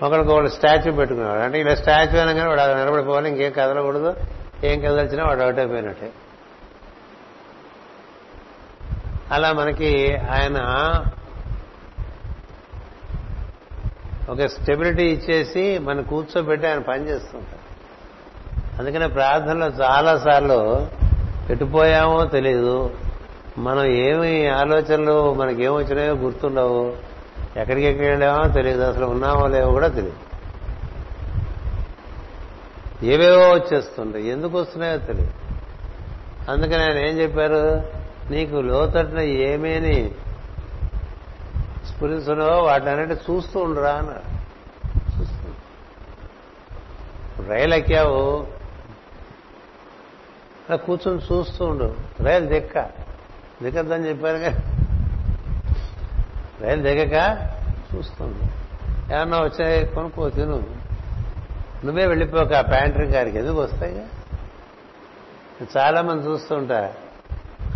ఒకరికి 0.02 0.28
ఒకడు 0.28 0.48
స్టాచ్యూ 0.48 0.92
పెట్టుకున్నాడు 0.92 1.38
అంటే 1.38 1.60
ఇలా 1.60 1.74
స్టాచ్యూ 1.74 2.20
అనగానే 2.20 2.48
వాడు 2.48 2.60
అలా 2.60 2.84
నిలబడిపోవాలి 2.84 3.30
ఇంకేం 3.30 3.52
కదలకూడదు 3.52 4.16
ఏం 4.64 4.80
కదల్చినా 4.80 5.24
వాడు 5.24 5.42
అవుట్ 5.42 5.58
అయిపోయినట్టే. 5.58 6.12
అలా 9.30 9.52
మనకి 9.52 10.16
ఆయన 10.16 10.58
ఒక 14.30 14.46
స్టెబిలిటీ 14.46 15.02
ఇచ్చేసి 15.02 15.78
మన 15.78 16.00
కూర్చోబెట్టి 16.00 16.66
ఆయన 16.66 16.78
పనిచేస్తుంటారు 16.78 17.64
అందుకనే 18.78 19.06
ప్రార్థనలో 19.06 19.66
చాలాసార్లు 19.66 20.88
ఎటుపోయామో 21.52 22.24
తెలియదు 22.24 22.94
మనం 23.58 23.84
ఏమి 23.84 24.48
ఆలోచనలు 24.48 25.34
మనకేమొచ్చినాయో 25.34 26.14
గుర్తుండవు. 26.14 27.13
ఎక్కడికి 27.56 27.86
ఎక్కడికి 27.86 28.10
వెళ్ళామో 28.10 28.48
తెలియదు. 28.48 28.82
అసలు 28.82 29.06
ఉన్నామో 29.06 29.46
లేవో 29.46 29.70
కూడా 29.70 29.88
తెలియదు. 29.88 30.16
ఏవేవో 33.04 33.54
వచ్చేస్తుంటాయి. 33.54 34.28
ఎందుకు 34.28 34.58
వస్తున్నాయో 34.58 34.98
తెలియదు. 34.98 35.32
అందుకని 36.50 36.82
ఆయన 36.82 36.98
ఏం 36.98 37.20
చెప్పారు? 37.20 37.82
నీకు 38.30 38.56
లోతట్న 38.56 39.18
ఏమేని 39.20 40.10
స్ఫురిస్తున్నావో 41.86 42.62
వాటినన్నిటి 42.62 43.12
చూస్తూ 43.12 43.60
ఉండరా 43.60 43.90
అన్నాడు 43.90 44.34
చూస్తూ 45.20 45.48
రైలు 47.48 47.74
ఎక్కావు. 47.74 48.46
అలా 50.68 50.76
కూర్చొని 50.76 51.20
చూస్తూ 51.32 51.64
ఉండు 51.64 51.94
రైలు 52.20 52.46
దిక్క. 52.46 52.78
దిక్కద్దని 53.62 54.08
చెప్పారు 54.08 54.38
కదా 54.38 54.73
రైలు 56.62 56.82
దిగక 56.82 57.38
చూస్తుంది 57.94 58.38
ఏమన్నా 59.14 59.38
వచ్చాయి 59.38 59.86
కొనుక్కో 59.86 60.30
తిను. 60.30 60.64
నువ్వే 61.84 62.06
వెళ్ళిపోక 62.06 62.50
ప్యాంట్రీ 62.50 63.06
గారికి 63.06 63.38
ఎందుకు 63.38 63.60
వస్తాయి? 63.60 64.06
చాలా 65.78 66.02
మంది 66.02 66.26
చూస్తుంటా 66.26 66.92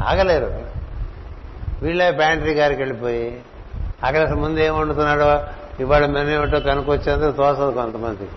ఆగలేరు. 0.05 0.67
వీళ్ళే 1.83 2.11
ప్యాంట్రీ 2.11 2.55
గారికి 2.55 2.81
వెళ్ళిపోయి 2.83 3.43
అక్కడ 4.05 4.31
ముందు 4.31 4.61
ఏం 4.61 4.79
వండుతున్నాడో 4.79 5.45
ఇవాళ 5.81 6.07
మెనూ 6.07 6.31
ఏమిటో 6.31 6.61
కనుకొచ్చేందుకు 6.61 7.37
తోసదు 7.37 7.71
కొంతమందికి 7.71 8.33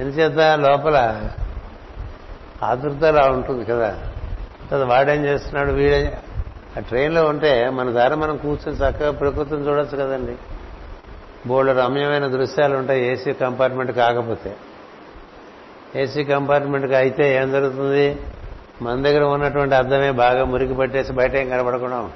ఎందుచేత 0.00 0.38
లోపల 0.38 1.28
ఆతృత 2.62 3.04
అలా 3.04 3.28
ఉంటుంది 3.28 3.64
కదా. 3.64 3.98
కదా 4.72 4.84
వాడేం 4.84 5.24
చేస్తున్నాడు? 5.24 5.72
వీడే 5.72 6.18
ఆ 6.78 6.80
ట్రైన్లో 6.80 7.26
ఉంటే 7.26 7.70
మన 7.70 7.90
దారి 7.90 8.16
మనం 8.16 8.36
కూర్చొని 8.36 8.78
చక్కగా 8.78 9.10
ప్రకృతిని 9.10 9.68
చూడొచ్చు 9.68 9.96
కదండి. 9.96 10.36
బోర్డు 11.46 11.72
రమ్యమైన 11.72 12.26
దృశ్యాలు 12.26 12.76
ఉంటాయి 12.76 13.12
ఏసీ 13.12 13.32
కంపార్ట్మెంట్ 13.32 13.92
కాకపోతే. 13.92 14.56
ఏసీ 15.96 16.24
కంపార్ట్మెంట్కి 16.24 16.94
అయితే 16.94 17.36
ఏం 17.36 17.50
జరుగుతుంది? 17.52 18.20
మన 18.82 19.02
దగ్గర 19.02 19.22
ఉన్నటువంటి 19.22 19.74
అర్థమే 19.74 20.10
బాగా 20.10 20.44
మురికి 20.44 20.74
పట్టేసి 20.74 21.12
బయట 21.12 21.34
ఏం 21.34 21.48
కనబడకుండా 21.48 22.10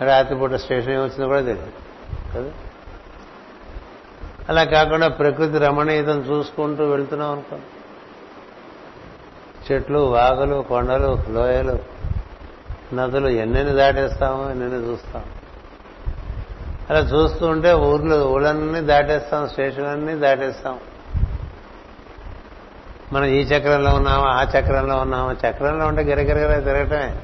రాత్రిపూట 0.00 0.52
స్టేషన్ 0.52 0.92
ఏమొచ్చిందో 0.92 1.26
కూడా 1.26 1.40
తెలియదు. 1.40 1.72
కదా? 2.34 2.50
అలా 4.48 4.64
కాకుండా 4.64 5.08
ప్రకృతి 5.08 5.58
రమణీయతను 5.58 6.20
చూసుకుంటూ 6.20 6.84
వెళ్తున్నాం 6.84 7.32
అనుకో. 7.32 7.56
చెట్లు 9.72 9.98
వాగులు 9.98 10.64
కొండలు 10.68 11.18
లోయలు 11.28 11.97
నదులు 12.94 13.28
ఎన్నెన్ని 13.28 13.74
దాటేస్తామో 13.74 14.50
ఎన్నెన్ని 14.50 14.88
చూస్తాం. 14.88 15.22
అలా 16.90 16.98
చూస్తూ 16.98 17.46
ఉంటే 17.46 17.72
ఊర్లు 17.72 18.24
ఊళ్ళన్నీ 18.24 18.80
దాటేస్తాం 18.80 19.48
స్టేషన్లన్నీ 19.48 20.14
దాటేస్తాం. 20.14 20.78
మనం 23.12 23.24
ఈ 23.24 23.40
చక్రంలో 23.40 23.94
ఉన్నామా 23.94 24.26
ఆ 24.26 24.42
చక్రంలో 24.42 24.96
ఉన్నామా 24.96 25.36
చక్రంలో 25.48 25.86
ఉంటే 25.86 26.02
గిరగిరగిర 26.02 26.60
తిరగటమే. 26.60 27.16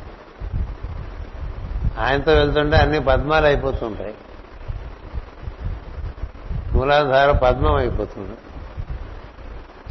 ఆయనతో 1.98 2.32
వెళ్తుంటే 2.32 2.76
అన్ని 2.76 3.00
పద్మాలు 3.00 3.46
అయిపోతుంటాయి. 3.46 4.14
మూలాధార 6.72 7.32
పద్మం 7.32 7.74
అయిపోతుంది. 7.74 8.36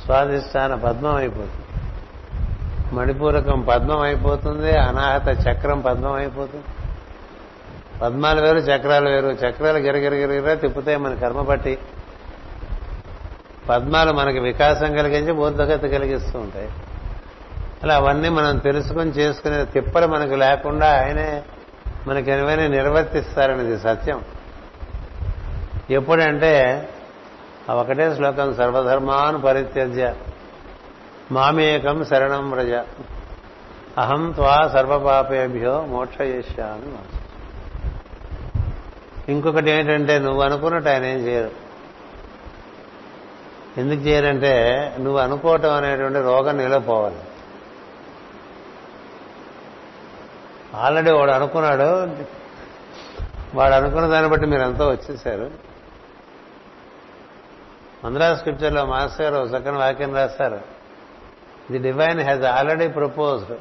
స్వాధిష్టాన 0.06 0.76
పద్మం 0.76 1.16
అయిపోతుంది. 1.16 1.63
మణిపూరకం 2.94 3.62
పద్మం 3.62 4.00
అయిపోతుంది 4.00 4.78
అనాహత 4.78 5.48
చక్రం 5.48 5.80
పద్మం 5.80 6.14
అయిపోతుంది. 6.14 6.64
పద్మాలు 8.02 8.42
వేరు 8.42 8.58
చక్రాలు 8.58 9.10
వేరు. 9.10 9.28
చక్రాలు 9.28 9.78
గిరగిరగిరగిర 9.78 10.54
తిప్పుతాయి 10.54 10.98
మన 10.98 11.14
కర్మ 11.14 11.42
బట్టి 11.42 11.78
పద్మాలు 13.70 14.12
మనకి 14.12 14.40
వికాసం 14.40 14.96
కలిగించి 14.96 15.32
బోధగతి 15.32 15.90
కలిగిస్తూ 15.90 16.40
ఉంటాయి. 16.40 16.70
అలా 17.84 17.96
అవన్నీ 17.96 18.30
మనం 18.30 18.58
తెలుసుకొని 18.58 19.12
చేసుకునే 19.12 19.66
తిప్పలు 19.66 20.08
మనకు 20.08 20.36
లేకుండా 20.36 21.00
ఆయనే 21.00 21.44
మనకి 22.08 22.32
ఏమైనా 22.32 22.68
నిర్వర్తిస్తారనేది 22.68 23.80
సత్యం. 23.80 24.22
ఎప్పుడంటే 25.90 26.90
ఒకటే 27.70 28.16
శ్లోకం 28.16 28.54
సర్వధర్మాను 28.54 29.42
పరిత్యజ్య. 29.42 30.14
మామేకం 31.34 32.06
శరణం 32.06 32.52
వ్రజ. 32.52 32.72
అహం 33.98 34.32
త్వా 34.32 34.70
సర్వపాపేభ్యో 34.74 35.82
మోక్షయేష్యామి 35.82 36.96
ఇంకొకటి 39.32 39.72
ఏంటంటే 39.72 40.20
నువ్వు 40.20 40.42
అనుకున్నట్టు 40.42 40.90
ఆయన 40.90 41.06
ఏం 41.06 41.18
చేయరు. 41.18 41.52
ఎందుకు 43.78 44.02
చేయరంటే 44.02 44.54
నువ్వు 45.00 45.20
అనుకోవటం 45.20 45.74
అనేటువంటి 45.74 46.22
రోగం 46.22 46.58
నిలపోవాలి. 46.58 47.16
ఆల్రెడీ 50.76 51.12
వాడు 51.12 51.32
అనుకున్నాడు. 51.32 52.08
వాడు 53.58 53.74
అనుకున్న 53.74 54.08
దాన్ని 54.08 54.32
బట్టి 54.32 54.48
మీరు 54.48 54.62
అంతా 54.62 54.90
వచ్చేసారు. 54.90 55.52
మంద్రా 58.06 58.36
స్క్రిప్చర్లో 58.36 58.86
మాస్టర్ 58.86 59.34
గారు 59.34 59.46
చక్కని 59.46 59.78
వాక్యం 59.78 60.16
రాస్తారు 60.16 60.83
the 61.72 61.78
divine 61.78 62.20
has 62.20 62.44
already 62.44 62.88
proposed 62.88 63.58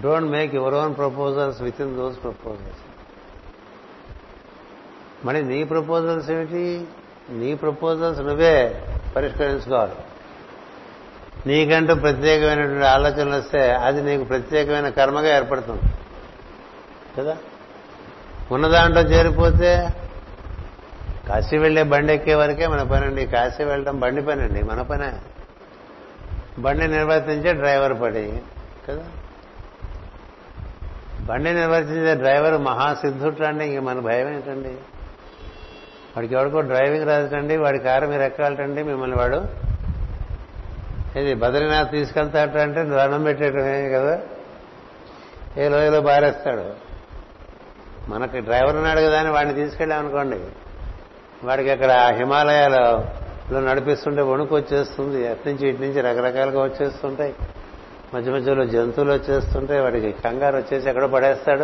don't 0.00 0.30
make 0.30 0.54
your 0.54 0.74
own 0.74 0.96
proposals 0.96 1.62
with 1.62 1.82
in 1.82 1.96
those 1.96 2.22
proposals 2.22 2.86
మరి 5.24 5.42
నీ 5.42 5.64
ప్రపోజల్స్ 5.64 6.30
ఏమిటి? 6.30 6.86
నీ 7.30 7.54
ప్రపోజల్స్ 7.54 8.20
నువ్వే 8.20 8.82
పరిష్కరించుకోవాలి. 9.16 9.92
నీకంటూ 11.46 11.94
ప్రత్యేకమైనటువంటి 11.94 12.86
ఆలోచనలు 12.86 13.36
వస్తే 13.36 13.70
అది 13.70 14.02
నీకు 14.02 14.24
ప్రత్యేకమైన 14.24 14.88
కర్మగా 14.88 15.36
ఏర్పడుతుంది. 15.36 15.82
కదా? 17.18 17.36
ఉన్నదాంట్లో 18.52 19.00
చేరిపోతే 19.00 19.88
కాశీ 21.28 21.58
వెళ్ళే 21.58 21.82
బండి 21.82 22.12
ఎక్కే 22.12 22.34
వరకే 22.34 22.66
మన 22.66 22.82
పని 22.82 23.04
అండి. 23.04 23.26
కాశీ 23.26 23.64
వెళ్ళడం 23.64 24.00
బండి 24.00 24.22
పని 24.22 24.42
అండి 24.42 24.62
మన 24.62 24.82
పనే. 24.82 25.12
బండి 26.58 26.88
నిర్వర్తించే 26.88 27.52
డ్రైవర్ 27.52 28.02
పడి 28.02 28.42
కదా? 28.88 29.04
బండి 31.20 31.52
నిర్వర్తించే 31.52 32.14
డ్రైవర్ 32.14 32.60
మహాసిద్ధుట్లండి 32.60 33.64
ఇంక 33.64 33.80
మన 33.80 33.98
భయం 33.98 34.28
ఏంటండి? 34.28 34.68
వాడికి 36.16 36.34
ఎవరికో 36.34 36.60
డ్రైవింగ్ 36.60 37.06
రాదటండి 37.06 37.56
వాడి 37.56 37.78
కారు 37.78 38.06
మీరు 38.06 38.22
ఎక్కాలటండి 38.22 38.82
మిమ్మల్ని 38.82 39.16
వాడు 39.16 39.44
ఇది 41.18 41.34
బద్రీనాథ్ 41.34 41.90
తీసుకెళ్తాట 41.90 42.56
అంటే 42.56 42.82
దండం 42.82 43.22
పెట్టేటమే 43.22 43.88
కదా? 43.88 44.18
ఏ 45.56 45.68
లోయలో 45.68 46.00
బారేస్తాడు. 46.00 46.86
మనకి 48.10 48.40
డ్రైవర్ 48.40 48.76
ఉన్నాడు 48.76 49.00
కదా 49.00 49.20
అని 49.20 49.30
వాడిని 49.30 49.54
తీసుకెళ్ళామనుకోండి 49.54 50.40
వాడికి 51.44 51.70
అక్కడ 51.70 51.90
హిమాలయాలలో 53.46 53.74
నడిపిస్తుంటే 53.74 54.22
వణుకు 54.22 54.56
వచ్చేస్తుంది 54.56 55.28
నుంచి 55.46 55.68
ఇటు 55.68 55.80
నుంచి 55.82 56.00
రకరకాలుగా 56.00 56.62
వచ్చేస్తుంటాయి. 56.62 57.34
మధ్య 58.14 58.32
మధ్యలో 58.32 58.66
జంతువులు 58.66 59.12
వచ్చేస్తుంటాయి 59.12 59.80
వాడికి 59.80 60.12
కంగారు 60.12 60.56
వచ్చేసి 60.56 60.88
ఎక్కడో 60.88 61.06
పడేస్తాడు. 61.06 61.62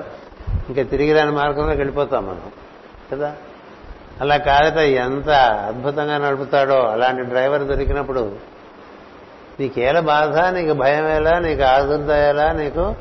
ఇంకా 0.68 0.82
తిరిగి 0.82 1.12
రాని 1.12 1.30
మార్గంలోకి 1.30 1.78
వెళ్ళిపోతాం 1.78 2.26
మనం 2.26 2.52
కదా? 3.12 3.36
అలా 4.20 4.36
కాదట 4.36 4.76
ఎంత 4.76 5.28
అద్భుతంగా 5.66 6.18
నడుపుతాడో 6.18 6.74
అలాంటి 6.74 7.22
డ్రైవర్ 7.22 7.62
దొరికినప్పుడు 7.62 8.36
నీకేల 9.60 10.00
బాధ 10.00 10.38
నీకు 10.38 10.72
భయం 10.72 11.08
ఎలా 11.08 11.38
నీకు 11.38 11.62
ఆదుర్ద 11.62 12.10
ఎలా 12.10 12.52
నీకు 12.52 12.94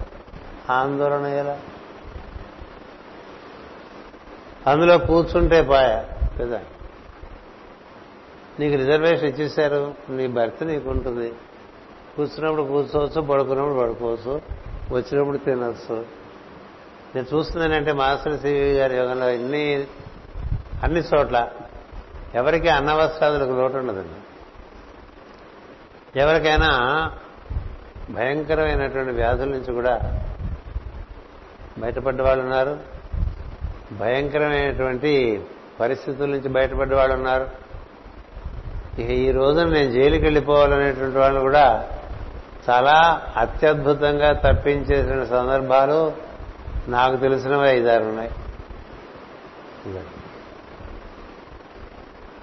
ఆందోళన 0.69 1.25
ఎలా? 1.25 1.57
అందులో 4.67 4.97
కూర్చుంటే 4.97 5.61
పాయ 5.61 6.03
కదా? 6.39 6.59
నీకు 8.61 8.75
రిజర్వేషన్ 8.75 9.27
ఇచ్చేశారు 9.27 9.93
నీ 10.09 10.27
భర్త 10.27 10.63
నీకు 10.63 10.89
ఉంటుంది 10.89 11.29
కూర్చున్నప్పుడు 12.15 12.63
కూర్చోవచ్చు 12.63 13.21
పడుకున్నప్పుడు 13.21 13.79
పడుకోవచ్చు 13.79 14.41
వచ్చినప్పుడు 14.91 15.37
తినచ్చు. 15.37 16.05
నేను 17.15 17.35
చూస్తున్నానంటే 17.35 17.91
మాస్టర్ 17.91 18.39
సివి 18.39 18.73
గారి 18.73 18.95
యోగంలో 18.97 19.29
ఎన్ని 19.29 19.87
అన్ని 20.83 20.99
చోట్ల 20.99 21.49
ఎవరికి 22.35 22.69
అన్నవస్త్రాదులకు 22.69 23.51
లోటు 23.51 23.77
ఉండదండి. 23.77 24.19
ఎవరికైనా 26.19 26.69
భయంకరమైనటువంటి 28.09 29.11
వ్యాధుల 29.11 29.49
నుంచి 29.49 29.73
కూడా 29.73 30.23
బయటపడ్డ 31.77 32.21
వాళ్ళు 32.21 32.43
ఉన్నారు. 32.43 32.79
భయంకరమైనటువంటి 33.99 35.43
పరిస్థితుల 35.79 36.29
నుంచి 36.29 36.49
బయటపడ్డ 36.49 36.93
వాళ్ళు 36.93 37.15
ఉన్నారు. 37.15 37.70
ఇక 38.99 39.09
ఈ 39.09 39.31
రోజున 39.31 39.69
నేను 39.69 39.91
జైలుకి 39.91 40.23
వెళ్ళిపోవాలనేటువంటి 40.23 41.17
వాళ్ళు 41.17 41.39
కూడా 41.39 41.89
చాలా 42.69 43.21
అత్యద్భుతంగా 43.37 44.33
తప్పించేసిన 44.33 45.23
సందర్భాలు 45.23 46.13
నాకు 46.87 47.15
తెలిసినవి 47.15 47.69
ఐదారు 47.69 48.03
ఉన్నాయి. 48.03 48.31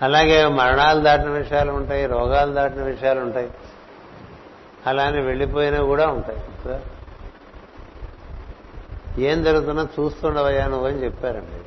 అలాగే 0.03 0.47
మరణాలు 0.47 1.01
దాటిన 1.01 1.29
విషయాలు 1.29 1.73
ఉంటాయి 1.73 2.07
రోగాలు 2.07 2.53
దాటిన 2.53 2.83
విషయాలు 2.83 3.21
ఉంటాయి. 3.21 3.51
అలానే 4.87 5.23
వెళ్ళిపోయినవి 5.23 5.87
కూడా 5.87 6.07
ఉంటాయి. 6.07 6.41
ఏం 9.25 9.43
జరుగుతున్నా 9.43 9.89
చూస్తుండవయ్యా 10.01 10.67
నువ్వు 10.67 10.87
అని 10.87 11.05
చెప్పారండి. 11.05 11.59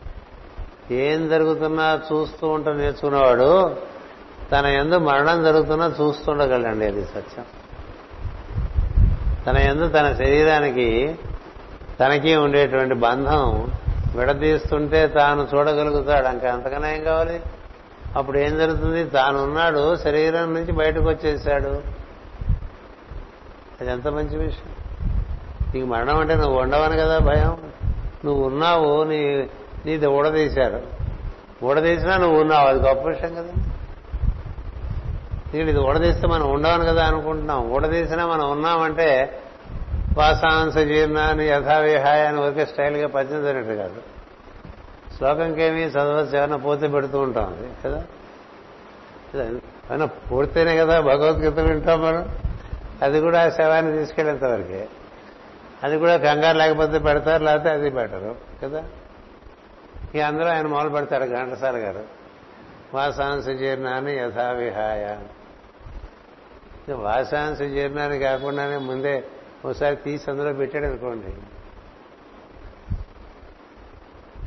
ఏం 0.95 1.29
జరుగుతున్నా 1.29 2.01
చూస్తూ 2.11 2.47
ఉంటా 2.47 2.73
నేర్చుకున్నవాడు 2.73 3.90
తన 4.51 4.65
ఎందు 4.65 4.97
మరణం 4.97 5.43
జరుగుతున్నా 5.43 5.93
చూస్తుండగలండి 6.01 6.85
అది 6.85 7.05
సత్యం. 7.05 7.45
తన 9.47 9.57
ఎందు 9.57 9.87
తన 9.87 10.13
శరీరానికి 10.13 11.15
తనకి 11.99 12.35
ఉండేటువంటి 12.35 12.93
బంధం 12.93 13.71
విడదీస్తుంటే 14.15 15.07
తాను 15.07 15.47
చూడగలుగుతాడు. 15.55 16.27
ఇంకా 16.27 16.53
అంతకన్నా 16.53 16.91
ఏం 16.91 17.03
కావాలి? 17.03 17.41
అప్పుడు 18.15 18.37
ఏం 18.37 18.57
జరుగుతుంది? 18.57 19.05
తానున్నాడు 19.05 19.95
శరీరం 19.95 20.53
నుంచి 20.53 20.71
బయటకు 20.71 21.09
వచ్చేసాడు. 21.09 21.81
అది 23.81 23.91
ఎంత 23.91 24.07
మంచి 24.07 24.37
విషయం. 24.37 24.75
నీకు 25.75 25.85
మరణం 25.85 26.19
అంటే 26.19 26.35
నువ్వు 26.35 26.59
ఉండవని 26.59 26.97
కదా 26.97 27.19
భయం? 27.19 27.57
నువ్వు 28.25 28.47
ఉన్నావు 28.47 29.03
నీ 29.03 29.49
నీది 29.85 30.07
ఊడదీశారు. 30.07 30.81
ఊడదీసినా 31.65 32.17
నువ్వు 32.17 32.41
ఉన్నావు 32.41 32.67
అది 32.67 32.79
గొప్ప 32.79 33.07
విషయం 33.07 33.35
కదా. 33.35 33.70
నీకు 35.53 35.69
ఇది 35.69 35.79
ఊడదీస్తే 35.79 36.27
మనం 36.27 36.51
ఉండవని 36.51 36.85
కదా 36.85 37.05
అనుకుంటున్నాం. 37.05 37.71
ఊడదీసినా 37.71 38.27
మనం 38.27 38.51
ఉన్నామంటే 38.51 39.41
వాసాంశ 40.17 40.77
జీర్ణాన్ని 40.77 41.47
యథావిహాయ 41.47 42.25
అని 42.25 42.39
ఊరికే 42.39 42.65
స్టైల్గా 42.65 43.07
పద్యం 43.07 43.43
జరిగినట్టు 43.43 43.73
కాదు. 43.73 44.01
శ్లోకంకేమీ 45.17 45.81
చదవచ్చు 45.81 46.37
ఏమైనా 46.37 46.57
పోతే 46.57 46.87
పెడుతూ 46.87 47.19
ఉంటాం 47.19 47.45
అది 47.45 47.69
కదా? 47.85 48.03
ఏమైనా 49.43 50.05
పూర్తయినా 50.05 50.85
కదా 50.85 50.99
భగవద్గీత 50.99 51.59
వింటాం 51.59 52.01
మనం. 52.01 52.35
అది 53.01 53.19
కూడా 53.19 53.45
ఆ 53.45 53.49
శవాన్ని 53.49 53.97
తీసుకెళ్ళేంత 53.97 54.43
వరకే. 54.43 54.87
అది 55.83 55.97
కూడా 55.97 56.17
కంగారు 56.17 56.57
లేకపోతే 56.57 56.99
పెడతారు 56.99 57.43
లేకపోతే 57.43 57.69
అది 57.69 57.89
పెట్టరు 57.89 58.35
కదా? 58.63 58.83
ఇక 60.15 60.21
అందరూ 60.21 60.47
ఆయన 60.47 60.67
మొదలు 60.67 60.89
పెడతారు 60.89 61.23
ఘంటసాల 61.23 61.77
గారు. 61.77 62.21
వాసాంశ 62.93 63.45
జీర్ణాన్ని 63.45 64.17
యథావిహాయ 64.17 65.15
వాసాంశం 66.89 67.73
జీర్ణాన్ని 67.73 68.19
కాకుండానే 68.19 68.77
ముందే 68.77 69.23
ఒకసారి 69.65 69.95
తీసి 69.95 70.31
అందులో 70.31 70.53
పెట్టాడు 70.53 70.85
అనుకోండి. 70.85 71.33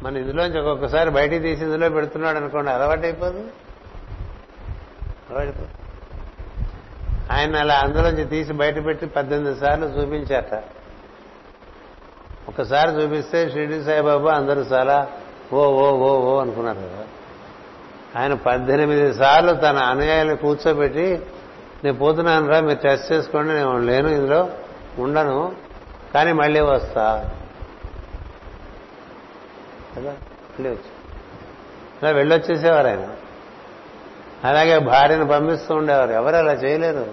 మన 0.03 0.17
ఇందులోంచి 0.17 0.59
ఒక్కొక్కసారి 0.59 1.11
బయటికి 1.11 1.43
తీసి 1.43 1.65
ఇందులో 1.65 1.89
పెడుతున్నాడు 1.89 2.37
అనుకోండి 2.39 2.71
అలవాటు 2.71 3.01
అయిపోదు? 3.01 3.49
అలవాటు 5.31 5.85
ఆయన 7.33 7.57
అలా 7.57 7.81
అందులోంచి 7.85 8.25
తీసి 8.25 8.53
బయట 8.53 8.85
పెట్టి 8.85 9.07
పద్దెనిమిది 9.07 9.61
సార్లు 9.61 9.87
చూపించాట 9.87 10.63
ఒకసారి 12.49 12.91
చూపిస్తే 12.91 13.51
షిరిడి 13.51 13.85
సాయిబాబా 13.85 14.33
అందరూ 14.33 14.61
చాలా 14.61 15.09
ఓ 15.53 15.65
ఓ 15.65 15.91
ఓ 15.91 16.21
ఓ 16.21 16.41
అనుకున్నారు 16.41 16.77
కదా. 16.77 17.05
ఆయన 18.21 18.35
పద్దెనిమిది 18.35 19.15
సార్లు 19.15 19.53
తన 19.53 19.79
అనుయాయులు 19.79 20.35
కూర్చోబెట్టి 20.35 21.23
నేను 21.85 21.99
పోతున్నాను 21.99 22.49
రా 22.49 22.61
మీరు 22.61 22.79
టెస్ట్ 22.79 23.13
చేసుకోండి 23.13 23.55
నేను 23.55 23.79
లేను 23.79 24.09
ఇందులో 24.09 24.49
ఉండను 24.99 25.57
కానీ 26.15 26.33
మళ్ళీ 26.33 26.61
వస్తా. 26.61 27.31
కదా? 29.97 30.11
మళ్ళీ 30.11 30.71
వచ్చి. 30.71 30.91
అలా 32.03 32.11
వెళ్ళొచ్చేసేవారు 32.11 32.87
ఆయన. 32.87 33.09
అలాగే 34.45 34.79
భార్యను 34.79 35.27
పంపిస్తూ 35.27 35.75
ఉండేవారు. 35.75 36.13
ఎవరు 36.13 36.37
అలా 36.37 36.53
చేయలేరు. 36.53 37.13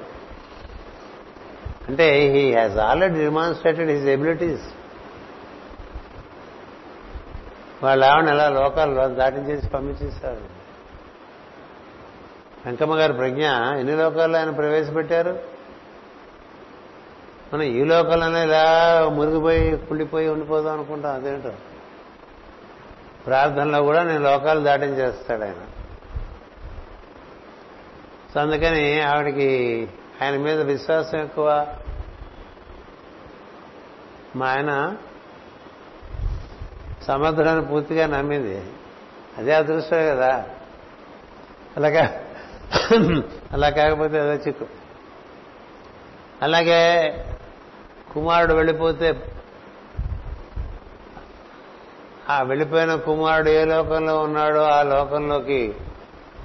అంటే 1.88 2.20
he 2.20 2.52
has 2.52 2.78
already 2.78 3.14
demonstrated 3.14 3.90
his 3.90 4.08
abilities 4.08 4.62
వాళ్ళు 7.84 8.06
ఆవిడ 8.06 8.30
ఎలా 8.30 8.50
లోకాల్లో 8.50 9.08
దాటించేసి 9.08 9.68
పంపించేశారు 9.68 10.51
వెంకమ్మ 12.66 12.96
గారి 12.96 13.14
ప్రజ్ఞ 13.14 13.46
ఎన్ని 13.80 13.96
లోకాల్లో 13.96 14.40
ఆయన 14.40 14.50
ప్రవేశపెట్టారు? 14.50 15.40
మనం 17.54 17.62
ఈ 17.62 17.84
లోకాలనే 17.84 18.44
ఇలా 18.44 19.06
మురిగిపోయి 19.10 19.78
కుళ్ళిపోయి 19.78 20.30
ఉండిపోదాం 20.30 20.74
అనుకుంటాం 20.74 21.16
అదేంటో? 21.16 21.52
ప్రార్థనలో 23.26 23.84
కూడా 23.84 24.04
నేను 24.04 24.24
లోకాలు 24.24 24.60
దాటించేస్తాడు 24.60 25.44
ఆయన. 25.44 25.56
సో 28.34 28.40
అందుకని 28.40 29.02
ఆవిడకి 29.02 29.88
ఆయన 30.24 30.38
మీద 30.38 30.62
విశ్వాసం 30.62 31.20
ఎక్కువ. 31.20 31.76
మా 34.36 34.48
ఆయన 34.48 34.96
సమర్థులను 37.08 37.66
పూర్తిగా 37.66 38.08
నమ్మింది. 38.08 38.64
అదే 39.38 39.54
అదృష్టమే 39.54 40.10
కదా. 40.10 40.46
అలాగా 41.78 42.21
అలా 43.54 43.70
కాకపోతే 43.70 44.20
అదే 44.20 44.44
చిక్కు. 44.48 44.66
అలాగే 46.42 46.80
కుమారుడు 48.14 48.54
వెళ్ళిపోతే 48.54 49.24
ఆ 52.30 52.42
వెళ్ళిపోయిన 52.42 52.96
కుమారుడు 52.96 53.50
ఏ 53.50 53.66
లోకంలో 53.66 54.20
ఉన్నాడో 54.20 54.60
ఆ 54.60 54.84
లోకంలోకి 54.84 55.76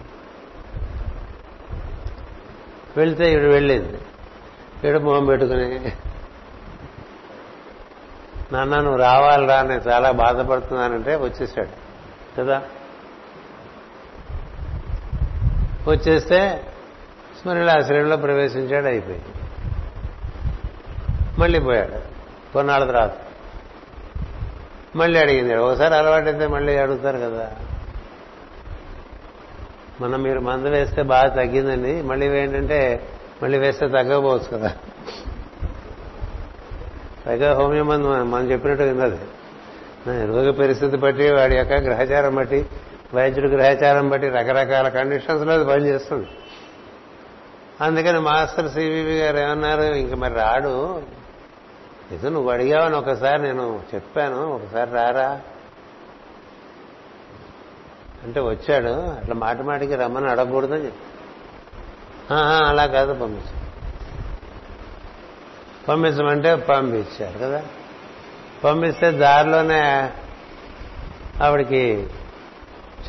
వెళ్తే 3.00 3.34
ఇడు 3.34 3.48
వెళ్ళింది. 3.48 3.98
ఇడు 4.88 5.00
మొహం 5.00 5.26
పెట్టుకుని 5.26 5.94
నాన్న 8.52 8.76
నువ్వు 8.76 9.00
రావాలిరా 9.00 9.62
నేను 9.62 9.82
చాలా 9.88 10.12
బాధపడుతున్నానంటే 10.12 11.16
వచ్చేసాడు. 11.16 11.86
కదా? 12.42 12.62
వచ్చేస్తే 15.88 16.64
స్మరణాశ్రయంలో 17.42 18.18
ప్రవేశించాడు 18.18 18.86
అయిపోయింది. 18.86 19.26
మళ్ళీ 21.40 21.60
పోయాడు. 21.60 21.92
కొన్నాళ్ళ 22.54 22.88
తర్వాత. 22.88 23.12
మళ్ళీ 24.96 25.20
అడిగింది 25.20 25.56
ఒకసారి 25.56 25.96
అలవాటైతే 25.96 26.48
మళ్ళీ 26.48 26.78
అడుగుతారు 26.78 27.18
కదా. 27.18 27.52
మనం 30.02 30.22
మీరు 30.22 30.40
మందు 30.40 30.68
వేస్తే 30.68 31.04
బాగా 31.04 31.28
తగ్గిందండి 31.28 32.02
మళ్ళీ 32.02 32.28
ఏంటంటే 32.28 33.10
మళ్ళీ 33.44 33.58
వేస్తే 33.58 33.88
తగ్గకపోవచ్చు 33.88 34.58
కదా. 34.58 34.74
పైగా 37.26 37.54
హోమియో 37.54 37.84
మందు 37.84 38.08
మనం 38.24 38.52
చెప్పినట్టు 38.52 38.84
అది 38.84 40.26
రోగ 40.26 40.52
పరిస్థితి 40.52 40.98
బట్టి 40.98 41.32
వాడి 41.32 41.56
యొక్క 41.58 41.74
గ్రహచారం 41.74 42.36
బట్టి 42.36 42.66
వైద్యుడి 43.14 43.48
గ్రహచారం 43.48 44.10
బట్టి 44.10 44.30
రకరకాల 44.30 44.88
కండిషన్స్లో 44.90 45.54
అది 45.54 45.66
పనిచేస్తుంది. 45.66 46.28
అందుకని 47.82 48.20
మాస్టర్ 48.20 48.70
సివివి 48.70 49.18
గారు 49.20 49.38
ఏమన్నారు 49.38 49.82
ఇంక 49.82 50.14
మరి 50.14 50.34
రాడు. 50.34 51.02
ఇది 52.12 52.30
నువ్వు 52.30 52.52
అడిగావని 52.52 52.96
ఒకసారి 52.96 53.42
నేను 53.42 53.82
చెప్పాను 53.96 54.42
ఒకసారి 54.56 54.92
రారా. 54.92 55.42
అంటే 58.24 58.40
వచ్చాడు 58.40 58.94
అట్లా 59.18 59.36
మాటి 59.36 59.64
మాటికి 59.64 59.96
రమ్మని 59.96 60.30
అడగకూడదని 60.30 60.86
చెప్పి 60.86 61.04
అలా 62.70 62.86
కాదు 62.86 63.14
పంపించాను 63.14 63.65
పంపించమంటే 65.90 66.56
పంపించారు 66.56 67.38
కదా. 67.38 67.64
పంపిస్తే 68.64 69.12
దారిలోనే 69.12 70.10
ఆవిడికి 71.44 72.08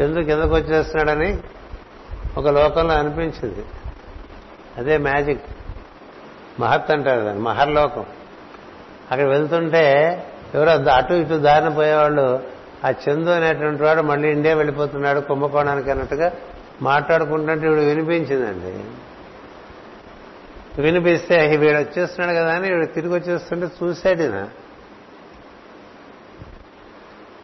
చంద్రు 0.03 0.25
కిందకు 0.25 0.55
వచ్చేస్తున్నాడని 0.55 1.39
ఒక 2.37 2.49
లోకంలో 2.49 2.95
అనిపించింది. 2.95 3.65
అదే 4.77 4.99
మ్యాజిక్. 4.99 5.43
మహత్ 6.61 6.91
అంటారు 6.91 7.21
దాన్ని 7.21 7.43
మహర్లోకం. 7.43 8.07
అక్కడ 9.11 9.27
వెళ్తుంటే 9.27 9.93
ఎవరో 10.55 10.71
అటు 10.71 11.15
ఇటు 11.15 11.35
దారిన 11.35 11.69
పోయేవాళ్ళు 11.69 12.43
ఆ 12.85 12.91
చందు 12.91 13.31
అనేటువంటి 13.31 13.83
వాడు 13.83 14.03
మళ్ళీ 14.03 14.29
ఇండియా 14.31 14.55
వెళ్ళిపోతున్నాడు 14.55 15.21
కుంభకోణానికి 15.21 15.91
అన్నట్టుగా 15.91 16.33
మాట్లాడుకుంటుంటే 16.83 17.67
ఇవి 17.67 17.85
వినిపించిందండి. 17.85 18.85
వినిపిస్తే 20.79 21.57
వీడు 21.57 21.79
వచ్చేస్తున్నాడు 21.79 22.39
కదా 22.39 22.55
అని 22.55 22.73
వీడు 22.73 22.87
తిరిగి 22.87 23.15
వచ్చేస్తుంటే 23.15 23.67
చూశాడు 23.83 24.23
ఈయన 24.23 24.49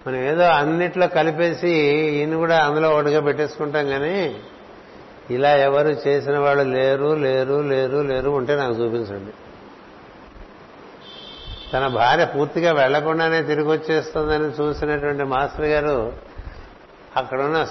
మనం 0.06 0.16
ఏదో 0.16 0.44
అన్నిట్లో 0.44 1.08
కలిపేసి 1.08 1.70
ఈయన 2.08 2.36
కూడా 2.36 2.58
అందులో 2.58 2.90
ఒకటిగా 2.90 3.20
పెట్టేసుకుంటాం 3.20 3.86
కానీ 3.86 4.36
ఇలా 5.30 5.50
ఎవరు 5.50 5.88
చేసిన 5.88 6.38
వాళ్ళు 6.38 6.62
లేరు 6.62 7.14
లేరు 7.14 7.62
లేరు 7.62 8.02
లేరు 8.02 8.30
ఉంటే 8.30 8.56
నాకు 8.56 8.74
చూపించండి 8.74 9.32
తన 11.72 11.86
భార్య 11.86 12.24
పూర్తిగా 12.24 12.72
వెళ్ళకుండానే 12.72 13.42
తిరిగి 13.42 13.68
వచ్చేస్తుందని 13.68 14.62
చూసినటువంటి 14.62 15.22
మాస్టర్ 15.22 15.66
గారు 15.66 16.12
అక్కడున్న 17.16 17.66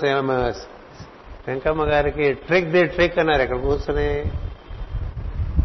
వెంకమ్మ 1.47 1.83
గారికి 1.83 2.33
ట్రిక్ 2.33 2.69
ది 2.69 2.85
ట్రిక్ 2.85 3.19
అన్నారు 3.19 3.41
ఇక్కడ 3.41 3.57
కూర్చుని 3.57 4.23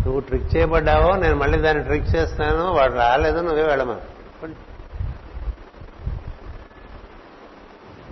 నువ్వు 0.07 0.21
ట్రిక్ 0.21 0.57
చేయబడ్డావో 0.57 1.17
నేను 1.17 1.37
మళ్ళీ 1.37 1.59
దాన్ని 1.59 1.85
ట్రిక్ 1.85 2.17
చేస్తాను 2.17 2.73
వాడు 2.73 2.93
రాలేదు 2.93 3.41
నువ్వే 3.41 3.63
వెళ్ళమని. 3.63 4.01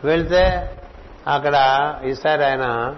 వెళ్తే 0.07 0.42
అక్కడ 1.26 1.57
ఈసారి 2.05 2.45
ఆయన 2.45 2.95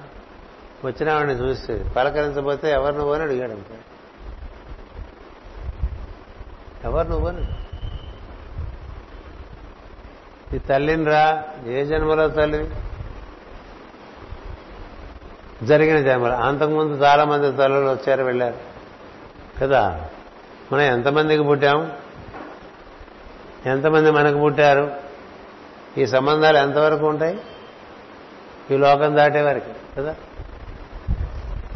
వచ్చిన 0.84 1.12
వాడిని 1.12 1.34
చూసి 1.34 1.84
పలకరించబోతే 1.97 2.70
ఎవరు 2.70 2.94
నువ్వు 2.94 3.14
అని 3.14 3.22
అడిగాడు. 3.22 3.51
అంతే 3.51 3.78
ఎవరు 6.84 7.09
నువ్వని 7.09 7.47
ఈ 10.57 10.59
తల్లినిరా 10.59 11.44
ఏ 11.66 11.84
జన్మలో 11.84 12.28
తల్లి? 12.28 12.70
జరిగిన 15.62 16.01
జన్మలు. 16.01 16.32
అంతకుముందు 16.32 17.05
చాలా 17.05 17.24
మంది 17.24 17.53
తల్లులు 17.53 17.90
వచ్చారు 17.90 18.24
వెళ్ళారు. 18.24 18.65
కదా? 19.62 20.09
మనం 20.72 20.82
ఎంతమందికి 20.82 21.42
పుట్టాం? 21.42 21.92
ఎంతమంది 23.66 24.11
మనకు 24.11 24.38
పుట్టారు? 24.38 24.90
ఈ 25.98 26.07
సంబంధాలు 26.07 26.59
ఎంతవరకు 26.59 27.07
ఉంటాయి? 27.07 27.40
ఈ 28.70 28.76
లోకం 28.76 29.16
దాటే 29.16 29.42
వరకు 29.42 29.96
కదా? 29.96 30.14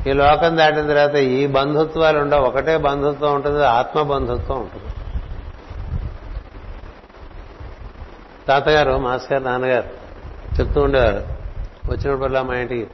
ఈ 0.07 0.13
లోకం 0.13 0.57
దాటిన 0.57 0.87
తర్వాత 0.87 1.15
ఈ 1.15 1.47
బంధుత్వాలు 1.47 2.19
ఉండవు. 2.19 2.45
ఒకటే 2.45 2.77
బంధుత్వం 2.77 3.35
ఉంటుంది 3.35 3.67
ఆత్మ 3.67 4.03
బంధుత్వం 4.03 4.61
ఉంటుంది. 4.61 4.95
తాతగారు 8.49 8.99
మాస్గారు 8.99 9.45
నాన్నగారు 9.45 9.89
చెప్తూ 10.61 10.81
ఉండేవారు. 10.81 11.27
వచ్చినప్పుడల్లా 11.91 12.43
మా 12.43 12.57
ఇంటికి 12.57 12.91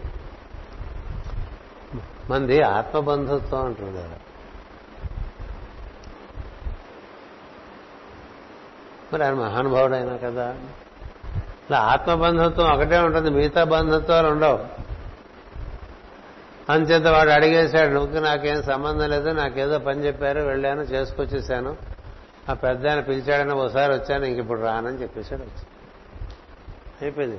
మంది 2.30 2.62
ఆత్మబంధుత్వం 2.62 3.64
అంటుండేవారు. 3.64 4.15
మరి 9.12 9.24
ఆయన 9.24 9.34
మహానుభావుడైనా 9.34 9.98
అయినా 9.98 10.16
కదా. 10.16 10.54
ఇలా 11.70 11.78
ఆత్మబంధత్వం 11.78 12.72
ఒకటే 12.72 12.98
ఉంటుంది 12.98 13.30
మిగతా 13.30 13.64
బంధత్వాలు 13.64 14.28
ఉండవు. 14.28 14.86
అంచేత 16.72 17.06
వాడు 17.06 17.30
అడిగేశాడు 17.30 17.92
నువ్వు 17.92 18.20
నాకేం 18.20 18.62
సంబంధం 18.62 19.10
లేదు 19.10 19.28
నాకేదో 19.28 19.78
పని 19.78 20.06
చెప్పారు 20.06 20.40
వెళ్ళాను 20.40 20.80
చేసుకొచ్చేసాను. 20.80 21.76
ఆ 22.48 22.52
పెద్ద 22.52 22.88
ఆయన 22.88 23.00
పిలిచాడని 23.00 23.54
ఒకసారి 23.54 23.92
వచ్చాను 23.92 24.24
ఇంక 24.24 24.38
ఇప్పుడు 24.38 24.60
రానని 24.60 25.02
చెప్పేశాడు 25.02 25.42
వచ్చి. 25.42 25.66
అయిపోయింది. 27.02 27.38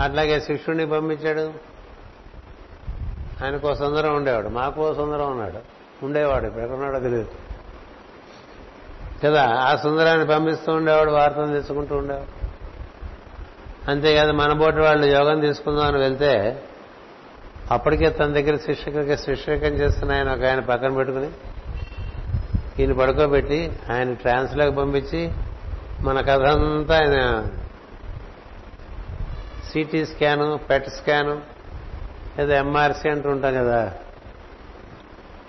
అట్లాగే 0.00 0.40
శిష్యుడిని 0.40 0.90
పంపించాడు. 0.90 1.52
ఆయనకు 3.44 3.74
సుందరం 3.74 4.16
ఉండేవాడు 4.16 4.48
మాకు 4.48 4.94
సుందరం 4.94 5.30
ఉన్నాడు. 5.30 5.58
ఉండేవాడు 6.04 6.46
ఇప్పుడు 6.46 6.64
ఎక్కడున్నాడో 6.64 7.00
తెలియదు. 7.00 7.45
కదా 9.24 9.44
ఆ 9.44 9.76
సుందరాన్ని 9.76 10.26
పంపిస్తూ 10.26 10.72
ఉండేవాడు 10.72 11.10
వార్తలు 11.10 11.58
తీసుకుంటూ 11.58 11.96
ఉండేవాడు. 11.96 12.46
అంతేకాదు 13.90 14.32
మన 14.32 14.52
బోటి 14.52 14.76
వాళ్ళు 14.76 15.06
యోగం 15.06 15.40
తీసుకుందాం 15.40 15.86
అని 15.86 15.98
వెళ్తే 15.98 16.62
అప్పటికే 17.70 18.10
తన 18.10 18.24
దగ్గర 18.24 18.56
శిష్యక 18.56 19.14
శిక్షకం 19.14 19.74
చేస్తున్న 19.74 20.12
ఆయన 20.12 20.32
ఒక 20.32 20.44
ఆయన 20.44 20.60
పక్కన 20.60 20.94
పెట్టుకుని 20.94 21.30
ఈయన 22.78 22.92
పడుకోబెట్టి 22.92 23.72
ఆయన 23.92 24.14
ట్రాన్స్లోకి 24.14 24.76
పంపించి 24.76 25.32
మన 26.00 26.20
కథ 26.20 26.42
అంతా 26.42 26.96
ఆయన 26.96 27.46
సిటీ 29.72 30.06
స్కాను 30.06 30.56
పెట్ 30.56 30.88
స్కాను 30.88 31.40
లేదా 32.38 32.56
ఎంఆర్సీ 32.56 33.08
అంటూ 33.08 33.30
ఉంటాం 33.30 33.54
కదా. 33.54 33.92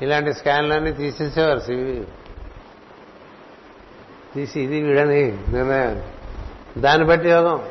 ఇలాంటి 0.02 0.34
స్కాన్లన్నీ 0.34 0.92
తీసేసేవారు 0.92 1.60
సివి. 1.60 2.08
తీసి 4.38 4.62
ఇది 4.62 4.82
వీడని 4.82 5.38
నిర్ణయం. 5.50 6.04
దాన్ని 6.78 7.08
బట్టి 7.08 7.30
యోగం. 7.30 7.70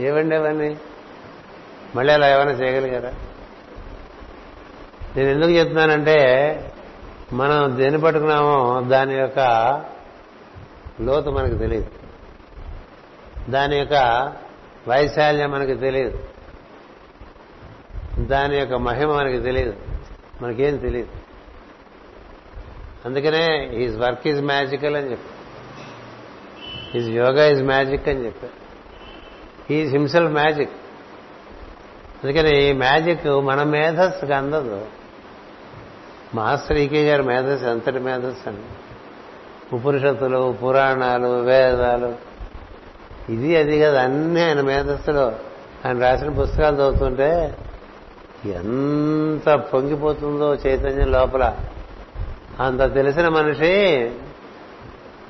ఏవండి 0.00 0.36
అవన్నీ? 0.36 0.78
మళ్ళీ 1.96 2.14
అలా 2.14 2.28
ఏమైనా 2.28 2.50
చేయగలిగారా? 2.50 3.14
నేను 5.16 5.28
ఎందుకు 5.28 5.50
చెప్తున్నానంటే 5.50 6.14
మనం 7.32 7.76
దేన్ని 7.76 8.00
పట్టుకున్నామో 8.00 8.80
దాని 8.80 9.14
యొక్క 9.14 9.38
లోతు 11.00 11.30
మనకు 11.30 11.54
తెలియదు. 11.54 11.90
దాని 13.50 13.76
యొక్క 13.76 13.94
వైశాల్యం 14.88 15.50
మనకి 15.50 15.74
తెలియదు. 15.74 16.28
దాని 18.18 18.58
యొక్క 18.58 18.74
మహిమ 18.74 19.12
మనకి 19.12 19.38
తెలియదు. 19.40 19.76
మనకేం 20.42 20.76
తెలియదు. 20.76 21.17
అందుకనే 23.04 23.70
హీజ్ 23.72 23.96
వర్క్ 23.98 24.26
ఈజ్ 24.28 24.42
మ్యాజికల్ 24.42 24.96
అని 24.96 25.10
చెప్పి 25.10 25.30
హీజ్ 26.94 27.10
యోగా 27.10 27.46
ఈజ్ 27.46 27.62
మ్యాజిక్ 27.62 28.08
అని 28.08 28.24
చెప్పారు. 28.26 28.54
హీజ్ 29.70 29.92
హిమ్సెల్ఫ్ 29.92 30.32
మ్యాజిక్ 30.32 30.70
అందుకని 32.24 32.52
ఈ 32.64 32.72
మ్యాజిక్ 32.72 33.26
మన 33.26 33.62
మేధస్సుకి 33.62 34.32
అందదు. 34.32 34.86
మాస్టర్ 36.34 36.78
ఈకే 36.78 37.02
గారి 37.08 37.22
మేధస్సు 37.22 37.66
ఎంతటి 37.66 37.98
మేధస్సు 37.98 38.48
అండి 38.48 38.62
ఉపనిషత్తులు 39.76 40.56
పురాణాలు 40.62 41.26
వేదాలు. 41.26 42.14
ఇది 43.32 43.56
అది 43.56 43.80
కదా 43.80 44.02
అన్నీ 44.02 44.40
ఆయన 44.40 44.60
మేధస్సులో. 44.60 45.26
ఆయన 45.86 46.02
రాసిన 46.02 46.28
పుస్తకాలు 46.28 46.74
చదువుతుంటే 46.76 47.56
ఎంత 48.44 49.54
పొంగిపోతుందో 49.54 50.54
చైతన్యం 50.54 51.10
లోపల. 51.12 51.56
అంత 52.60 52.94
తెలిసిన 52.94 53.28
మనిషి 53.28 53.72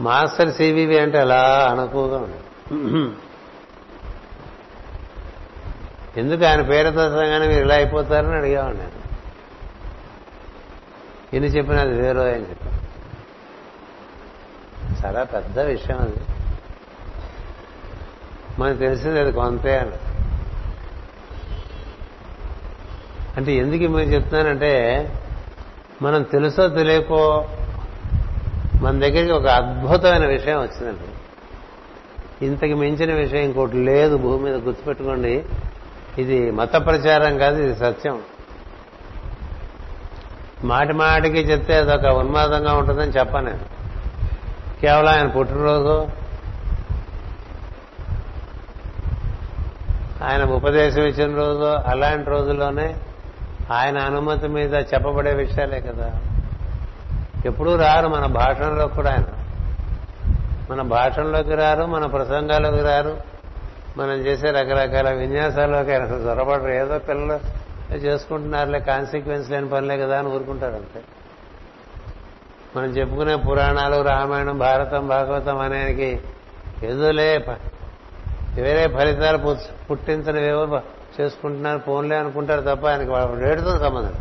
మాస్టర్ 0.01 0.53
సివివి 0.53 0.99
అంటే 0.99 1.19
అలా 1.19 1.69
అనుకువగా 1.71 2.19
ఉంది 2.19 3.15
ఎందుకు 6.21 6.45
ఆయన 6.45 6.63
పేరుతో 6.63 7.09
సగానే 7.11 7.47
మీరు 7.47 7.65
ఇలా 7.65 7.75
అయిపోతారని 7.75 8.35
అడిగామండి 8.35 8.79
నేను. 8.79 8.99
ఎన్ని 11.35 11.51
చెప్పినా 11.51 11.81
అది 11.81 12.01
వేరో 12.01 12.21
అని 12.21 12.51
చెప్పి 12.51 12.69
చాలా 15.05 15.23
పెద్ద 15.25 15.59
విషయం 15.59 15.99
అది. 15.99 16.17
మనకు 18.59 18.79
తెలిసింది 18.79 19.21
అది 19.21 19.33
కొంతే 19.33 19.79
అని. 19.79 19.91
అంటే 23.37 23.53
ఎందుకు 23.53 23.81
మేము 23.81 24.13
చెప్తున్నానంటే 24.13 24.73
మనం 26.03 26.23
తెలుసో 26.23 26.69
తెలియకో 26.69 27.49
మన 28.83 28.91
దగ్గరికి 28.91 29.33
ఒక 29.33 29.47
అద్భుతమైన 29.47 30.27
విషయం 30.27 30.61
వచ్చిందండి. 30.61 31.09
ఇంతకు 32.47 32.75
మించిన 32.75 33.15
విషయం 33.15 33.41
ఇంకోటి 33.41 33.77
లేదు 33.77 34.17
భూమి 34.17 34.45
మీద 34.45 34.55
గుర్తుపెట్టుకోండి. 34.55 35.45
ఇది 36.19 36.51
మత 36.51 36.73
ప్రచారం 36.73 37.39
కాదు 37.39 37.63
ఇది 37.63 37.75
సత్యం. 37.75 38.23
మాటి 40.65 40.93
మాటికి 40.93 41.39
చెప్తే 41.39 41.75
అదొక 41.75 42.05
ఉన్మాదంగా 42.05 42.73
ఉంటుందని 42.73 43.11
చెప్పాను. 43.11 43.47
నేను 43.47 43.65
కేవలం 44.81 45.13
ఆయన 45.13 45.27
పుట్టినరోజు 45.27 46.09
ఆయన 50.23 50.45
ఉపదేశం 50.45 51.03
ఇచ్చిన 51.03 51.37
రోజు 51.37 51.65
అలాంటి 51.65 52.31
రోజుల్లోనే 52.31 52.97
ఆయన 53.73 53.99
అనుమతి 53.99 54.49
మీద 54.49 54.75
చెప్పబడే 54.75 55.35
విషయాలే 55.35 55.81
కదా. 55.81 56.13
ఎప్పుడూ 57.47 57.77
రారు 57.77 58.09
మన 58.09 58.27
భాషణలో 58.27 58.87
కూడా 58.87 59.11
ఆయన. 59.11 59.25
మన 60.71 60.83
భాషణలోకి 60.83 61.55
రారు 61.55 61.85
మన 61.85 62.07
ప్రసంగాలకు 62.07 62.85
రారు. 62.85 63.17
మనం 63.97 64.13
చేసే 64.13 64.51
రకరకాల 64.51 65.11
విన్యాసాల్లోకి 65.11 65.93
ఆయన 65.93 66.03
అసలు 66.03 66.17
చొరబడరు. 66.17 66.69
ఏదో 66.69 66.99
పిల్లలు 66.99 67.95
చేసుకుంటున్నారులే 67.95 68.81
కాన్సిక్వెన్స్ 68.81 69.51
లేని 69.51 69.69
పనులే 69.69 69.99
కదా 69.99 70.19
అని 70.19 70.29
ఊరుకుంటారు 70.29 70.75
అంతే. 70.75 71.03
మనం 72.77 72.87
చెప్పుకునే 72.87 73.37
పురాణాలు 73.37 74.03
రామాయణం 74.03 74.59
భారతం 74.59 75.09
భాగవతం 75.09 75.59
అనేకి 75.59 76.21
ఎదులే 76.83 77.47
వేరే 78.55 78.89
ఫలితాలు 78.89 79.57
పుట్టించనివేవో 79.91 80.81
చేసుకుంటున్నారు 81.21 81.79
ఫోన్లే 81.79 82.17
అనుకుంటారు 82.17 82.61
తప్ప 82.61 82.87
ఆయనకి 82.87 83.11
రేటుతో 83.41 83.79
సంబంధం 83.79 84.15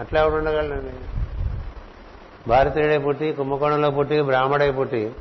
అట్లా 0.00 0.20
ఎవడు 0.20 0.34
ఉండగలండి 0.34 0.92
భారతీయుడే 2.48 2.98
పుట్టి 2.98 3.32
కుంభకోణంలో 3.32 3.90
పుట్టి 3.90 4.22
బ్రాహ్మడై 4.22 4.70
పుట్టి 4.70 5.12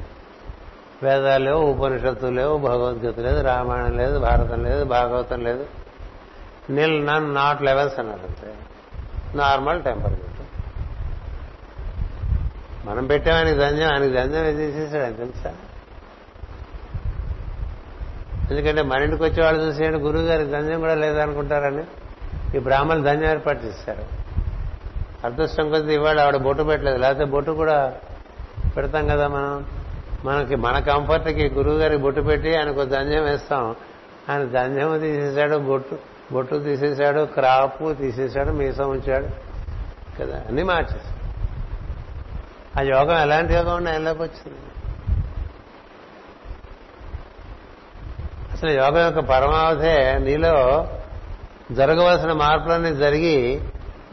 వేదాలు 1.03 1.43
లేవు 1.43 1.61
ఉపనిషత్తు 1.61 2.25
లేవు 2.25 2.57
భగవద్గీత 2.57 3.19
లేదు 3.19 3.41
రామాయణం 3.41 3.97
లేదు 3.97 4.19
భారతం 4.19 4.63
లేదు 4.63 4.83
భాగవతం 4.83 5.43
లేదు. 5.43 5.65
నీళ్ళు 6.69 7.11
నన్ 7.11 7.33
నాట్ 7.33 7.61
లెవెల్స్ 7.61 7.99
అన్నారు 7.99 8.19
అంతే. 8.19 8.53
Normal 9.35 9.83
temperature. 9.83 10.25
మనం 12.87 13.05
పెట్టామని 13.05 13.53
దంజం 13.53 13.91
ఆయనకి 13.91 14.13
దంజం 14.13 14.55
తీసేసాడు 14.55 15.03
ఆయన 15.03 15.13
తెలుసా? 15.13 15.53
ఎందుకంటే 18.51 18.81
మన 18.81 19.01
ఇంటికి 19.01 19.23
వచ్చేవాళ్ళు 19.23 19.63
చూసేయండి 19.63 19.97
గురువు 19.97 20.23
గారికి 20.23 20.51
ధన్యం 20.51 20.79
కూడా 20.79 20.95
లేదనుకుంటారని 20.95 21.83
ఈ 22.55 22.59
బ్రాహ్మణులు 22.59 23.03
ధన్యం 23.03 23.29
ఏర్పాటు 23.31 23.65
చేశారు 23.65 24.19
అదృష్టం 25.27 25.69
కొద్ది 25.69 25.93
ఇవాళ 25.93 26.19
ఆవిడ 26.19 26.35
బొట్టు 26.35 26.63
పెట్టలేదు. 26.63 26.97
లేకపోతే 26.97 27.25
బొట్టు 27.25 27.51
కూడా 27.51 27.93
పెడతాం 28.77 29.07
కదా 29.07 29.27
మనం. 29.27 29.65
మనకి 30.25 30.55
మన 30.55 30.79
కంఫర్ట్కి 30.79 31.49
గురువు 31.49 31.77
గారికి 31.77 32.01
బొట్టు 32.01 32.21
పెట్టి 32.21 32.55
ఆయనకు 32.55 32.83
దంజం 32.83 33.23
వేస్తాం. 33.23 33.75
ఆయన 34.29 34.43
దంజము 34.43 34.99
తీసేశాడు 34.99 35.57
బొట్టు 35.57 35.97
బొట్టు 36.31 36.55
తీసేశాడు 36.55 37.25
క్రాపు 37.25 37.93
తీసేశాడు 37.93 38.51
మీసం 38.51 38.89
ఉంచాడు 38.89 39.27
కదా. 40.19 40.43
అన్ని 40.47 40.63
మార్చేశాడు. 40.63 41.19
ఆ 42.79 42.97
యోగం 42.97 43.21
ఎలాంటి 43.21 43.53
యోగం 43.53 43.75
ఉండి 43.75 43.91
ఆయనలోకి 43.91 44.21
వచ్చింది. 44.21 44.59
అసలు 48.59 48.71
యోగం 48.71 49.05
యొక్క 49.05 49.19
పరమావధే 49.19 50.17
నీలో 50.17 50.87
జరగవలసిన 51.71 52.31
మార్పులన్నీ 52.31 52.95
జరిగి 52.95 53.61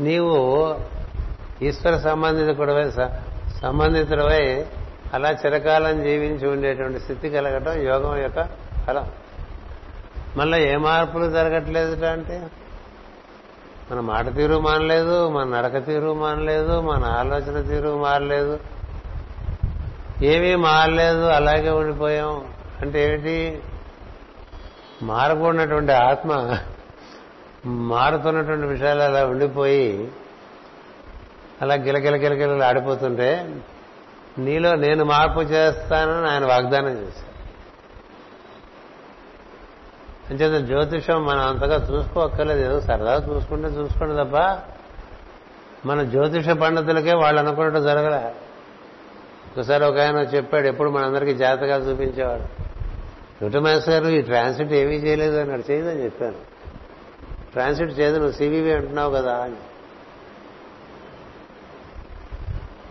నీవు 0.01 0.77
ఈశ్వర 1.63 1.97
సంబంధితుడవై 1.97 2.91
సంబంధితుడవై 3.63 4.67
అలా 5.15 5.31
చిరకాలం 5.31 6.03
జీవించి 6.03 6.49
ఉండేటువంటి 6.49 7.01
స్థితి 7.01 7.31
కలగటం 7.31 7.83
యోగం 7.83 8.23
యొక్క 8.23 8.49
ఫలం. 8.87 9.11
మళ్ళీ 10.37 10.69
ఏ 10.69 10.77
మార్పులు 10.77 11.31
జరగట్లేదు 11.31 12.07
అంటే? 12.07 12.47
మన 13.93 14.01
మాట 14.01 14.35
తీరు 14.35 14.59
మానలేదు 14.59 15.29
మన 15.29 15.57
నడక 15.57 15.87
తీరు 15.87 16.15
మానలేదు 16.15 16.81
మన 16.81 17.05
ఆలోచన 17.05 17.69
తీరు 17.69 18.03
మారలేదు. 18.03 18.61
ఏమీ 20.23 20.55
మారలేదు 20.55 21.25
అలాగే 21.27 21.71
ఉండిపోయాం. 21.71 22.45
అంటే 22.81 23.05
ఏమిటి? 23.05 23.63
మారకూడనటువంటి 25.03 25.93
ఆత్మ 25.93 26.59
మారుతున్నటువంటి 27.67 28.67
విషయాలు 28.67 29.03
అలా 29.03 29.27
ఉండిపోయి 29.27 30.13
అలా 31.63 31.75
గిలగిల 31.75 32.15
గిలగిలలు 32.17 32.63
ఆడిపోతుంటే 32.63 33.57
నీలో 34.39 34.75
నేను 34.75 35.05
మార్పు 35.05 35.41
చేస్తానని 35.41 36.31
ఆయన 36.31 36.47
వాగ్దానం 36.47 36.89
చేశారు. 36.89 37.37
అంచేత 40.31 40.65
జ్యోతిషం 40.65 41.25
మనం 41.25 41.41
అంతగా 41.41 41.77
చూసుకోక్కర్లేదు. 41.87 42.61
ఏదో 42.61 42.81
సరదా 42.81 43.27
చూసుకుంటే 43.29 43.69
చూసుకోండి 43.69 44.15
తప్ప 44.15 44.63
మన 45.87 46.03
జ్యోతిష 46.03 46.49
పండితులకే 46.49 47.15
వాళ్ళు 47.15 47.41
అనుకున్నట్టు 47.41 47.81
జరగలే. 47.81 48.35
ఒకసారి 49.57 49.85
ఒక 49.85 49.99
ఆయన 49.99 50.17
చెప్పాడు 50.17 50.67
ఎప్పుడు 50.67 50.91
మనందరికీ 50.91 51.35
జాతకాలు 51.35 51.85
చూపించేవాడు. 51.85 52.76
యుటమాస్ 53.43 53.89
గారు 53.89 54.09
ఈ 54.09 54.23
ట్రాన్సిట్ 54.23 54.73
ఏమీ 54.73 54.95
చేయలేదు 54.95 55.37
అన్నాడు 55.37 55.73
చేయదని 55.73 56.05
చెప్పాను. 56.05 56.57
ట్రాన్సిట్ 57.53 58.01
చేయదు 58.01 58.17
నువ్వు 58.17 58.33
సివివి 58.33 58.73
అంటున్నావు 58.73 59.15
కదా 59.15 59.37
అని. 59.37 59.57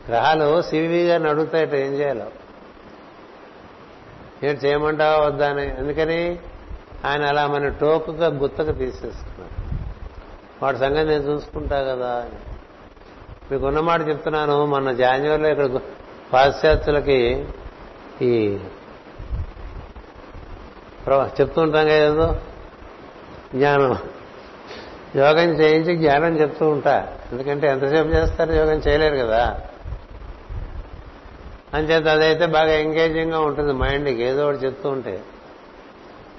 గ్రహాలు 0.10 0.62
సివివి 0.62 1.08
గారిని 1.08 1.30
అడుగుతాయట 1.30 1.74
ఏం 1.74 1.94
చేయాలో. 1.94 2.26
నేను 4.44 4.58
చేయమంటావా 4.58 5.26
వద్దా 5.26 5.50
అని. 5.50 5.68
ఎందుకని 5.68 6.40
ఆయన 7.06 7.26
అలా 7.26 7.48
మన 7.48 7.68
టోకుగా 7.68 8.28
గుత్తకు 8.28 8.72
తీసేస్తున్నాడు 8.72 9.66
వాడి 10.66 10.78
సంగతి 10.78 11.10
నేను 11.10 11.24
చూసుకుంటా 11.24 11.84
కదా 11.84 12.10
అని. 12.10 12.40
మీకు 13.52 13.68
ఉన్నమాట 13.68 14.08
చెప్తున్నాను 14.08 14.66
మన 14.66 14.92
జాన్యువరిలో 14.92 15.50
ఇక్కడ 15.50 15.80
పాశ్చాత్యులకి 16.34 17.46
ఈ 18.22 18.60
చెప్తూ 21.14 21.62
ఉంటాం 21.62 21.86
కదా 21.86 21.98
ఏదో? 21.98 22.36
జ్ఞానం. 23.56 23.98
యోగం 25.16 25.50
చేయించి 25.50 25.98
జ్ఞానం 25.98 26.40
చెప్తూ 26.40 26.70
ఉంటా. 26.70 27.18
ఎందుకంటే 27.32 27.68
ఎంతసేపు 27.68 28.08
చేస్తారు? 28.08 28.54
యోగం 28.54 28.78
చేయలేరు 28.78 29.16
కదా. 29.16 29.62
అంచేత 31.74 32.08
అదైతే 32.08 32.46
బాగా 32.46 32.72
ఎంగేజింగ్గా 32.72 33.40
ఉంటుంది 33.40 33.74
మైండ్కి. 33.74 34.24
ఏదో 34.24 34.46
ఒకటి 34.46 34.58
చెప్తూ 34.58 34.90
ఉంటే. 34.90 35.24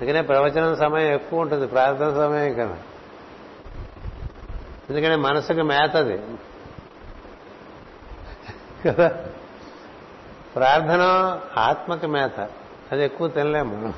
అందుకనే 0.00 0.22
ప్రవచనం 0.22 0.76
సమయం 0.76 1.14
ఎక్కువ 1.14 1.40
ఉంటుంది. 1.40 1.66
ప్రార్థన 1.66 2.10
సమయం 2.10 2.54
కన్నా 2.54 2.78
ఎందుకంటే 4.90 5.16
మనసుకు 5.16 5.60
మేతది 5.60 6.20
కదా? 8.86 9.08
ప్రార్థన 10.56 11.00
ఆత్మకు 11.56 12.06
మేత. 12.06 12.48
అది 12.92 13.04
ఎక్కువ 13.04 13.28
తినలేము 13.28 13.76
మనం. 13.76 13.94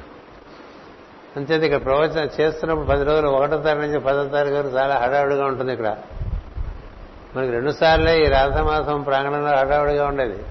అంతేత 1.38 1.62
ఇక్కడ 1.62 1.82
ప్రవచనం 1.84 2.28
చేస్తున్నప్పుడు 2.40 2.86
పది 2.86 3.04
రోజులు 3.04 3.28
ఒకటో 3.28 3.56
తారీఖు 3.56 3.86
నుంచి 3.86 4.00
పదో 4.00 4.24
తారీఖు 4.24 4.56
వరకు 4.56 4.68
చాలా 4.68 4.94
హడావుడిగా 4.94 5.46
ఉంటుంది 5.46 5.72
ఇక్కడ. 5.72 5.96
మనకి 7.36 7.50
రెండుసార్లే 7.50 8.20
ఈ 8.20 8.28
రాధమాసం 8.28 9.02
ప్రాంగణంలో 9.02 9.50
హడావుడిగా 9.58 10.06
ఉండేది. 10.06 10.42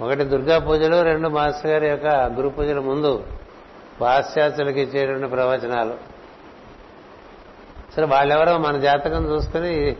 ఒకటి 0.00 0.24
దుర్గా 0.24 0.58
పూజలు 0.58 1.02
రెండు 1.02 1.28
మాస్టర్ 1.28 1.70
గారి 1.70 1.88
యొక్క 1.88 2.06
గురు 2.06 2.48
పూజల 2.48 2.78
ముందు 2.78 3.24
పాశ్చాత్యులకు 4.00 4.78
ఇచ్చేటువంటి 4.78 5.26
ప్రవచనాలు. 5.26 5.94
సరే 7.96 8.06
వాళ్ళెవరో 8.06 8.58
మన 8.58 8.76
జాతకం 8.78 9.24
చూసుకుని 9.30 9.96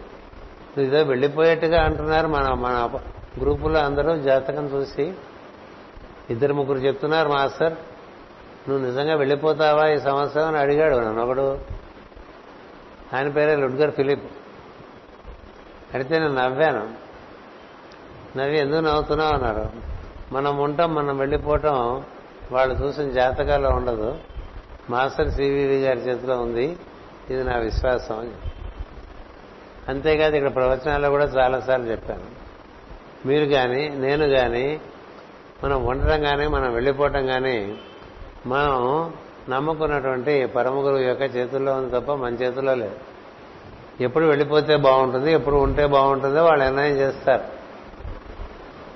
ఇదో 0.79 1.03
వెళ్ళిపోయేట్టుగా 1.03 1.83
అంటున్నారు 1.83 2.29
మన 2.29 2.53
మన 2.53 2.99
గ్రూపులో 3.41 3.81
అందరూ 3.81 4.17
జాతకం 4.17 4.67
చూసి 4.67 5.15
ఇద్దరు 6.31 6.55
ముగ్గురు 6.55 6.79
చెప్తున్నారు 6.79 7.29
మాస్టర్. 7.29 7.73
నువ్వు 8.69 8.87
నిజంగా 8.87 9.15
వెళ్ళిపోతావా 9.15 9.89
ఈ 9.89 9.99
సంవత్సరం 9.99 10.47
అని 10.47 10.59
అడిగాడు 10.59 10.97
నన్ను 10.97 11.25
ఒకడు. 11.25 11.59
ఆయన 13.15 13.29
పేరే 13.29 13.57
లుడ్గర్ 13.57 13.91
ఫిలిప్. 13.91 14.25
అడిగితే 15.95 16.19
నేను 16.19 16.35
నవ్వాను. 16.35 16.95
నవ్వి 18.39 18.59
ఎందుకు 18.59 18.81
నవ్వుతున్నావు 18.81 19.35
అన్నారు 19.35 19.71
మనం 20.33 20.59
ఉంటాం 20.59 20.95
మనం 20.95 21.19
వెళ్ళిపోవటం 21.19 22.05
వాళ్ళు 22.53 22.75
చూసిన 22.75 23.11
జాతకాల్లో 23.11 23.71
ఉండదు. 23.71 24.19
మాస్టర్ 24.91 25.31
సివివి 25.31 25.83
గారి 25.83 26.01
చేతిలో 26.01 26.41
ఉంది. 26.41 26.77
ఇది 27.31 27.45
నా 27.45 27.57
విశ్వాసం 27.57 28.19
అని 28.19 28.31
అంతేకాదు 29.89 30.37
ఇక్కడ 30.37 30.55
ప్రవచనాల్లో 30.55 31.11
కూడా 31.11 31.25
చాలాసార్లు 31.25 31.87
చెప్పాను. 31.87 32.45
మీరు 33.29 33.45
కానీ 33.45 33.89
నేను 33.89 34.29
కానీ 34.29 34.81
మనం 35.65 35.85
ఉండటం 35.85 36.23
కానీ 36.23 36.47
మనం 36.47 36.73
వెళ్ళిపోవటం 36.73 37.27
కానీ 37.27 37.79
మనం 38.47 39.13
నమ్ముకున్నటువంటి 39.49 40.47
పరమ 40.47 40.75
గురువు 40.75 40.99
యొక్క 40.99 41.37
చేతుల్లో 41.37 41.73
ఉంది 41.73 42.01
తప్ప 42.01 42.13
మన 42.13 42.33
చేతుల్లో 42.35 42.75
లేదు. 42.75 42.97
ఎప్పుడు 44.01 44.25
వెళ్ళిపోతే 44.25 44.77
బాగుంటుంది 44.77 45.33
ఎప్పుడు 45.33 45.57
ఉంటే 45.57 45.87
బాగుంటుందో 45.87 46.45
వాళ్ళు 46.45 46.65
నిర్ణయం 46.65 46.97
చేస్తారు. 46.97 47.43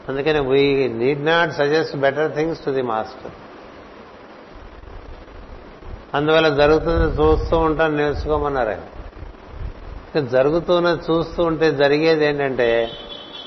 అందుకని 0.08 0.40
we 0.40 0.88
need 0.88 1.26
not 1.26 1.52
suggest 1.52 1.96
better 1.96 2.34
things 2.34 2.64
to 2.64 2.70
the 2.70 2.82
master 2.82 3.30
అందువల్ల 6.14 6.48
జరుగుతుంది 6.48 7.22
చూస్తూ 7.22 7.58
ఉంటాను 7.58 7.96
నేర్చుకోమన్నారు 7.96 8.68
ఆయన. 8.68 8.80
జరుగుతున్నది 10.20 11.00
చూస్తూ 11.10 11.42
ఉంటే 11.42 11.72
జరిగేది 11.72 12.24
ఏంటంటే 12.26 12.90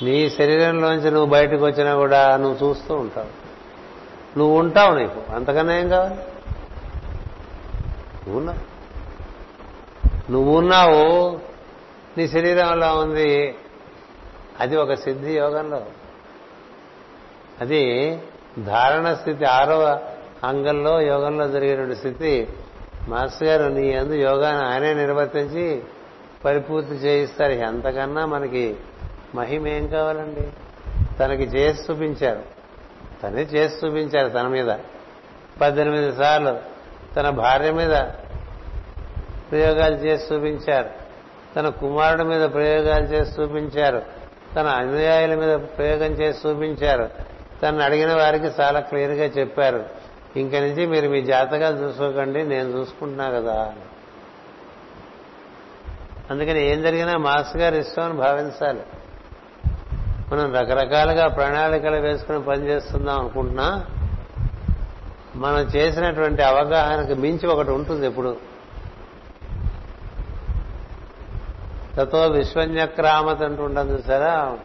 నీ 0.03 0.29
శరీరంలోంచి 0.29 1.11
నువ్వు 1.11 1.25
బయటకు 1.25 1.65
వచ్చినా 1.65 1.95
కూడా 1.95 2.37
నువ్వు 2.37 2.69
చూస్తూ 2.69 2.95
ఉంటావు. 2.95 3.40
నువ్వు 4.37 4.59
ఉంటావు 4.59 4.95
నీకు. 4.95 5.33
అంతకన్నా 5.35 5.79
ఏం 5.79 5.89
కావాలి? 5.89 6.15
నువ్వున్నావు 8.27 8.71
నువ్వు 10.31 10.57
ఉన్నావు. 10.57 11.39
నీ 12.17 12.27
శరీరం 12.27 12.67
అలా 12.67 12.93
ఉంది? 12.93 13.55
అది 14.59 14.77
ఒక 14.77 14.93
సిద్ధి 14.93 15.37
యోగంలో. 15.37 15.85
అది 17.61 18.15
ధారణ 18.59 19.13
స్థితి 19.13 19.45
ఆరవ 19.45 19.99
అంగంలో 20.43 21.01
యోగంలో 21.01 21.47
జరిగినటువంటి 21.47 21.95
స్థితి. 21.95 22.47
మాస్టర్ 23.07 23.47
గారు 23.47 23.73
నీ 23.73 23.93
అందు 23.93 24.13
యోగాన్ని 24.13 24.65
ఆయనే 24.65 24.93
నిర్వర్తించి 24.93 25.83
పరిపూర్తి 26.45 26.93
చేయిస్తారు. 26.93 27.51
ఎంతకన్నా 27.51 28.25
మనకి 28.25 28.77
మహిమ 29.35 29.67
ఏం 29.67 29.87
కావాలండి? 29.87 30.51
తనకి 31.19 31.43
చేసి 31.43 31.91
చూపించారు. 31.91 32.60
తనే 33.23 33.41
చేసి 33.41 33.85
చూపించారు 33.85 34.29
తన 34.29 34.47
మీద. 34.47 34.75
పద్దెనిమిది 35.61 36.15
సార్లు 36.15 36.59
తన 37.15 37.29
భార్య 37.29 37.71
మీద 37.71 37.91
ప్రయోగాలు 39.51 39.95
చేసి 39.95 40.33
చూపించారు. 40.33 40.89
తన 41.55 41.69
కుమారుడి 41.69 42.23
మీద 42.23 42.53
ప్రయోగాలు 42.53 43.03
చేసి 43.03 43.41
చూపించారు. 43.41 44.01
తన 44.55 44.67
అనుయాయుల 44.67 45.35
మీద 45.35 45.59
ప్రయోగం 45.77 46.11
చేసి 46.11 46.47
చూపించారు. 46.47 47.09
తను 47.63 47.79
అడిగిన 47.79 48.13
వారికి 48.13 48.45
చాలా 48.45 48.79
క్లియర్గా 48.79 49.25
చెప్పారు. 49.25 49.85
ఇంక 50.35 50.55
నుంచి 50.55 50.85
మీరు 50.85 51.09
మీ 51.09 51.21
జాతకాలు 51.21 51.77
చూసుకోకండి 51.77 52.43
నేను 52.43 52.69
చూసుకుంటున్నా 52.69 53.29
కదా 53.29 53.73
అందుకని 56.29 56.71
ఏం 56.71 56.81
జరిగినా 56.81 57.17
మాస్ 57.17 57.57
గారు 57.57 57.75
ఇష్టం 57.75 58.03
అని 58.03 58.13
భావించాలి. 58.13 58.79
మనం 60.31 60.53
రకరకాలుగా 60.53 61.27
ప్రణాళికలు 61.27 61.95
వేసుకుని 61.95 62.43
పనిచేస్తుందాం 62.43 63.19
అనుకుంటున్నా 63.19 63.85
మనం 65.35 65.59
చేసినటువంటి 65.59 66.41
అవగాహనకు 66.43 67.13
మించి 67.13 67.47
ఒకటి 67.47 67.71
ఉంటుంది 67.71 68.05
ఎప్పుడు. 68.05 68.37
తతో 71.95 72.27
విశ్వన్యక్రామత్ 72.27 73.41
అంటూ 73.41 73.63
ఉంటుంది 73.63 74.03
సరే 74.03 74.57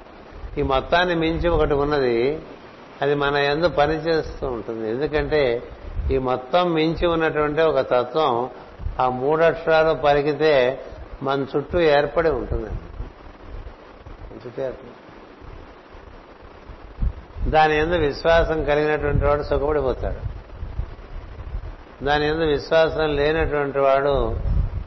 ఈ 0.61 0.63
మొత్తాన్ని 0.63 1.15
మించి 1.15 1.49
ఒకటి 1.49 1.75
ఉన్నది 1.75 2.43
అది 3.03 3.15
మన 3.15 3.37
ఎందు 3.37 3.69
పనిచేస్తూ 3.69 4.47
ఉంటుంది. 4.47 4.91
ఎందుకంటే 4.91 5.63
ఈ 6.11 6.19
మొత్తం 6.19 6.73
మించి 6.73 7.07
ఉన్నటువంటి 7.07 7.63
ఒక 7.63 7.81
తత్వం 7.81 8.51
ఆ 9.01 9.09
మూడక్షరాలు 9.09 9.95
పలికితే 9.95 10.85
మన 11.23 11.47
చుట్టూ 11.57 11.81
ఏర్పడి 11.81 12.31
ఉంటుంది. 12.31 12.71
చుట్టూ 14.47 14.63
ఏర్పడి 14.63 14.96
దాని 17.47 17.79
ఎందు 17.79 17.95
విశ్వాసం 17.95 18.65
కలిగినటువంటి 18.65 19.25
వాడు 19.25 19.43
సుఖపడిపోతాడు. 19.43 20.37
దాని 22.05 22.29
ఎందు 22.29 22.45
విశ్వాసం 22.45 23.17
లేనటువంటి 23.17 23.79
వాడు 23.79 24.37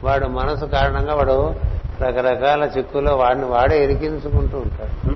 వాడు 0.04 0.26
మనసు 0.26 0.64
కారణంగా 0.64 1.14
వాడు 1.14 1.54
రకరకాల 2.02 2.70
చిక్కుల్లో 2.78 3.16
వాడిని 3.16 3.44
వాడే 3.44 3.84
ఇరికించుకుంటూ 3.84 4.58
ఉంటాడు. 4.58 5.10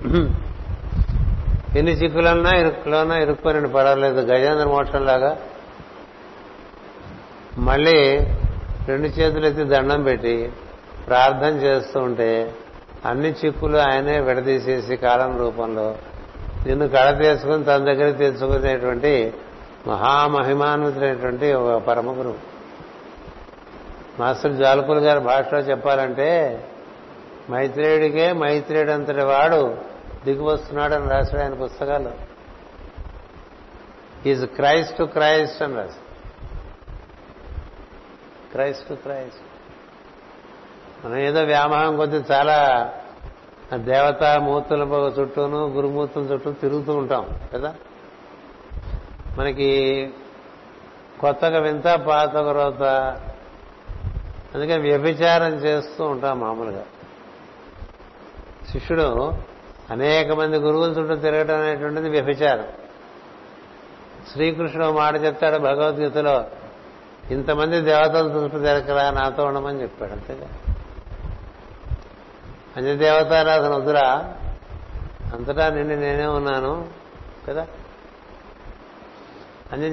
ఎన్ని 1.79 1.93
చిక్కులన్నా 1.93 2.51
ఇరుక్కులోనా 2.51 3.19
ఇరుక్కొని 3.19 3.69
పర్వాలేదు 3.69 4.21
గజేంద్ర 4.21 4.67
మోక్షంలాగా 4.67 5.37
మళ్ళీ 7.59 8.21
రెండు 8.89 9.07
చేతులు 9.07 9.47
ఎత్తి 9.47 9.65
దండం 9.65 10.03
పెట్టి 10.03 10.53
ప్రార్థన 11.07 11.55
చేస్తూ 11.63 12.01
ఉంటే 12.01 12.55
అన్ని 13.07 13.35
చిక్కులు 13.45 13.79
ఆయనే 13.79 14.21
విడదీసేసి 14.21 14.97
కాలం 14.97 15.39
రూపంలో 15.39 15.95
నిన్ను 16.67 16.89
కళ 16.89 17.11
తీసుకుని 17.11 17.65
తన 17.65 17.77
దగ్గర 17.77 18.17
తెచ్చుకునేటువంటి 18.17 19.35
మహామహిమాన్వితుడైనటువంటి 19.87 21.53
ఒక 21.53 21.83
పరమ 21.83 22.19
గురువు 22.19 22.39
మాస్టర్ 24.21 24.53
జాలకులు 24.53 25.01
గారి 25.01 25.21
భాషలో 25.21 25.59
చెప్పాలంటే 25.59 26.29
మైత్రేయుడికే 27.51 28.33
మైత్రేయుడు 28.33 28.91
అంతటి 28.91 29.25
వాడు 29.25 29.77
దిగి 30.25 30.43
వస్తున్నాడని 30.43 31.09
రాశాడు 31.09 31.43
ఆయన 31.43 31.55
పుస్తకాలు 31.55 32.11
ఈజ్ 34.29 34.47
క్రైస్ట్ 34.47 34.99
టు 34.99 35.05
క్రైస్ట్ 35.05 35.63
అని 35.63 35.75
రాశాడు. 35.75 36.05
క్రైస్ట్ 38.53 38.89
టు 38.89 38.95
క్రైస్ట్ 38.95 39.41
మనం 41.07 41.17
ఏదో 41.17 41.45
వ్యామోహం 41.45 41.97
కొద్ది 41.97 42.17
చాలా 42.17 42.91
ఆ 43.73 43.77
దేవతా 43.77 44.39
మూర్తుల 44.39 44.83
చుట్టూను 45.21 45.67
గురుమూర్తుల 45.69 46.23
చుట్టూ 46.23 46.53
తిరుగుతూ 46.53 46.95
ఉంటాం 46.95 47.41
కదా? 47.55 47.75
మనకి 49.39 49.69
కొత్తగా 51.21 51.59
వింత 51.59 51.95
పాత 51.95 52.35
తర్వాత 52.35 52.83
అందుకని 54.55 54.79
వ్యభిచారం 54.79 55.53
చేస్తూ 55.53 56.05
ఉంటాం 56.05 56.41
మామూలుగా. 56.41 56.85
శిష్యుడు 58.73 59.33
అనేక 59.91 60.33
మంది 60.33 60.57
గురువుల 60.57 60.91
చుట్టూ 60.91 61.15
తిరగడం 61.15 61.59
అనేటువంటిది 61.59 62.09
వ్యభిచారం. 62.09 62.67
శ్రీకృష్ణుడు 64.33 64.93
మాట 64.93 65.25
చెప్తాడు 65.25 65.59
భగవద్గీతలో 65.59 66.45
ఇంతమంది 67.31 67.81
దేవతల 67.81 68.27
చుట్టూ 68.27 68.59
తిరగరా 68.59 69.11
నాతో 69.11 69.45
ఉండమని 69.45 69.83
చెప్పాడు 69.83 70.13
అంతేగా? 70.13 70.74
అన్ని 72.77 72.93
వద్దురా. 73.75 74.35
అంతటా 75.35 75.69
నిండి 75.69 75.97
నేనే 75.97 76.27
ఉన్నాను 76.27 76.89
కదా? 77.49 77.67
అన్ని 79.73 79.87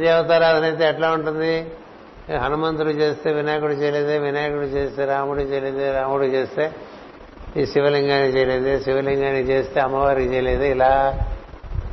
అయితే 0.65 0.89
ఎట్లా 0.89 1.11
ఉంటుంది? 1.11 1.71
హనుమంతుడు 2.43 2.89
చేస్తే 2.89 3.33
వినాయకుడు 3.33 3.73
చేయలేదే 3.73 4.17
వినాయకుడు 4.17 4.61
చేస్తే 4.61 5.05
రాముడు 5.05 5.39
చేయలేదే 5.41 5.91
రాముడు 5.91 6.23
చేస్తే 6.23 6.75
ఈ 7.57 7.65
శివలింగాన్ని 7.65 8.27
చేయలేదే 8.27 8.79
శివలింగాన్ని 8.79 9.41
చేస్తే 9.41 9.79
అమ్మవారికి 9.79 10.33
చేయలేదే. 10.33 10.71
ఇలా 10.71 11.19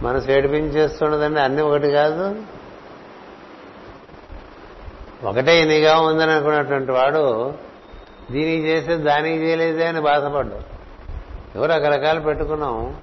మనసు 0.01 0.30
ఏడిపించేస్తున్నదండి 0.30 1.41
అన్ని 1.41 1.62
ఒకటి 1.62 1.91
కాదు. 1.91 2.36
ఒకటే 5.24 5.64
నిఘా 5.64 6.01
ఉందని 6.01 6.32
అనుకున్నటువంటి 6.32 6.93
వాడు 6.93 7.55
దీనికి 8.30 8.66
చేస్తే 8.66 8.97
దానికి 8.97 9.45
చేయలేదే 9.45 9.86
అని 9.86 10.01
బాధపడ్డాడు. 10.01 10.78
ఎవరు 11.57 11.72
రకరకాలు 11.72 12.20
పెట్టుకున్నాం? 12.20 12.96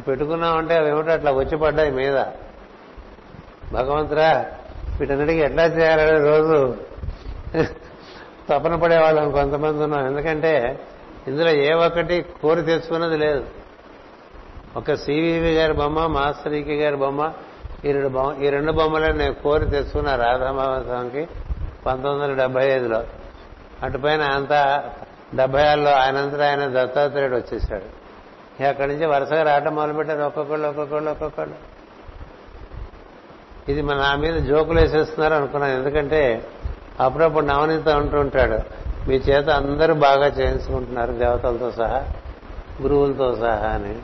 పెట్టుకున్నాం 0.00 0.56
అంటే 0.56 0.76
అవి 0.76 0.88
ఏమిటో 0.88 1.10
అట్లా 1.10 1.32
వచ్చి 1.32 1.56
పడ్డాయి 1.56 1.90
మీద. 1.90 2.24
భగవంతురా 3.72 4.46
వీటన్నిటికీ 5.00 5.38
ఎట్లా 5.38 5.64
చేయాలని 5.64 6.18
రోజు 6.28 6.76
తపన 8.48 8.74
పడేవాళ్ళం 8.74 9.30
కొంతమంది 9.30 9.82
ఉన్నాం. 9.82 10.06
ఎందుకంటే 10.06 10.80
ఇందులో 11.28 11.50
ఏ 11.50 11.72
ఒక్కటి 11.72 12.26
కోరి 12.42 12.62
తెచ్చుకున్నది 12.62 13.16
లేదు. 13.16 13.44
ఒక 14.76 14.94
సివివి 14.94 15.54
గారి 15.54 15.72
బొమ్మ 15.72 16.06
మాస్టర్ 16.06 16.52
ఈకే 16.52 16.74
గారి 16.74 16.96
బొమ్మ 16.96 17.32
ఈ 17.84 17.92
రెండు 17.92 18.08
బొమ్మ 18.08 18.42
ఈ 18.42 18.48
రెండు 18.48 18.72
బొమ్మలను 18.72 19.18
నేను 19.18 19.34
కోరి 19.34 19.66
తెచ్చుకున్న 19.66 20.16
రాధామహోత్సవంకి 20.16 21.28
పంతొమ్మిది 21.86 22.32
వందల 22.32 22.34
డెబ్బై 22.34 22.66
ఐదులో. 22.68 23.02
అటుపైన 23.82 24.22
అంతా 24.22 24.90
డెబ్బై 25.34 25.62
ఆరులో 25.62 25.90
ఆయనంతటా 25.90 26.48
ఆయన 26.48 26.66
దత్తాత్రేయుడు 26.66 27.36
వచ్చేసాడు 27.36 28.02
అక్కడి 28.64 28.92
నుంచి 28.92 29.06
వరుసగా 29.06 29.42
రావటం 29.42 29.74
మొదలుపెట్టారు. 29.74 30.22
ఒక్కొక్కళ్ళు 30.22 30.68
ఒక్కొక్కళ్ళు 30.68 31.10
ఒక్కొక్కళ్ళు. 31.10 31.54
ఇది 33.68 33.82
మన 33.82 33.96
నా 33.96 34.16
మీద 34.16 34.34
జోకులు 34.34 34.80
వేసేస్తున్నారు 34.80 35.34
అనుకున్నాను. 35.34 35.72
ఎందుకంటే 35.72 36.46
అప్పుడప్పుడు 37.00 37.46
నవనీత 37.46 37.88
అంటూ 37.88 38.18
ఉంటాడు. 38.18 38.58
మీ 39.08 39.14
చేత 39.14 39.50
అందరూ 39.50 39.94
బాగా 39.94 40.26
చేయించుకుంటున్నారు 40.26 41.12
దేవతలతో 41.12 41.70
సహా 41.70 42.04
గురువులతో 42.82 43.36
సహా 43.36 43.68
అని. 43.68 43.98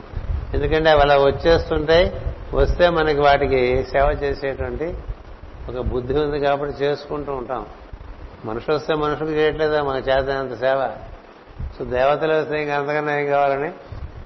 ఎందుకంటే 0.53 0.89
అవి 0.89 1.01
అలా 1.01 1.17
వచ్చేస్తుంటాయి 1.17 2.21
వస్తే 2.53 2.89
మనకి 2.89 3.19
వాటికి 3.19 3.83
సేవ 3.83 4.17
చేసేటువంటి 4.23 4.97
ఒక 5.69 5.79
బుద్ధి 5.79 6.13
ఉంది 6.13 6.39
కాబట్టి 6.39 6.83
చేసుకుంటూ 6.83 7.33
ఉంటాం. 7.33 7.65
మనుషులు 8.45 8.75
వస్తే 8.75 8.95
మనుషులకు 8.95 9.31
చేయట్లేదా? 9.31 9.83
మన 9.83 9.95
చేతనంత 9.97 10.59
సేవ. 10.59 10.91
సో 11.77 11.85
దేవతలు 11.85 12.45
స్నేహం 12.45 12.63
ఇంకా 12.63 12.75
అంతకన్నా 12.75 13.19
ఏం 13.19 13.25
కావాలని 13.25 13.71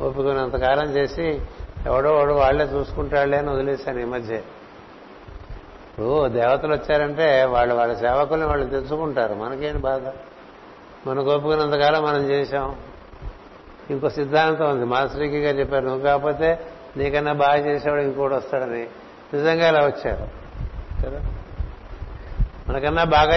ఒప్పుకున్నంతకాలం 0.02 0.86
చేసి 0.86 1.42
ఎవడో 1.86 2.16
వాడు 2.16 2.34
వాళ్ళే 2.34 2.66
చూసుకుంటాళ్ళే 2.66 3.38
అని 3.38 3.50
వదిలేశాను 3.50 4.00
ఈ 4.00 4.04
మధ్య. 4.04 4.36
ఇప్పుడు 4.36 6.28
దేవతలు 6.28 6.74
వచ్చారంటే 6.74 7.44
వాళ్ళు 7.44 7.76
వాళ్ళ 7.76 7.94
సేవకుల్ని 7.98 8.48
వాళ్ళు 8.48 8.70
తెచ్చుకుంటారు 8.70 9.34
మనకేంటి 9.34 9.78
బాధ? 9.78 10.02
మనకు 11.08 11.30
ఒప్పుకున్నంతకాలం 11.30 12.04
మనం 12.04 12.30
చేశాం. 12.30 12.76
ఇంకో 13.90 14.10
సిద్ధాంతం 14.10 14.70
ఉంది. 14.70 14.86
మాస్టర్కి 14.86 15.42
గారు 15.42 15.58
చెప్పారు 15.58 15.86
నువ్వు 15.86 16.02
కాకపోతే 16.02 16.60
నీకన్నా 16.98 17.34
బాగా 17.34 17.56
చేసేవాడు 17.56 18.02
ఇంకోటి 18.02 18.34
వస్తాడని. 18.34 18.88
నిజంగా 19.34 19.70
ఇలా 19.70 19.86
వచ్చారు. 19.86 20.28
కదా? 21.06 21.22
మనకన్నా 22.70 23.04
బాగా 23.04 23.36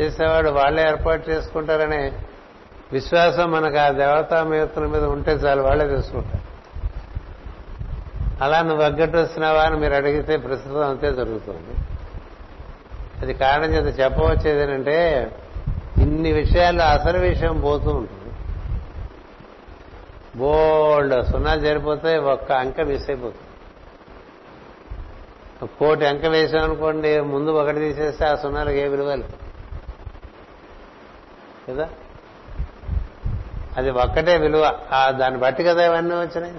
చేసేవాడు 0.00 0.50
వాళ్ళే 0.50 0.82
ఏర్పాటు 0.82 1.30
చేసుకుంటారనే 1.30 2.12
విశ్వాసం 2.92 3.50
మనకు 3.50 3.76
ఆ 3.76 3.88
దేవతామూర్తుల 3.88 4.86
మీద 4.86 5.04
ఉంటే 5.04 5.32
చాలు 5.32 5.62
వాళ్ళే 5.62 5.86
తెలుసుకుంటారు. 5.86 6.50
అలా 8.44 8.62
నువ్వు 8.62 8.84
అగ్గట్టు 8.84 9.16
వస్తున్నావా 9.16 9.62
అని 9.62 9.76
మీరు 9.76 9.94
అడిగితే 9.94 10.36
ప్రస్తుతం 10.36 10.88
అంతే 10.88 11.12
జరుగుతుంది. 11.12 11.76
అది 13.22 13.34
కారణం 13.34 13.66
చేత 13.66 14.00
చెప్పవచ్చేది 14.00 14.62
ఏంటంటే 14.62 15.30
ఇన్ని 15.98 16.32
విషయాల్లో 16.32 16.84
అసలు 16.84 17.18
విషయం 17.18 17.60
పోతూ 17.60 17.90
ఉంటుంది. 17.90 18.34
బోల్డ్ 20.36 21.32
సున్నా 21.32 21.56
జరిపోతే 21.56 22.18
ఒక్క 22.18 22.52
అంక 22.52 22.80
మిస్ 22.80 23.10
అయిపోతుంది. 23.10 23.46
కోటి 25.78 26.06
అంక 26.06 26.26
వేసామనుకోండి 26.26 27.20
ముందు 27.20 27.50
ఒకటి 27.50 27.78
తీసేస్తే 27.78 28.26
ఆ 28.26 28.34
సున్నాలకు 28.34 28.76
ఏ 28.76 28.88
విలువలు 28.88 29.24
కదా? 31.68 31.88
అది 33.76 33.90
ఒక్కటే 33.90 34.36
విలువ. 34.36 34.64
దాన్ని 35.10 35.40
బట్టి 35.40 35.62
కదా 35.64 35.82
ఇవన్నీ 35.86 36.14
వచ్చినాయి. 36.14 36.54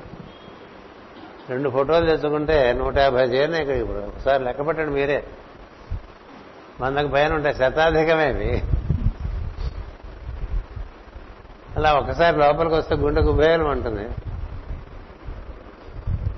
రెండు 1.49 1.69
ఫోటోలు 1.69 2.05
తెచ్చుకుంటే 2.05 2.57
నూట 2.73 2.97
యాభై 2.97 3.23
చేరిన 3.23 3.55
ఇక్కడ 3.55 3.75
ఇప్పుడు 3.75 3.97
ఒకసారి 3.97 4.43
లెక్క 4.43 4.67
పెట్టండి 4.67 4.91
మీరే. 4.91 5.23
వందకు 6.81 7.07
పైన 7.07 7.33
ఉంటాయి 7.33 7.55
శతాధికమేవి. 7.55 8.51
అలా 11.75 11.93
ఒకసారి 11.93 12.37
లోపలికి 12.37 12.75
వస్తే 12.75 12.95
గుండె 12.95 13.21
గుబేలం 13.21 13.67
ఉంటుంది 13.69 14.05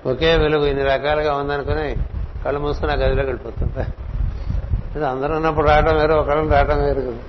ఒకే 0.10 0.32
వెలుగు 0.36 0.66
ఇన్ని 0.66 0.84
రకాలుగా 0.84 1.36
ఉందనుకుని 1.36 1.96
కళ్ళు 2.46 2.60
మూసుకుని 2.60 2.92
ఆ 2.92 2.96
గదిలోకి 2.96 3.30
వెళ్ళిపోతుంది 3.30 5.06
అందరూ 5.06 5.36
ఉన్నప్పుడు 5.36 5.68
రావడం 5.68 5.96
వేరు 6.00 6.14
ఒకళ్ళని 6.14 6.50
రావడం 6.50 6.80
వేరు 6.84 7.02
కదా. 7.02 7.22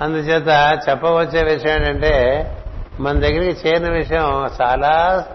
అందుచేత 0.00 0.80
చెప్పవచ్చే 0.90 1.54
విషయం 1.54 1.72
ఏంటంటే 1.72 2.50
మన 3.00 3.12
దగ్గరికి 3.12 3.68
చేరిన 3.68 3.92
విషయం 3.92 4.50
చాలా 4.62 5.26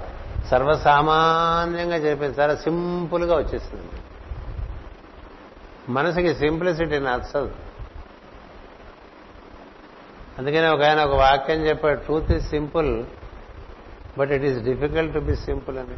సర్వసామాన్యంగా 0.51 1.95
చెప్పింది 1.95 2.41
చాలా 2.41 2.55
సింపుల్గా 2.55 3.36
వచ్చేస్తుంది. 3.36 3.86
మనసుకి 5.89 6.36
సింప్లిసిటీ 6.36 6.99
నచ్చదు. 6.99 7.55
అందుకనే 10.38 10.68
ఒక 10.68 10.84
ఆయన 10.84 10.99
ఒక 10.99 11.16
వాక్యం 11.16 11.66
చెప్పాడు 11.66 11.99
truth 11.99 12.32
is 12.32 12.49
simple 12.49 13.05
but 14.18 14.32
it 14.32 14.43
is 14.43 14.60
difficult 14.60 15.14
to 15.14 15.20
be 15.20 15.36
simple 15.36 15.78
అని. 15.78 15.95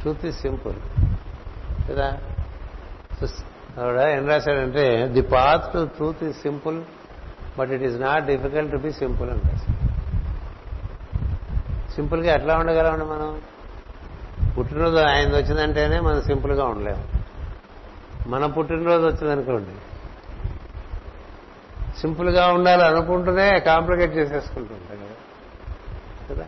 Truth 0.00 0.26
is 0.26 0.36
simple. 0.36 0.76
కదా? 1.90 2.18
ఆవిడ 3.80 4.00
ఏం 4.00 4.28
రాశాడంటే 4.28 5.08
the 5.08 5.22
path 5.22 5.72
to 5.72 5.86
truth 5.86 6.24
is 6.24 6.36
simple 6.36 6.82
but 7.58 7.70
it 7.70 7.82
is 7.82 8.00
not 8.00 8.24
difficult 8.26 8.72
to 8.72 8.76
be 8.76 8.92
simple 8.92 9.30
అని 9.30 9.40
రాశాడు. 9.40 9.88
సింపుల్గా 11.92 12.34
ఎట్లా 12.34 12.56
ఉండగలమండి 12.56 13.04
మనం? 13.04 13.40
పుట్టినరోజు 14.58 14.96
ఆయన 14.96 15.36
వచ్చిందంటేనే 15.36 16.00
మనం 16.00 16.22
సింపుల్గా 16.22 16.64
ఉండలేము. 16.64 17.04
మన 18.28 18.46
పుట్టినరోజు 18.46 19.06
వచ్చిందనుకోండి 19.06 19.70
సింపుల్గా 22.00 22.48
ఉండాలి 22.48 22.84
అనుకుంటూనే 22.84 23.60
కాంప్లికేట్ 23.60 24.16
చేసేసుకుంటుంటాం 24.16 24.98
కదా. 24.98 26.34
కదా? 26.34 26.46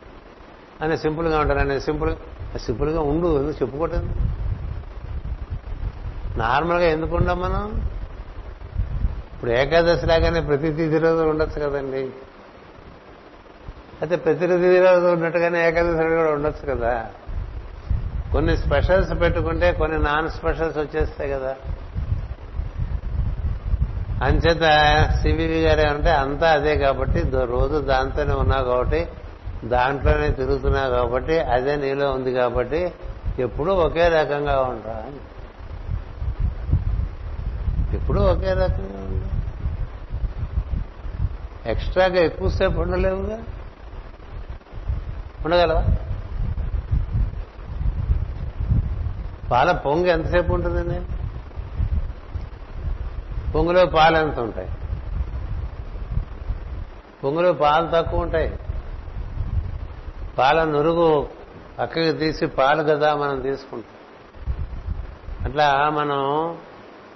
అని 0.83 0.99
సింపుల్గా 0.99 1.41
ఉంటారు 1.41 1.59
అనేది 1.59 1.81
సింపుల్ 1.81 2.17
సింపుల్గా 2.59 3.01
ఉండు 3.01 3.43
ఎందుకు 3.43 3.63
చెప్పుకోవటం 3.63 4.15
నార్మల్గా 6.37 6.85
ఎందుకు 6.85 7.17
ఉండం 7.17 7.41
మనం? 7.41 7.83
ఇప్పుడు 9.35 9.51
ఏకాదశి 9.51 10.07
లాగానే 10.07 10.41
ప్రతి 10.41 10.73
తిథి 10.73 10.99
రోజు 10.99 11.23
ఉండొచ్చు 11.23 11.69
కదండి. 11.69 12.11
అయితే 14.01 14.17
ప్రతి 14.17 14.47
తిథి 14.47 14.81
రోజు 14.81 15.07
ఉన్నట్టుగానే 15.07 15.69
ఏకాదశి 15.69 16.15
కూడా 16.15 16.31
ఉండొచ్చు 16.31 16.75
కదా. 16.75 17.11
కొన్ని 18.33 18.57
స్పెషల్స్ 18.57 19.21
పెట్టుకుంటే 19.21 19.73
కొన్ని 19.73 19.99
నాన్ 19.99 20.31
స్పెషల్స్ 20.31 20.79
వచ్చేస్తాయి 20.79 21.31
కదా. 21.31 21.57
అంచేత 24.23 24.63
సివివి 25.23 25.63
గారు 25.63 25.81
ఏమంటే 25.81 26.11
అంతా 26.11 26.51
అదే 26.51 26.77
కాబట్టి 26.77 27.31
రోజు 27.31 27.79
దాంతోనే 27.79 28.33
ఉన్నావు 28.33 28.65
కాబట్టి 28.65 29.09
దాంట్లోనే 29.65 30.29
తిరుగుతున్నావు 30.29 30.91
కాబట్టి 30.91 31.39
అదే 31.39 31.77
నీలో 31.77 32.11
ఉంది 32.11 32.35
కాబట్టి 32.35 32.93
ఎప్పుడూ 33.39 33.75
ఒకే 33.75 34.09
రకంగా 34.09 34.61
ఉంటా 34.61 35.05
ఎప్పుడూ 37.95 38.21
ఒకే 38.21 38.53
రకంగా 38.53 39.05
ఉంది 39.05 39.25
ఎక్స్ట్రాగా 41.71 42.15
ఎక్కువసేపు 42.15 42.81
ఉండలేవుగా. 42.81 43.43
ఉండగలవా? 45.45 45.85
పాల 49.51 49.73
పొంగు 49.73 50.07
ఎంతసేపు 50.07 50.53
ఉంటుందండి? 50.53 51.01
పొంగులో 53.53 53.87
పాలు 53.87 54.17
ఎంత 54.17 54.39
ఉంటాయి? 54.39 54.69
పొంగులో 57.25 57.53
పాలు 57.53 57.91
తక్కువ 57.95 58.21
ఉంటాయి. 58.21 58.59
పాల 60.39 60.65
నురుగు 60.65 61.29
పక్కకి 61.79 62.13
తీసి 62.13 62.47
పాలు 62.47 62.83
కదా 62.83 63.15
మనం 63.15 63.41
తీసుకుంటాం. 63.41 64.01
అట్లా 65.45 65.91
మనం 65.91 66.57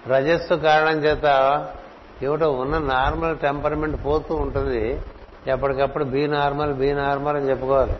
రజస్సు 0.09 0.55
కారణం 0.55 0.99
చేత 0.99 1.25
ఏమిటో 2.23 2.53
ఉన్న 2.53 2.79
నార్మల్ 2.79 3.39
టెంపర్మెంట్ 3.39 4.05
పోతూ 4.05 4.35
ఉంటుంది. 4.35 5.01
ఎప్పటికప్పుడు 5.47 6.05
బీ 6.05 6.27
నార్మల్ 6.27 6.75
బీ 6.75 6.93
నార్మల్ 6.93 7.37
అని 7.37 7.51
చెప్పుకోవాలి. 7.51 7.97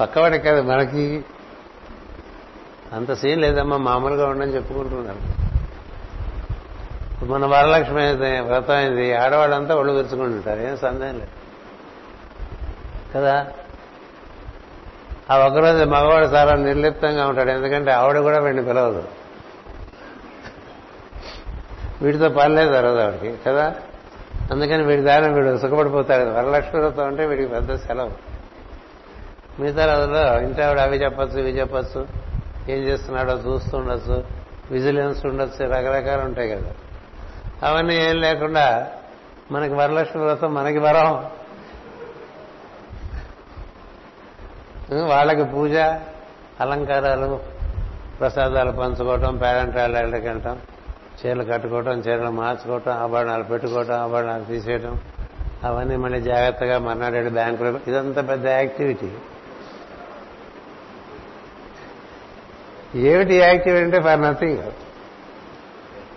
పక్కవాడి 0.00 0.38
కాదు 0.38 0.62
మనకి 0.62 1.24
అంత 2.92 3.12
సీన్ 3.12 3.40
లేదమ్మా 3.40 3.76
మామూలుగా 3.76 4.28
ఉండని 4.28 4.54
చెప్పుకుంటున్నారు. 4.54 5.40
మన 7.24 7.46
వరలక్ష్మి 7.46 8.02
అయితే 8.02 8.40
వ్రతం 8.40 8.74
అయింది 8.74 9.14
ఆడవాళ్ళంతా 9.14 9.74
ఒళ్ళు 9.74 9.92
విరుచుకుంటుంటారు 9.92 10.60
ఏం 10.60 10.76
సందేహం 10.76 11.14
లేదు. 11.14 11.30
కదా? 13.14 13.46
ఆ 15.30 15.38
ఒకరోజు 15.38 15.84
మగవాడు 15.84 16.26
చాలా 16.26 16.54
నిర్లిప్తంగా 16.54 17.26
ఉంటాడు. 17.26 17.50
ఎందుకంటే 17.50 17.90
ఆవిడ 17.90 18.18
కూడా 18.18 18.38
వీడిని 18.38 18.64
పిలవదు. 18.64 19.04
వీడితో 22.02 22.28
పని 22.28 22.54
లేదు 22.54 22.74
ఆ 22.74 22.80
రోజు 22.80 23.00
ఆవిడకి 23.00 23.34
కదా? 23.46 23.74
అందుకని 24.50 24.82
వీడి 24.82 25.02
దాని 25.02 25.34
వీడు 25.34 25.58
సుఖపడిపోతాడు. 25.58 26.28
వరలక్ష్మి 26.28 26.80
వ్రతం 26.80 27.06
అంటే 27.06 27.26
వీడికి 27.26 27.48
పెద్ద 27.48 27.74
సెలవు. 27.74 28.10
మిగతా 29.60 29.96
రోజుల్లో 29.96 30.40
ఇంటి 30.40 30.62
ఆవిడ 30.62 30.78
అవి 30.78 30.96
చెప్పచ్చు 30.96 31.38
ఇవి 31.38 31.50
చెప్పచ్చు. 31.50 32.06
ఏం 32.68 32.78
చేస్తున్నాడో 32.78 33.32
చూస్తూ 33.32 33.78
ఉండొచ్చు. 33.78 34.24
విజిలెన్స్ 34.70 35.26
ఉండొచ్చు. 35.26 35.64
రకరకాలు 35.64 36.22
ఉంటాయి 36.22 36.50
కదా. 36.50 36.72
అవన్నీ 37.62 37.96
ఏం 37.96 38.16
లేకుండా 38.16 38.88
మనకి 39.52 39.74
వరలక్ష్మి 39.74 40.22
వ్రతం 40.22 40.54
మనకి 40.54 40.78
వరం. 40.78 41.24
వాళ్ళకి 44.92 45.44
పూజ 45.44 45.76
అలంకారాలు 46.60 47.40
ప్రసాదాలు 48.20 48.70
పంచుకోవటం 48.70 49.36
పేరెంట్ 49.36 49.76
వాళ్ళకి 49.76 50.26
వెళ్ళటం 50.28 50.58
చీరలు 51.20 51.52
కట్టుకోవటం 51.52 51.92
చీరలు 51.92 52.30
మార్చుకోవటం 52.30 52.92
ఆభరణాలు 52.92 53.42
పెట్టుకోవటం 53.42 53.94
ఆభరణాలు 53.94 54.44
తీసేయటం 54.44 55.00
అవన్నీ 55.64 55.96
మళ్ళీ 55.96 56.20
జాగ్రత్తగా 56.20 56.78
మర్నాడు 56.78 57.30
బ్యాంకులో 57.30 57.80
ఇదంతా 57.88 58.22
పెద్ద 58.22 58.46
యాక్టివిటీ 58.46 59.10
ఏమిటి 62.96 63.36
యాక్టివిటీ 63.36 63.84
అంటే 63.84 64.00
ఫర్ 64.00 64.20
నథింగ్ 64.20 64.62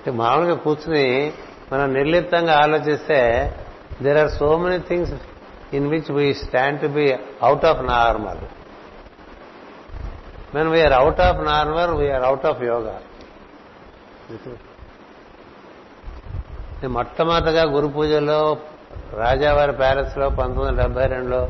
మామూలుగా 0.09 0.55
కూర్చుని 0.55 1.33
మనం 1.73 1.93
నిర్లిప్తంగా 1.93 2.53
ఆలోచిస్తే 2.53 3.53
there 4.01 4.17
are 4.17 4.29
so 4.29 4.57
many 4.57 4.79
things 4.79 5.11
in 5.73 5.87
which 5.89 6.11
we 6.11 6.33
stand 6.33 6.81
to 6.81 6.87
be 6.87 7.13
out 7.41 7.65
of 7.65 7.85
normal 7.85 8.62
when 10.53 10.69
we're 10.73 10.95
out 10.99 11.21
of 11.27 11.39
normal 11.47 11.93
we're 11.99 12.25
out 12.29 12.45
of 12.45 12.61
yoga 12.63 12.95
మొట్టమొదటిగా 16.95 17.63
గురు 17.73 17.87
పూజలో 17.87 18.39
రాజావారి 19.17 19.73
ప్యాలెస్లో 19.73 20.25
పంతొమ్మిది 20.29 20.61
వందల 20.61 20.81
డెబ్బై 20.81 21.05
రెండులో 21.07 21.41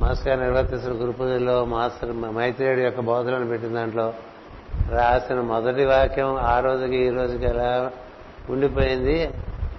మాస్టర్ 0.00 0.28
గారు 0.28 0.40
నిర్వర్తించిన 0.40 0.92
గురు 1.00 1.12
పూజలో 1.12 1.64
మాస్టర్ 1.66 2.12
మైత్రేయుడు 2.32 2.80
యొక్క 2.80 3.00
బోధలను 3.00 3.46
పెట్టిన 3.46 3.72
దాంట్లో 3.72 4.06
రాసిన 4.92 5.40
మొదటి 5.48 5.84
వాక్యం 5.84 6.30
ఆ 6.46 6.60
రోజుకి 6.60 6.98
ఈ 7.06 7.10
రోజుకి 7.10 7.44
ఎలా 7.44 7.70
ఉండిపోయింది 8.48 9.16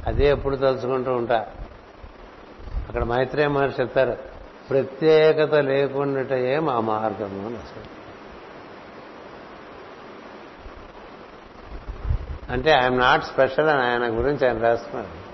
అదే 0.08 0.26
ఎప్పుడు 0.28 0.56
తలుచుకుంటూ 0.56 1.12
ఉంటా. 1.16 1.40
అక్కడ 2.90 3.04
మైత్రేయ 3.04 3.48
మహర్షి 3.48 3.82
చెప్తారు 3.82 4.16
ప్రత్యేకత 4.70 5.54
లేకుండాటయే 5.70 6.60
మా 6.60 6.80
మార్గము 6.88 7.40
అని 7.46 7.60
అంటే 12.50 12.72
ఐఎమ్ 12.72 13.00
నాట్ 13.00 13.24
స్పెషల్ 13.24 13.70
అని 13.70 13.82
ఆయన 13.82 14.20
గురించి 14.20 14.48
ఆయన 14.48 14.64
రాస్తున్నారు. 14.64 15.30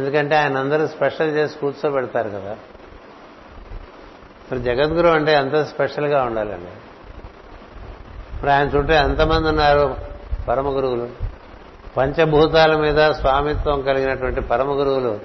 ఎందుకంటే 0.00 0.36
ఆయన 0.36 0.58
అందరూ 0.58 0.86
స్పెషల్ 0.86 1.36
చేసి 1.36 1.58
కూర్చోబెడతారు 1.58 2.28
కదా. 2.28 2.56
మరి 4.52 4.60
జగద్గురు 4.60 5.08
అంటే 5.08 5.32
ఎంత 5.32 5.54
స్పెషల్గా 5.54 6.22
ఉండాలండి. 6.22 6.70
ఇప్పుడు 8.34 8.50
ఆయన 8.50 8.68
చుట్టూ 8.68 8.92
ఎంతమంది 8.92 9.48
ఉన్నారు 9.48 9.96
పరమ 10.48 10.68
గురువులు 10.68 11.08
పంచభూతాల 11.96 12.76
మీద 12.76 13.10
స్వామిత్వం 13.10 13.82
కలిగినటువంటి 13.82 14.40
పరమ 14.40 14.70
గురువులు 14.70 15.20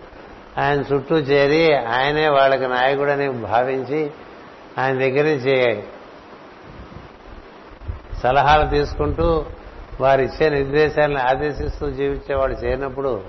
ఆయన 0.58 0.82
చుట్టూ 0.82 1.16
చేరి 1.16 1.76
ఆయనే 1.76 2.30
వాళ్ళకి 2.30 2.68
నాయకుడని 2.68 3.30
భావించి 3.30 4.12
ఆయన 4.78 5.00
దగ్గర 5.00 5.24
నుంచి 5.24 5.84
సలహాలు 8.24 8.70
తీసుకుంటూ 8.70 9.46
వారు 10.02 10.22
ఇచ్చే 10.22 10.50
నిర్దేశాలను 10.50 11.20
ఆదేశిస్తూ 11.20 11.92
జీవించేవాడు 11.92 12.54
చేరినప్పుడు 12.54 13.24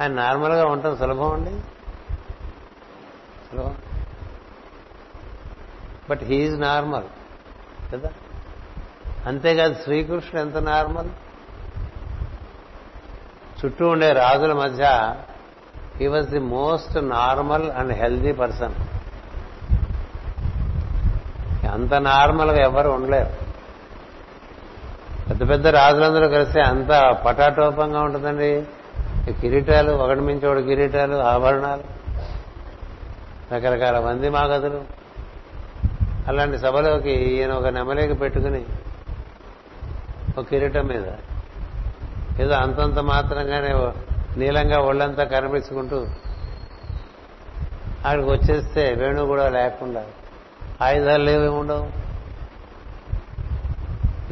ఆయన 0.00 0.12
నార్మల్గా 0.12 0.66
ఉండటం 0.66 0.96
సులభం 0.96 1.32
అండి? 1.32 1.50
సులభం. 3.50 3.74
బట్ 6.10 6.20
హీఈ్ 6.22 6.60
నార్మల్ 6.60 7.04
కదా? 7.92 8.10
అంతేకాదు 9.26 9.76
శ్రీకృష్ణుడు 9.84 10.40
ఎంత 10.40 10.56
నార్మల్? 10.56 11.08
చుట్టూ 13.64 13.88
ఉండే 13.88 14.12
రాజుల 14.12 14.52
మధ్య 14.52 15.14
he 15.96 16.06
was 16.06 16.26
the 16.26 16.38
most 16.38 17.08
normal 17.08 17.70
and 17.70 17.92
healthy 17.92 18.32
person. 18.32 18.74
అంత 21.66 21.94
నార్మల్గా 21.94 22.62
ఎవరు 22.62 22.88
ఉండలేరు. 22.88 23.49
పెద్ద 25.30 25.48
పెద్ద 25.48 25.66
రాజులందరూ 25.66 26.28
కలిస్తే 26.28 26.60
అంత 26.60 27.16
పటాటోపంగా 27.26 28.00
ఉంటుందండి. 28.02 28.66
ఈ 29.30 29.32
కిరీటాలు 29.32 29.92
ఒకటి 29.92 30.20
మించి 30.20 30.48
ఒకటి 30.48 30.62
కిరీటాలు 30.62 31.16
ఆభరణాలు. 31.16 31.84
రకరకాల 33.54 34.00
మంది 34.00 34.30
మాగదులు. 34.30 34.84
అలాంటి 36.28 36.58
సభలోకి 36.58 37.10
ఈయన 37.10 37.52
ఒక 37.52 37.66
నెమలేక 37.66 38.20
పెట్టుకుని 38.20 38.64
ఒక 40.38 40.44
కిరీటం 40.44 40.86
మీద 40.86 41.02
ఏదో 42.40 42.54
అంతంత 42.54 42.98
మాత్రంగానే 42.98 43.92
నీలంగా 44.36 44.78
ఒళ్ళంతా 44.78 45.24
కనిపించుకుంటూ 45.24 46.06
అక్కడికి 48.06 48.30
వచ్చేస్తే 48.30 48.94
వేణువు 48.94 49.26
కూడా 49.26 49.48
లేకుండా 49.48 50.04
ఆయుధాలు 50.82 51.24
లేవేముండవు? 51.24 51.86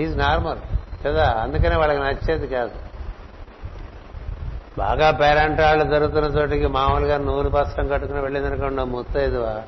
ఈజ్ 0.02 0.18
నార్మల్ 0.18 0.77
కదా? 1.06 1.34
అందుకనే 1.40 1.76
వాళ్ళకి 1.76 2.00
నచ్చేది 2.00 2.46
కాదు. 2.46 2.70
బాగా 4.78 5.10
పేరంటాళ్ళు 5.10 5.84
జరుగుతున్న 5.84 6.38
చోటికి 6.38 6.66
మామూలుగా 6.66 7.18
నూలు 7.18 7.48
పస్త్రం 7.48 7.88
కట్టుకుని 7.88 8.20
వెళ్ళిందనుకోండి 8.20 8.82
ముత్తైదువా? 8.82 9.62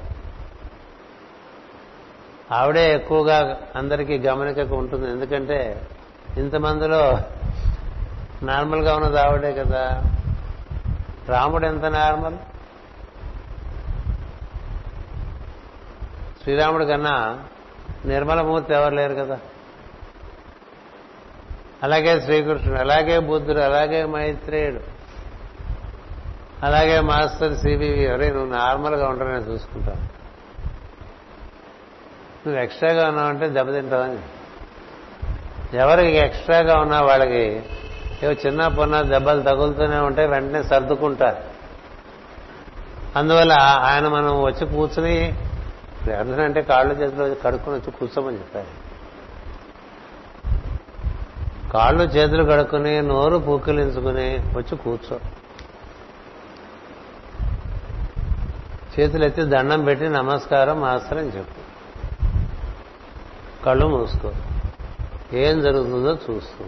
ఆవిడే 2.52 2.94
ఎక్కువగా 2.94 3.58
అందరికీ 3.76 4.18
గమనికకు 4.18 4.74
ఉంటుంది. 4.76 5.10
ఎందుకంటే 5.10 5.88
ఇంతమందిలో 6.36 7.18
నార్మల్గా 8.42 8.96
ఉన్నది 8.96 9.20
ఆవిడే 9.20 9.52
కదా. 9.52 10.02
రాముడు 11.28 11.66
ఎంత 11.66 11.84
నార్మల్? 11.84 12.36
శ్రీరాముడు 16.42 16.84
కన్నా 16.84 17.38
నిర్మలమూర్తి 18.04 18.74
ఎవరు 18.74 18.94
లేరు 18.94 19.14
కదా? 19.14 19.38
అలాగే 21.82 22.20
శ్రీకృష్ణుడు 22.20 22.78
అలాగే 22.78 23.18
బుద్ధుడు 23.18 23.58
అలాగే 23.58 24.04
మైత్రేయుడు 24.04 24.80
అలాగే 26.62 27.00
మాస్టర్ 27.00 27.56
సిబివి 27.56 28.04
ఎవరే 28.04 28.30
నువ్వు 28.30 28.52
నార్మల్గా 28.52 29.08
ఉంటారని 29.08 29.52
చూసుకుంటావు 29.52 30.20
నువ్వు 32.46 32.62
ఎక్స్ట్రాగా 32.62 33.08
ఉన్నావంటే 33.08 33.48
దెబ్బతింటావని. 33.48 34.18
ఎవరికి 35.76 36.16
ఎక్స్ట్రాగా 36.16 36.80
ఉన్నా 36.80 37.00
వాళ్ళకి 37.00 37.62
ఏవో 38.22 38.32
చిన్న 38.32 38.68
పొన్న 38.68 39.00
దెబ్బలు 39.00 39.42
తగులుతూనే 39.42 39.96
ఉంటే 39.96 40.26
వెంటనే 40.26 40.62
సర్దుకుంటారు. 40.62 41.36
అందువల్ల 43.18 43.52
ఆయన 43.60 44.08
మనం 44.08 44.42
వచ్చి 44.42 44.66
కూర్చుని 44.66 45.38
ప్రార్థన 46.06 46.40
అంటే 46.42 46.62
కాళ్ళు 46.62 46.94
చేతిలో 46.94 47.34
కడుక్కుని 47.44 47.76
వచ్చి 47.76 47.90
కూర్చోమని 47.90 48.38
చెప్పారు. 48.38 48.79
కాళ్ళు 51.72 52.02
చేతులు 52.02 52.44
కడుక్కుని 52.44 53.02
నోరు 53.02 53.36
పూకిలించుకుని 53.36 54.38
వచ్చి 54.56 54.76
కూర్చో. 54.76 55.20
చేతులు 59.00 59.24
ఎత్తి 59.24 59.42
దండం 59.42 59.84
పెట్టి 59.84 60.08
నమస్కారం 60.08 60.80
మాస్టర్ 60.80 61.18
అని 61.18 61.28
చెప్పు. 61.28 61.70
కళ్ళు 63.64 63.86
మూసుకో. 63.86 64.32
ఏం 65.32 65.60
జరుగుతుందో 65.60 66.12
చూస్తూ 66.12 66.64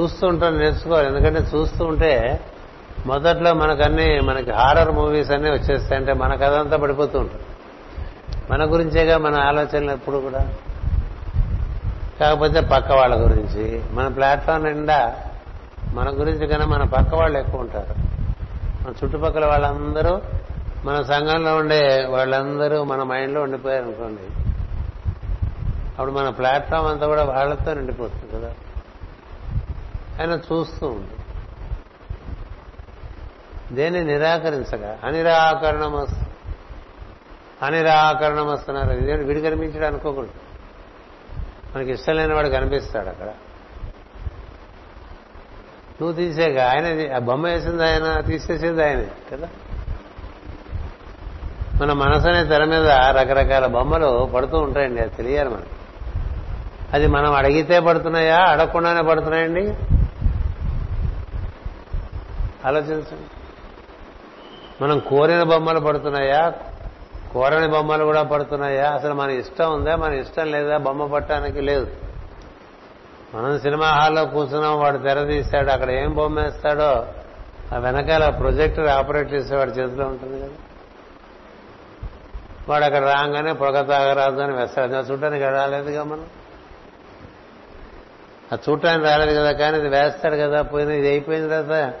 చూస్తూ 0.00 0.26
ఉంటాం 0.26 0.58
నేర్చుకోవాలి 0.58 1.06
ఎందుకంటే 1.06 1.38
చూస్తూ 1.38 1.84
ఉంటే 1.84 2.40
మొదట్లో 3.06 3.54
మనకన్నీ 3.54 4.20
మనకి 4.20 4.50
హారర్ 4.50 4.90
మూవీస్ 4.90 5.30
అన్నీ 5.30 5.50
వచ్చేస్తాయంటే 5.50 6.12
మన 6.12 6.34
కథ 6.34 6.52
అంతా 6.52 6.76
పడిపోతూ 6.76 7.18
ఉంటుంది. 7.18 7.42
మన 8.50 8.72
గురించేగా 8.72 9.18
మన 9.18 9.34
ఆలోచనలు 9.34 9.90
ఎప్పుడు 9.90 10.16
కూడా? 10.16 10.54
కాకపోతే 12.20 12.60
పక్క 12.60 12.92
వాళ్ళ 12.92 13.22
గురించి. 13.24 13.84
మన 13.92 14.08
ప్లాట్ఫామ్ 14.08 14.64
నిండా 14.64 15.16
మన 15.92 16.08
గురించి 16.08 16.46
కన్నా 16.46 16.66
మన 16.66 16.82
పక్క 16.84 17.14
వాళ్ళు 17.14 17.38
ఎక్కువ 17.38 17.60
ఉంటారు. 17.60 17.94
మన 18.86 18.94
చుట్టుపక్కల 19.04 19.46
వాళ్ళందరూ 19.46 20.20
మన 20.84 21.02
సంఘంలో 21.02 21.56
ఉండే 21.56 22.06
వాళ్ళందరూ 22.10 22.84
మన 22.84 23.02
మైండ్లో 23.02 23.42
ఉండిపోయారు 23.42 23.84
అనుకోండి 23.84 24.22
అప్పుడు 25.98 26.10
మన 26.10 26.28
ప్లాట్ఫామ్ 26.28 26.86
అంతా 26.86 27.06
కూడా 27.06 27.24
వాళ్ళతో 27.24 27.74
నిండిపోతుంది 27.74 28.32
కదా. 28.32 28.54
ఆయన 30.20 30.30
చూస్తూ 30.30 30.86
ఉంది 30.86 31.10
దేన్ని 33.74 34.04
నిరాకరించగా 34.04 34.98
అనిరాకరణం 37.64 38.46
వస్తున్నారు 38.46 38.92
ఇదేంటి 38.92 39.24
విడి 39.24 39.40
కనిపించడం 39.40 39.86
అనుకోకూడదు. 39.86 40.30
మనకి 41.76 41.90
ఇష్టం 41.92 42.16
లేని 42.16 42.34
వాడు 42.34 42.48
కనిపిస్తాడు 42.48 43.08
అక్కడ. 43.08 43.26
నువ్వు 46.02 46.12
తీసాక 46.12 46.58
ఆయన 46.58 47.14
ఆ 47.14 47.18
బొమ్మ 47.18 47.46
వేసింది 47.46 47.84
ఆయన 47.84 48.20
తీసేసేది 48.20 48.84
ఆయనే 48.84 49.06
కదా? 49.32 49.48
మన 51.82 51.92
మనసు 51.92 52.28
అనే 52.28 52.44
తెర 52.44 52.64
మీద 52.64 52.86
రకరకాల 52.90 53.66
బొమ్మలు 53.66 54.30
పడుతూ 54.34 54.58
ఉంటాయండి 54.58 55.00
అది 55.00 55.10
తెలియాలి 55.10 55.48
మనకి. 55.48 55.66
అది 56.92 57.06
మనం 57.06 57.34
అడిగితే 57.34 57.80
పడుతున్నాయా 57.80 58.38
అడగకుండానే 58.38 59.02
పడుతున్నాయండి? 59.02 59.74
ఆలోచించండి. 62.66 63.26
మనం 64.84 64.98
కోరిన 64.98 65.42
బొమ్మలు 65.42 65.80
పడుతున్నాయా 65.80 66.52
కూరని 67.34 67.68
బొమ్మలు 67.68 68.04
కూడా 68.04 68.22
పడుతున్నాయా? 68.22 68.90
అసలు 68.90 69.14
మన 69.14 69.30
ఇష్టం 69.30 69.74
ఉందా? 69.74 69.96
మన 69.96 70.12
ఇష్టం 70.12 70.50
లేదా? 70.50 70.76
బొమ్మ 70.76 71.06
పట్టడానికి 71.06 71.60
లేదు. 71.60 71.90
మనం 73.34 73.60
సినిమా 73.60 73.86
హాల్లో 73.86 74.24
కూర్చున్నాం 74.24 74.80
వాడు 74.80 74.98
తెర 74.98 75.24
తీస్తాడు 75.24 75.70
అక్కడ 75.70 75.90
ఏం 75.90 76.14
బొమ్మ 76.14 76.40
వేస్తాడో 76.40 77.06
ఆ 77.74 77.78
వెనకాల 77.78 78.28
ప్రొజెక్టర్ 78.30 78.86
ఆపరేట్ 78.86 79.32
చేసేవాడి 79.32 79.70
చేతిలో 79.70 80.06
ఉంటుంది 80.06 80.40
కదా. 80.40 80.50
వాడు 82.68 82.84
అక్కడ 82.84 83.02
రాగానే 83.02 83.52
పొగ 83.52 83.82
తాగరాదు 83.82 84.40
అని 84.40 84.56
వేస్తాడు. 84.56 84.92
అది 84.92 85.12
చూడటానికి 85.12 85.44
రాలేదుగా 85.44 86.04
మనం. 86.04 86.26
ఆ 88.52 88.58
చూడటానికి 88.70 89.08
రాలేదు 89.08 89.40
కదా 89.40 89.52
కానీ 89.52 89.78
ఇది 89.78 89.88
వేస్తాడు 89.88 90.36
కదా 90.36 90.62
పోయిన 90.62 90.90
ఇది 90.90 91.08
అయిపోయిన 91.08 91.48
తర్వాత 91.48 91.94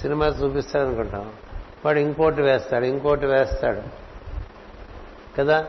సినిమా 0.00 0.26
చూపిస్తాడు 0.26 0.86
అనుకుంటాం. 0.86 1.30
వాడు 1.84 1.98
ఇంకోటి 1.98 2.42
వేస్తాడు 2.42 2.84
ఇంకోటి 2.84 3.26
వేస్తాడు. 3.26 4.05
కదా? 5.38 5.64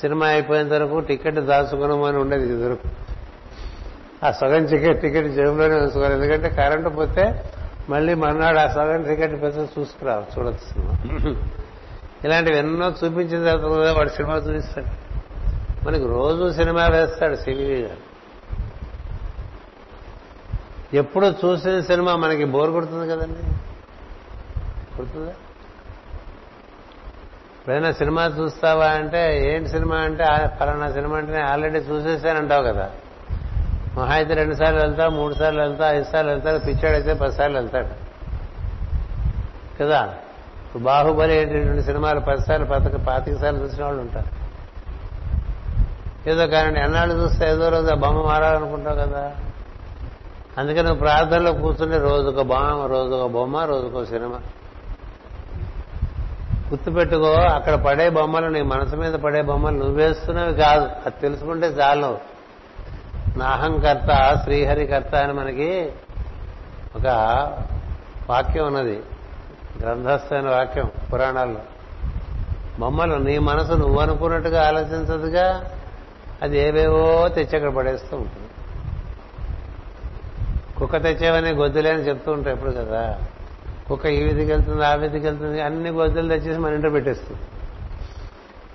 సినిమా 0.00 0.26
అయిపోయిన 0.26 0.74
వరకు 0.74 1.00
టికెట్ 1.00 1.36
దాచుకున్నామని 1.36 2.18
ఉండేది 2.18 2.52
ఎదురు 2.52 2.78
ఆ 4.24 4.30
సగం 4.30 4.66
టికెట్ 4.66 5.00
టికెట్ 5.00 5.28
జేబులోనే 5.28 5.74
ఉంచుకోవాలి. 5.74 6.14
ఎందుకంటే 6.14 6.48
కరెంటు 6.48 6.88
పోతే 6.88 7.52
మళ్ళీ 7.88 8.14
మర్నాడు 8.14 8.58
ఆ 8.58 8.66
సగం 8.66 9.02
టికెట్ 9.02 9.42
పెద్ద 9.42 9.58
చూసుకురా 9.58 10.24
చూడొచ్చు 10.38 10.58
సినిమా. 10.58 10.92
ఇలాంటివి 12.24 12.58
ఎన్నో 12.58 12.88
చూపించిన 12.88 13.44
తర్వాత 13.44 13.96
వాడు 13.96 14.08
సినిమా 14.08 14.36
చూపిస్తాడు. 14.36 15.06
మనకి 15.86 16.06
రోజు 16.06 16.52
సినిమా 16.52 16.86
వేస్తాడు 16.86 17.34
సివివి 17.34 17.82
గారు. 17.82 18.06
ఎప్పుడు 20.96 21.26
చూసిన 21.26 21.80
సినిమా 21.80 22.16
మనకి 22.16 22.44
బోర్ 22.44 22.70
కొడుతుంది 22.70 23.08
కదండి? 23.08 23.54
కొడుతుందా 24.96 25.32
ఎప్పుడైనా 27.66 27.92
సినిమా 27.92 28.24
చూస్తావా 28.24 28.86
అంటే 28.86 29.50
ఏంటి 29.54 29.68
సినిమా 29.68 29.96
అంటే 29.96 30.24
ఫలానా 30.60 30.92
సినిమా 30.92 31.16
అంటే 31.16 31.40
ఆల్రెడీ 31.40 31.78
చూసేసానంటావు 31.78 32.62
కదా. 32.62 32.90
మహా 33.96 34.14
అయితే 34.14 34.34
రెండు 34.34 34.54
సార్లు 34.54 34.80
వెళ్తా 34.80 35.08
మూడు 35.08 35.34
సార్లు 35.34 35.60
వెళ్తా 35.60 35.90
ఐదు 35.90 36.04
సార్లు 36.04 36.30
వెళ్తాడు 36.30 36.58
పిచ్చాడైతే 36.58 37.14
పది 37.14 37.32
సార్లు 37.32 37.58
వెళ్తాడు. 37.58 37.86
కదా? 39.80 40.14
బాహుబలి 40.76 41.34
ఏంటి? 41.34 41.82
సినిమాలు 41.82 42.20
పది 42.20 42.40
సార్లు 42.40 42.66
పతక 42.66 42.96
పాతిక 42.96 43.36
సార్లు 43.36 43.60
చూసిన 43.60 43.84
వాళ్ళు 43.84 44.00
ఉంటారు. 44.00 44.26
ఏదో 46.30 46.46
కానీ 46.46 46.80
ఎన్నాళ్ళు 46.80 47.14
చూస్తే 47.14 47.50
ఏదో 47.50 47.68
రోజు 47.68 47.90
ఆ 47.90 47.94
బొమ్మ 47.94 48.22
మారాలనుకుంటావు 48.22 48.96
కదా. 48.96 49.34
అందుకే 50.58 50.82
నువ్వు 50.82 50.98
ప్రార్థనలో 50.98 51.52
కూర్చుని 51.52 51.98
రోజుకో 51.98 52.42
బొమ్మ 52.42 52.86
రోజుకో 52.86 53.28
బొమ్మ 53.28 53.58
రోజుకో 53.58 54.04
సినిమా. 54.04 54.40
గుర్తుపెట్టుకో 56.70 57.32
అక్కడ 57.32 57.74
పడే 57.74 58.10
బొమ్మలు 58.10 58.46
నీ 58.46 58.62
మనసు 58.62 58.96
మీద 58.96 59.14
పడే 59.14 59.42
బొమ్మలు 59.42 59.78
నువ్వేస్తున్నవి 59.78 60.54
కాదు. 60.54 60.84
అది 60.84 61.20
తెలుసుకుంటే 61.20 61.66
చాలు. 61.66 62.18
నాహంకర్త 63.36 64.40
శ్రీహరికర్త 64.44 65.14
అని 65.14 65.32
మనకి 65.32 65.92
ఒక 66.96 67.06
వాక్యం 68.30 68.66
ఉన్నది. 68.66 69.02
గ్రంథస్థైన 69.82 70.48
వాక్యం 70.48 70.90
పురాణాల్లో. 71.12 71.60
బొమ్మలు 72.78 73.14
నీ 73.14 73.38
మనసు 73.38 73.72
నువ్వు 73.72 73.98
అనుకున్నట్టుగా 73.98 74.68
ఆలోచించదుగా. 74.68 75.70
అది 76.42 76.58
ఏవేవో 76.58 77.28
తెచ్చి 77.28 77.56
అక్కడ 77.56 77.68
పడేస్తూ 77.68 78.16
ఉంటుంది. 78.16 78.48
కుక్క 80.78 80.96
తెచ్చేవని 80.96 81.50
గొద్దులే 81.50 81.92
అని 81.92 82.02
చెప్తూ 82.02 82.32
ఉంటారు 82.32 82.54
ఎప్పుడు 82.54 82.70
కదా? 82.70 83.18
కుక్క 83.88 84.06
ఈ 84.06 84.22
విధికి 84.22 84.52
వెళ్తుంది 84.52 84.84
ఆ 84.84 84.94
విధికి 84.94 85.26
వెళ్తుంది 85.26 85.60
అన్ని 85.60 85.90
గొద్దులు 85.90 86.28
తెచ్చేసి 86.28 86.60
మన 86.60 86.72
ఇంట్లో 86.72 86.90
పెట్టేస్తుంది. 86.90 87.40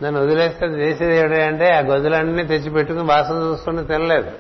నన్ను 0.06 0.22
వదిలేస్తే 0.22 0.66
చేసేది 0.66 1.18
ఏమిటంటే 1.18 1.74
ఆ 1.74 1.80
గొద్దులన్నీ 1.80 2.44
తెచ్చి 2.44 2.70
పెట్టుకుని 2.70 3.04
వాసన 3.04 3.36
చూసుకుని 3.36 3.86
తినలేదు. 3.86 4.32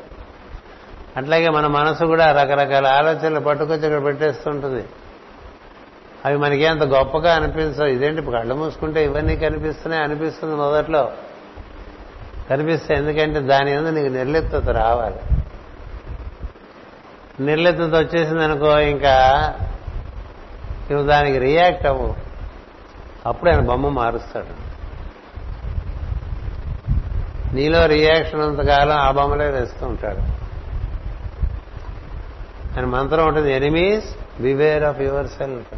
అట్లాగే 1.18 1.50
మన 1.50 1.68
మనసు 1.68 2.06
కూడా 2.06 2.32
రకరకాల 2.32 2.88
ఆలోచనలు 2.88 3.40
పట్టుకొచ్చి 3.40 3.86
ఇక్కడ 3.86 4.04
పెట్టేస్తుంటుంది 4.04 4.86
అవి 6.26 6.38
మనకి 6.38 6.66
అంత 6.66 6.84
గొప్పగా 6.84 7.36
అనిపించవు. 7.36 7.88
ఇదేంటి 7.88 8.22
కళ్ళు 8.22 8.56
మూసుకుంటే 8.56 9.06
ఇవన్నీ 9.06 9.36
కనిపిస్తున్నాయి 9.36 10.04
అనిపిస్తుంది 10.04 10.56
మొదట్లో. 10.56 11.12
కనిపిస్తే 12.50 12.96
ఎందుకంటే 12.96 13.40
దాని 13.40 13.72
మీద 13.72 13.88
నీకు 13.88 14.14
నిర్లిప్తత 14.14 14.70
రావాలి. 14.70 15.20
నిర్లిప్తత 17.44 17.96
వచ్చేసింది 17.96 18.44
అనుకో 18.44 18.80
ఇంకా 18.80 19.16
నువ్వు 20.92 21.08
దానికి 21.08 21.38
రియాక్ట్ 21.38 21.88
అవ్వు. 21.88 22.16
అప్పుడు 23.26 23.50
ఆయన 23.50 23.60
బొమ్మ 23.60 23.90
మారుస్తాడు. 23.90 24.72
నీలో 27.56 27.86
రియాక్షన్ 27.86 28.42
అంతకాలం 28.42 28.98
ఆ 28.98 29.12
బొమ్మలే 29.12 29.50
వేస్తూ 29.50 29.88
ఉంటాడు. 29.88 30.20
ఆయన 32.76 32.86
మంత్రం 32.86 33.28
ఉంటుంది 33.28 33.54
enemies 33.54 34.42
beware 34.42 34.84
of 34.84 35.02
your 35.02 35.28
self 35.28 35.74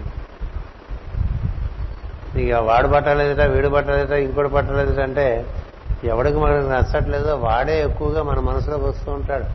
నీకు 2.35 2.55
వాడు 2.57 2.87
పట్టలేదుట 2.87 3.45
వీడు 3.45 3.69
పట్టలేదుట 3.69 4.11
ఇంకోటి 4.11 4.49
పట్టలేదుట 4.49 4.99
అంటే 4.99 5.45
ఎవడికి 6.03 6.37
మనకు 6.37 6.67
నచ్చట్లేదో 6.67 7.35
వాడే 7.35 7.81
ఎక్కువగా 7.81 8.23
మన 8.23 8.39
మనసులోకి 8.39 8.83
వస్తూ 8.83 9.11
ఉంటాడు. 9.11 9.45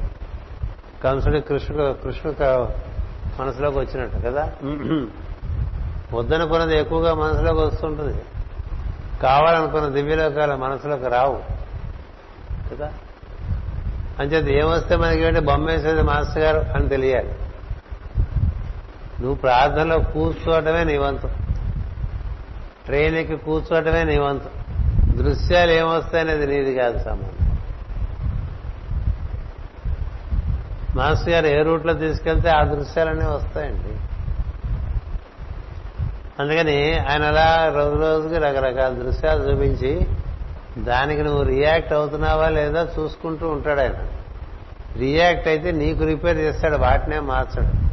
కంసుడి 1.02 1.40
కృష్ణుడు 1.40 1.92
కృష్ణుడు 2.04 2.68
మనసులోకి 3.42 3.78
వచ్చినట్టు 3.78 4.16
కదా? 4.16 4.52
వద్దనుకున్నది 6.12 6.78
ఎక్కువగా 6.78 7.14
మనసులోకి 7.14 7.60
వస్తుంటుంది. 7.60 8.22
కావాలనుకున్న 9.22 9.88
దివ్యలోకాల 9.88 10.54
మనసులోకి 10.54 11.08
రావు. 11.08 11.42
కదా? 12.72 12.92
అంచేది 14.18 14.58
ఏమొస్తే 14.58 14.96
మనకి 14.96 15.20
ఏంటి 15.20 15.40
బొమ్మేసేది 15.40 16.02
మాస్టర్ 16.02 16.38
గారు 16.38 16.56
అని 16.56 16.88
తెలియాలి. 16.88 17.34
నువ్వు 19.20 19.34
ప్రార్థనలో 19.34 19.98
కూర్చోవటమే 19.98 20.84
నీ 20.84 20.96
వంతు. 20.96 21.30
ఎక్కి 22.92 23.36
కూర్చోవటమే 23.36 24.04
నీ 24.04 24.18
వంతు. 24.18 24.48
దృశ్యాలు 25.16 25.70
ఏమొస్తాయనేది 25.70 26.46
నీది 26.46 26.74
కాదు 26.74 26.98
సంబంధం. 26.98 27.58
మాస్టర్ 30.96 31.28
గారు 31.28 31.46
ఏ 31.46 31.62
రూట్లో 31.62 31.92
తీసుకెళ్తే 31.92 32.48
ఆ 32.48 32.62
దృశ్యాలన్నీ 32.62 33.24
వస్తాయండి. 33.24 34.07
అందుకని 36.38 36.98
ఆయన 36.98 37.22
అలా 37.22 37.72
రోజు 37.76 37.96
రోజుకి 37.96 38.34
రకరకాల 38.34 38.92
దృశ్యాలు 38.92 39.50
చూపించి 39.50 40.06
దానికి 40.78 41.22
నువ్వు 41.22 41.42
రియాక్ట్ 41.42 41.92
అవుతున్నావా 41.92 42.48
లేదా 42.48 42.88
చూసుకుంటూ 42.98 43.48
ఉంటాడు 43.48 43.80
ఆయన. 43.80 44.06
రియాక్ట్ 44.96 45.48
అయితే 45.48 45.70
నీకు 45.70 46.04
రిపేర్ 46.04 46.36
చేస్తాడు 46.36 46.76
వాటినే 46.76 47.18
మార్చడు. 47.18 47.88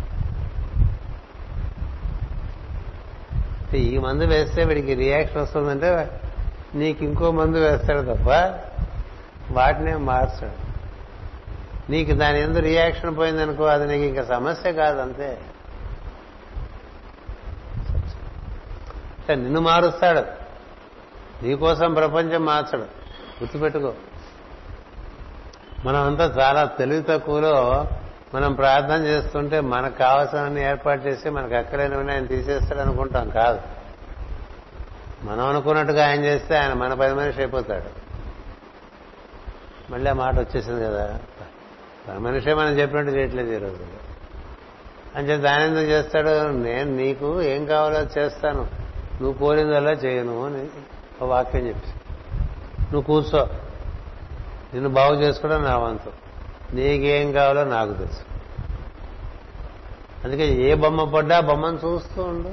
ఈ 3.76 3.98
మందు 3.98 4.24
వేస్తే 4.24 4.64
వీడికి 4.64 4.94
రియాక్షన్ 4.94 5.42
వస్తుందంటే 5.42 6.22
నీకు 6.76 7.04
ఇంకో 7.04 7.32
మందు 7.32 7.58
వేస్తాడు 7.58 8.02
తప్ప 8.02 8.30
వాటినే 9.52 9.96
మార్చడు. 9.96 10.66
నీకు 11.92 12.12
దాని 12.12 12.42
ఎందు 12.42 12.60
రియాక్షన్ 12.60 13.18
పోయిందనుకో 13.18 13.64
అది 13.64 13.88
నీకు 13.88 14.04
ఇంకా 14.04 14.24
సమస్య 14.24 14.72
కాదు 14.72 15.02
అంతే. 15.02 15.38
నిన్ను 19.34 19.62
మారుస్తాడు. 19.62 20.46
నీకోసం 21.46 21.94
ప్రపంచం 21.94 22.46
మార్చడు. 22.46 22.84
గుర్తుపెట్టుకో. 23.42 23.94
మనం 25.86 26.04
అంతా 26.04 26.36
చాలా 26.40 26.66
తెలివి 26.66 27.02
తక్కువలో 27.02 27.88
మనం 28.34 28.54
ప్రార్థన 28.54 29.06
చేస్తుంటే 29.06 29.60
మనకు 29.60 29.98
కావాల్సిన 29.98 30.60
ఏర్పాటు 30.60 31.08
చేసి 31.08 31.30
మనకు 31.30 31.56
అక్కడైనవన్నీ 31.56 32.14
ఆయన 32.14 32.26
తీసేస్తాడు 32.26 32.82
అనుకుంటాం. 32.82 33.30
కాదు. 33.30 33.62
మనం 35.24 35.48
అనుకున్నట్టుగా 35.48 36.08
ఆయన 36.08 36.24
చేస్తే 36.24 36.58
ఆయన 36.58 36.74
మన 36.74 36.94
పది 36.94 37.14
మనిషి 37.14 37.40
అయిపోతాడు. 37.40 38.06
మళ్ళీ 39.92 40.12
ఆ 40.12 40.14
మాట 40.14 40.40
వచ్చేసింది 40.40 40.86
కదా. 40.86 41.20
పది 42.10 42.20
మనిషే 42.20 42.54
మనం 42.54 42.80
చెప్పినట్టు 42.80 43.12
చేయట్లేదు 43.12 43.52
ఈ 43.52 43.58
రోజు. 43.58 43.86
అని 45.16 45.38
దాని 45.38 45.64
ఎందుకు 45.64 45.86
చేస్తాడు? 45.86 46.48
నేను 46.48 46.96
నీకు 46.96 47.42
ఏం 47.42 47.66
కావాలో 47.66 48.02
చేస్తాను. 48.02 48.85
నువ్వు 49.22 49.34
కోరిందల్లా 49.34 49.92
చేయను 49.92 50.46
అని 50.46 50.68
ఒక 51.22 51.30
వాక్యం 51.30 51.68
చెప్పి. 51.68 51.88
నువ్వు 52.94 53.02
కూర్చో. 53.02 53.50
నిన్ను 54.74 54.90
బాగు 54.90 55.16
చేసుకోవడం 55.16 55.64
నా 55.64 55.78
వంతు. 55.78 56.10
నీకేం 56.76 57.32
కావాలో 57.32 57.64
నాకు 57.64 57.94
తెలుసు 57.94 58.20
అందుకే 60.26 60.48
ఏ 60.48 60.74
బొమ్మ 60.74 61.04
పడ్డా 61.04 61.40
బొమ్మను 61.40 61.80
చూస్తూ 61.86 62.24
ఉండు. 62.24 62.50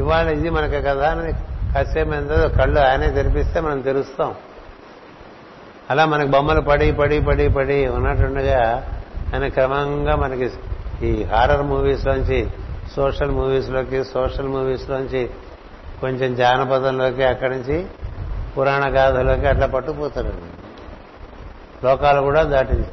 ఇవాళ 0.00 0.28
ఇది 0.28 0.50
మనకి 0.50 0.82
కదా 0.82 1.10
అని 1.10 1.32
కాసేపు 1.72 2.10
ఎంతో 2.10 2.48
కళ్ళు 2.48 2.80
ఆయనే 2.80 3.10
తెరిపిస్తే 3.10 3.60
మనం 3.60 3.80
తెరుస్తాం. 3.80 4.34
అలా 5.90 6.04
మనకి 6.04 6.30
బొమ్మలు 6.30 6.60
పడి 6.60 6.92
పడి 6.92 7.20
పడి 7.20 7.48
పడి 7.48 7.86
ఉన్నట్టుండగా 7.86 8.90
ఆయన 9.34 9.48
క్రమంగా 9.48 10.16
మనకి 10.16 10.50
ఈ 11.06 11.22
హారర్ 11.22 11.62
మూవీస్ 11.62 12.06
నుంచి 12.06 12.50
సోషల్ 12.96 13.30
మూవీస్లోకి 13.30 14.04
సోషల్ 14.04 14.48
మూవీస్లోంచి 14.48 15.30
కొంచెం 16.00 16.34
జానపదంలోకి 16.34 17.24
అక్కడి 17.24 17.56
నుంచి 17.56 17.86
పురాణ 18.58 18.96
గాథలోకి 18.96 19.46
అట్లా 19.46 19.66
పట్టుకుపోతారండి. 19.66 20.64
లోకాలు 21.86 22.20
కూడా 22.20 22.42
దాటింది. 22.42 22.86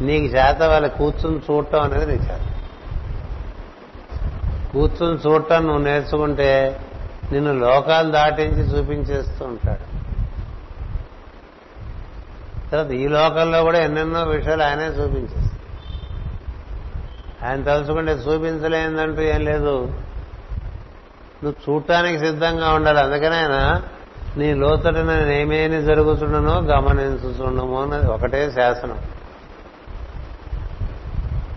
నీకు 0.00 0.34
చేత 0.34 0.62
వాళ్ళ 0.62 0.86
కూర్చుని 0.86 1.38
చూడటం 1.38 1.80
అనేది 1.80 2.06
నీకు 2.06 2.24
చేత. 2.24 2.40
కూర్చుని 4.72 5.18
చూడటం 5.18 5.66
నువ్వు 5.66 5.82
నేర్చుకుంటే 5.82 6.80
నిన్ను 7.32 7.52
లోకాలు 7.52 8.10
దాటించి 8.10 8.78
చూపించేస్తూ 8.78 9.44
ఉంటాడు. 9.44 9.96
తర్వాత 12.70 12.90
ఈ 12.90 13.06
లోకంలో 13.08 13.62
కూడా 13.62 13.78
ఎన్నెన్నో 13.78 14.22
విషయాలు 14.22 14.62
ఆయనే 14.62 14.86
చూపించేస్తాడు. 14.86 15.55
ఆయన 17.46 17.62
తలుచుకుంటే 17.62 18.12
చూపించలేదంటూ 18.12 19.22
ఏం 19.22 19.40
లేదు. 19.40 19.92
నువ్వు 21.44 21.72
చూడటానికి 21.72 22.18
సిద్ధంగా 22.18 22.74
ఉండాలి. 22.74 23.00
అందుకనే 23.00 23.36
ఆయన 23.36 23.82
నీ 24.36 24.54
లోతట 24.54 24.96
నేమేమి 24.96 25.82
జరుగుతుండనో 25.82 26.60
గమనించుతుండము 26.60 27.82
అన్నది 27.82 28.06
ఒకటే 28.06 28.50
శాసనం. 28.50 28.98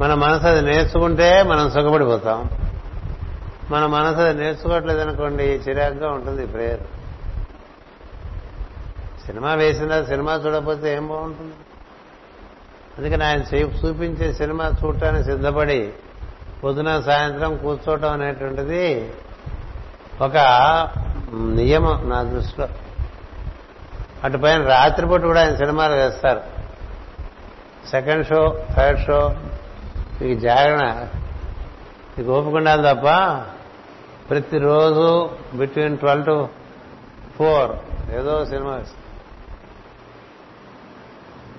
మన 0.02 0.14
మనసు 0.14 0.48
అది 0.48 0.62
నేర్చుకుంటే 0.62 1.44
మనం 1.44 1.72
సుఖపడిపోతాం. 1.72 2.50
మన 3.72 3.86
మనసు 3.86 4.20
అది 4.20 4.40
నేర్చుకోవట్లేదు 4.40 5.00
అనుకోండి 5.00 5.44
చిరాగ్గా 5.44 6.12
ఉంటుంది 6.12 6.46
ప్రేయర్. 6.46 6.82
సినిమా 9.26 9.54
వేసినా 9.54 10.04
సినిమా 10.04 10.34
చూడకపోతే 10.34 10.94
ఏం 10.94 11.08
బాగుంటుంది? 11.08 11.54
అందుకని 13.00 13.24
ఆయన 13.24 13.42
చూపించే 13.56 14.34
సినిమా 14.34 14.74
చూడటానికి 14.84 15.24
సిద్ధపడి 15.24 15.92
పొద్దున 16.64 17.00
సాయంత్రం 17.00 17.58
కూర్చోవటం 17.58 18.12
అనేటువంటిది 18.12 19.12
ఒక 20.22 20.38
నియమం 21.34 22.10
నా 22.10 22.24
దృష్టిలో. 22.24 22.68
అటు 24.24 24.38
పైన 24.38 24.68
రాత్రిపూట 24.68 25.22
కూడా 25.22 25.42
ఆయన 25.42 25.56
సినిమాలు 25.56 25.94
వేస్తారు. 25.94 26.42
సెకండ్ 27.90 28.28
షో 28.28 28.66
థర్డ్ 28.78 29.00
షో 29.06 29.36
మీకు 30.22 30.40
జాగరణ 30.40 31.08
మీకు 32.18 32.32
ఓపుకుండాలి 32.32 32.84
తప్ప 32.84 33.08
ప్రతిరోజు 34.30 35.30
బిట్వీన్ 35.58 35.98
ట్వెల్వ్ 35.98 36.26
టు 36.26 36.50
ఫోర్ 37.38 37.72
ఏదో 38.16 38.46
సినిమా 38.46 38.72
వేస్తారు. 38.72 38.99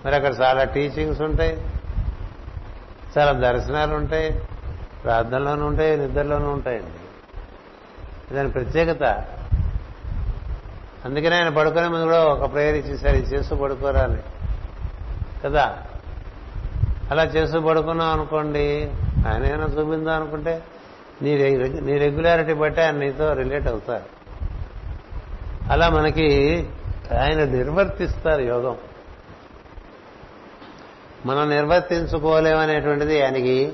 మరి 0.06 0.14
అక్కడ 0.14 0.34
చాలా 0.40 0.64
టీచింగ్స్ 0.64 1.20
ఉంటాయి. 1.20 1.64
చాలా 3.18 3.32
దర్శనాలు 3.32 3.94
ఉంటాయి. 3.94 4.42
ప్రార్థనలోనూ 5.04 5.66
ఉంటాయి 5.66 5.96
నిద్రలోనూ 5.96 6.50
ఉంటాయండి. 6.50 7.00
దాని 8.34 8.50
ప్రత్యేకత 8.50 9.24
అందుకనే 11.04 11.36
ఆయన 11.36 11.48
పడుకునే 11.48 11.88
ముందు 11.88 12.04
కూడా 12.04 12.24
ఒక 12.24 12.52
ప్రేయర్ 12.52 12.76
ఇచ్చేసారు 12.76 13.16
ఇది 13.16 13.34
చేస్తూ 13.34 13.56
పడుకోరా 13.56 14.00
అని. 14.00 14.18
కదా? 15.44 15.78
అలా 17.10 17.24
చేస్తూ 17.24 17.60
పడుకున్నాం 17.60 18.08
అనుకోండి 18.08 18.90
ఆయన 19.28 19.46
ఏమైనా 19.46 19.64
చూపిందా 19.64 20.12
అనుకుంటే 20.12 20.62
నీ 21.22 21.36
నీ 21.80 21.98
రెగ్యులారిటీ 21.98 22.52
బట్టి 22.52 22.80
ఆయన 22.80 22.96
నీతో 22.96 23.32
రిలేట్ 23.32 23.66
అవుతారు. 23.66 24.04
అలా 25.72 25.88
మనకి 25.88 26.68
ఆయన 27.20 27.44
నిర్వర్తిస్తారు 27.44 28.42
యోగం. 28.42 28.76
మనం 31.26 31.50
నిర్వర్తించుకోలేమనేటువంటిది 31.50 33.22
ఆయనకి 33.22 33.72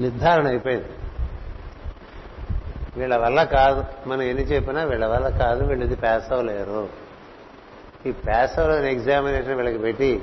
నిర్ధారణ 0.00 0.46
అయిపోయింది. 0.46 0.84
వీళ్ళ 2.96 3.16
వల్ల 3.16 3.42
కాదు 3.42 3.84
మనం 4.06 4.22
ఎన్ని 4.22 4.44
చెప్పినా 4.44 4.84
వీళ్ళ 4.84 5.06
వల్ల 5.06 5.28
కాదు 5.28 5.64
వీళ్ళు 5.64 5.84
ఇది 5.84 5.96
పాస్ 5.96 6.32
అవ్వలేరు. 6.32 6.88
ఈ 8.06 8.12
పాస్ 8.12 8.58
అవ్వలేని 8.58 8.92
ఎగ్జామినేషన్ 8.92 9.54
వీళ్ళకి 9.54 9.78
పెట్టి 9.78 10.22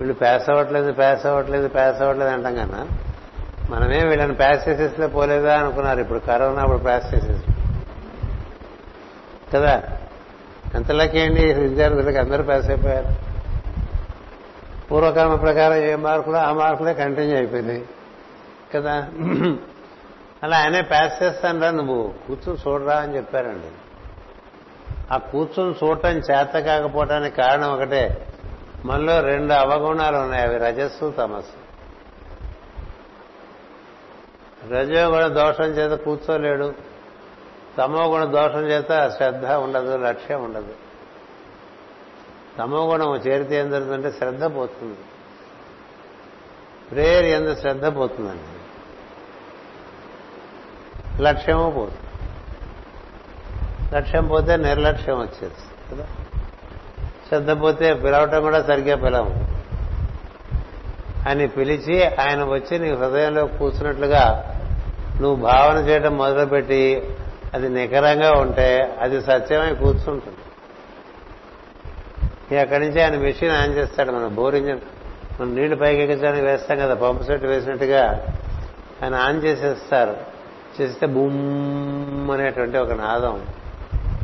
వీళ్ళు 0.00 0.14
పాస్ 0.14 0.50
అవ్వట్లేదు 0.50 0.92
పాస్ 0.92 1.26
అవ్వట్లేదు 1.26 1.68
పాస్ 1.68 2.00
అవ్వట్లేదు 2.00 2.30
అంటాం 2.30 2.54
కన్నా 2.54 2.86
మనమే 3.70 4.04
వీళ్ళని 4.04 4.34
పాస్ 4.34 4.68
చేసేస్తే 4.68 5.06
పోలేదా 5.06 5.58
అనుకున్నారు 5.58 6.00
ఇప్పుడు 6.00 6.18
కరోనా 6.18 6.62
అప్పుడు 6.62 6.78
పాస్ 6.78 7.14
చేసేసి. 7.14 7.44
కదా? 9.54 9.82
ఎంతలాకేంటి 10.74 11.54
విద్యార్థులకి 11.54 12.16
అందరూ 12.16 12.42
పాస్ 12.42 12.70
అయిపోయారు. 12.70 13.27
పూర్వకర్మ 14.90 15.34
ప్రకారం 15.34 15.74
ఏ 15.74 15.94
మార్కులు 15.94 16.36
ఆ 16.36 16.52
మార్కులే 16.52 16.94
కంటిన్యూ 16.94 17.36
అయిపోయినాయి. 17.36 17.88
కదా? 18.74 19.08
అలా 20.42 20.58
ఆయనే 20.58 20.82
పాస్ 20.82 21.22
చేస్తానరా 21.22 21.70
నువ్వు. 21.70 22.14
కూర్చుని 22.26 22.58
చూడరా 22.58 22.96
అని 22.96 23.16
చెప్పారండి. 23.16 23.66
ఆ 25.12 25.16
కూర్చుని 25.16 25.74
చూడటం 25.84 26.10
చేత 26.10 26.58
కాకపోవటానికి 26.58 27.36
కారణం 27.36 27.72
ఒకటే. 27.72 28.26
మనలో 28.84 29.20
రెండు 29.20 29.52
అవగుణాలు 29.52 30.16
ఉన్నాయి. 30.16 30.42
అవి 30.42 30.58
రజస్సు 30.58 31.14
తమస్సు. 31.18 31.68
రజోగుణ 34.72 35.26
దోషం 35.26 35.64
చేత 35.64 35.98
కూర్చోలేడు. 35.98 36.74
తమోగుణ 37.78 38.24
దోషం 38.24 38.60
చేత 38.60 39.10
శ్రద్ధ 39.16 39.46
ఉండదు 39.46 39.96
లక్ష్యం 39.96 40.44
ఉండదు. 40.44 40.87
తమోగుణం 42.58 43.16
చేరితే 43.16 43.56
ఏం 43.56 43.70
జరుగుతుందంటే 43.70 44.10
శ్రద్ధ 44.10 44.44
పోతుంది. 44.44 44.96
ప్రేయర్ 46.90 47.24
ఎంత 47.24 47.58
శ్రద్ధ 47.58 47.96
పోతుందండి. 47.96 48.42
లక్ష్యము 51.22 51.70
పోతుంది. 51.70 52.02
లక్ష్యం 53.96 54.26
పోతే 54.26 54.56
నిర్లక్ష్యం 54.56 55.18
వచ్చేది 55.18 55.54
కదా? 55.92 56.06
శ్రద్ధ 57.28 57.62
పోతే 57.62 57.94
పిలవటం 57.94 58.42
కూడా 58.42 58.62
సరిగ్గా 58.62 58.96
పిలవం 58.96 59.58
ఆయన 61.28 61.46
పిలిచి 61.46 62.04
ఆయన 62.04 62.44
వచ్చి 62.44 62.78
నీ 62.78 62.90
హృదయంలో 62.90 63.46
కూర్చున్నట్లుగా 63.46 64.54
నువ్వు 65.20 65.36
భావన 65.36 65.76
చేయడం 65.76 66.16
మొదలుపెట్టి 66.16 67.14
అది 67.54 67.68
నికరంగా 67.68 68.32
ఉంటే 68.32 68.96
అది 69.00 69.20
సత్యమై 69.20 69.74
కూర్చుంటుంది. 69.74 70.36
అక్కడి 72.56 72.88
నుంచి 72.88 73.02
ఆయన 73.02 73.16
మెషిన్ 73.16 73.50
ఆన్ 73.50 73.74
చేస్తాడు 73.74 74.12
మన 74.12 74.26
బోరింగ్ 74.26 74.78
మనం 75.40 75.54
నీళ్ళు 75.54 75.76
పైకి 75.76 76.02
ఎక్కించడానికి 76.02 76.46
వేస్తాం 76.46 76.78
కదా 76.78 76.94
పంపు 76.94 77.22
సెట్ 77.22 77.44
వేసినట్టుగా 77.44 78.26
ఆయన 79.02 79.14
ఆన్ 79.14 79.44
చేసేస్తారు. 79.44 80.16
చేస్తే 80.80 81.06
బుమ్ 81.06 82.30
అనేటువంటి 82.30 82.78
ఒక 82.78 82.92
నాదం. 82.92 83.46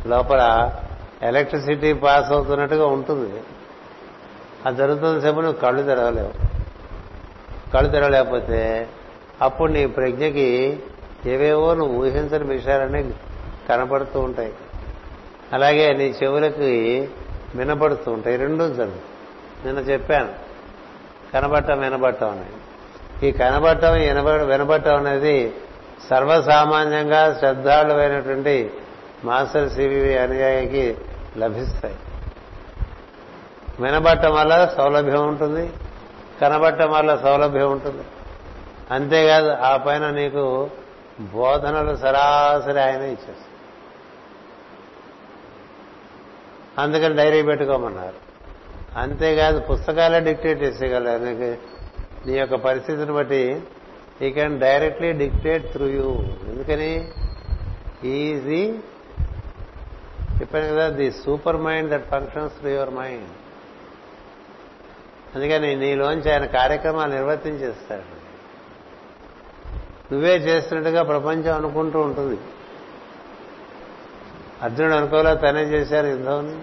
లోపల 0.06 0.72
ఎలక్ట్రిసిటీ 1.22 1.92
పాస్ 1.92 2.32
అవుతున్నట్టుగా 2.32 2.86
ఉంటుంది. 2.86 3.40
అది 4.66 4.76
జరుగుతున్న 4.76 5.20
సేపు 5.20 5.40
నువ్వు 5.40 5.60
కళ్ళు 5.60 5.82
తెరవలేవు. 5.82 6.32
కళ్ళు 7.72 7.90
తెరవలేకపోతే 7.90 8.88
అప్పుడు 9.42 9.72
నీ 9.72 9.86
ప్రజ్ఞకి 9.86 10.80
ఏవేవో 11.26 11.74
నువ్వు 11.74 12.00
ఊహించని 12.00 12.44
విషయాలన్నీ 12.44 13.14
కనపడుతూ 13.68 14.20
ఉంటాయి. 14.20 14.52
అలాగే 15.52 15.92
నీ 15.92 16.14
చెవులకి 16.22 17.08
వినపడుతూ 17.54 18.12
ఉంటాయి. 18.12 18.36
రెండూ 18.36 18.68
జరుగు. 18.68 19.14
నిన్న 19.66 19.78
చెప్పాను. 19.78 20.32
కనబట్టం 21.34 21.80
వినబట్టం 21.80 22.30
అనేది 22.30 22.52
ఈ 23.28 23.32
కనబట్టం 23.32 23.92
వినబ 23.92 24.28
వినబట్టం 24.28 24.96
అనేది 24.96 25.54
సర్వసామాన్యంగా 26.10 27.38
శ్రద్ధాళువైనటువంటి 27.38 28.70
మాస్టర్ 29.24 29.70
సివివి 29.70 30.18
అనుయాయికి 30.18 30.96
లభిస్తాయి. 31.38 31.96
వినబట్టం 33.80 34.34
వల్ల 34.34 34.72
సౌలభ్యం 34.76 35.28
ఉంటుంది. 35.28 35.72
కనబట్టం 36.40 36.90
వల్ల 36.90 37.16
సౌలభ్యం 37.16 37.70
ఉంటుంది. 37.70 38.02
అంతేకాదు 38.90 39.48
ఆ 39.48 39.76
పైన 39.76 40.10
నీకు 40.10 40.70
బోధనలు 41.20 41.96
సరాసరి 41.96 42.80
ఆయన 42.80 43.02
ఇచ్చేస్తాయి 43.02 43.53
అందుకని 46.78 47.16
డైరీ 47.16 47.42
పెట్టుకోమన్నారు. 47.42 48.34
అంతేకాదు 48.98 49.60
పుస్తకాలే 49.60 50.20
డిక్టేట్ 50.20 50.62
చేసేయగలరు. 50.62 51.24
నీకు 51.24 51.56
నీ 52.28 52.38
యొక్క 52.38 52.54
పరిస్థితిని 52.54 53.12
బట్టి 53.12 53.62
ఈ 54.22 54.30
can 54.30 54.60
directly 54.60 55.12
dictate 55.12 55.72
through 55.72 55.86
you 55.86 56.10
ఎందుకని? 56.22 57.12
ఈజీ 58.08 58.74
చెప్పాను 60.40 60.68
కదా 60.68 60.88
the 60.88 61.10
super 61.12 61.56
mind 61.56 61.90
that 61.90 62.08
functions 62.08 62.54
through 62.54 62.70
your 62.70 62.90
mind 62.90 63.28
అందుకని 65.34 65.76
నీలోంచి 65.76 66.32
ఆయన 66.32 66.44
కార్యక్రమాలు 66.44 67.12
నిర్వర్తించేస్తాడు. 67.14 68.24
నువ్వే 70.14 70.36
చేస్తున్నట్టుగా 70.36 71.02
ప్రపంచం 71.02 71.54
అనుకుంటూ 71.54 72.00
ఉంటుంది. 72.00 72.38
అర్జునుడు 74.64 74.94
అనుకోలే 74.94 75.34
తనే 75.34 75.62
చేశారు 75.62 76.06
యుద్ధం 76.06 76.62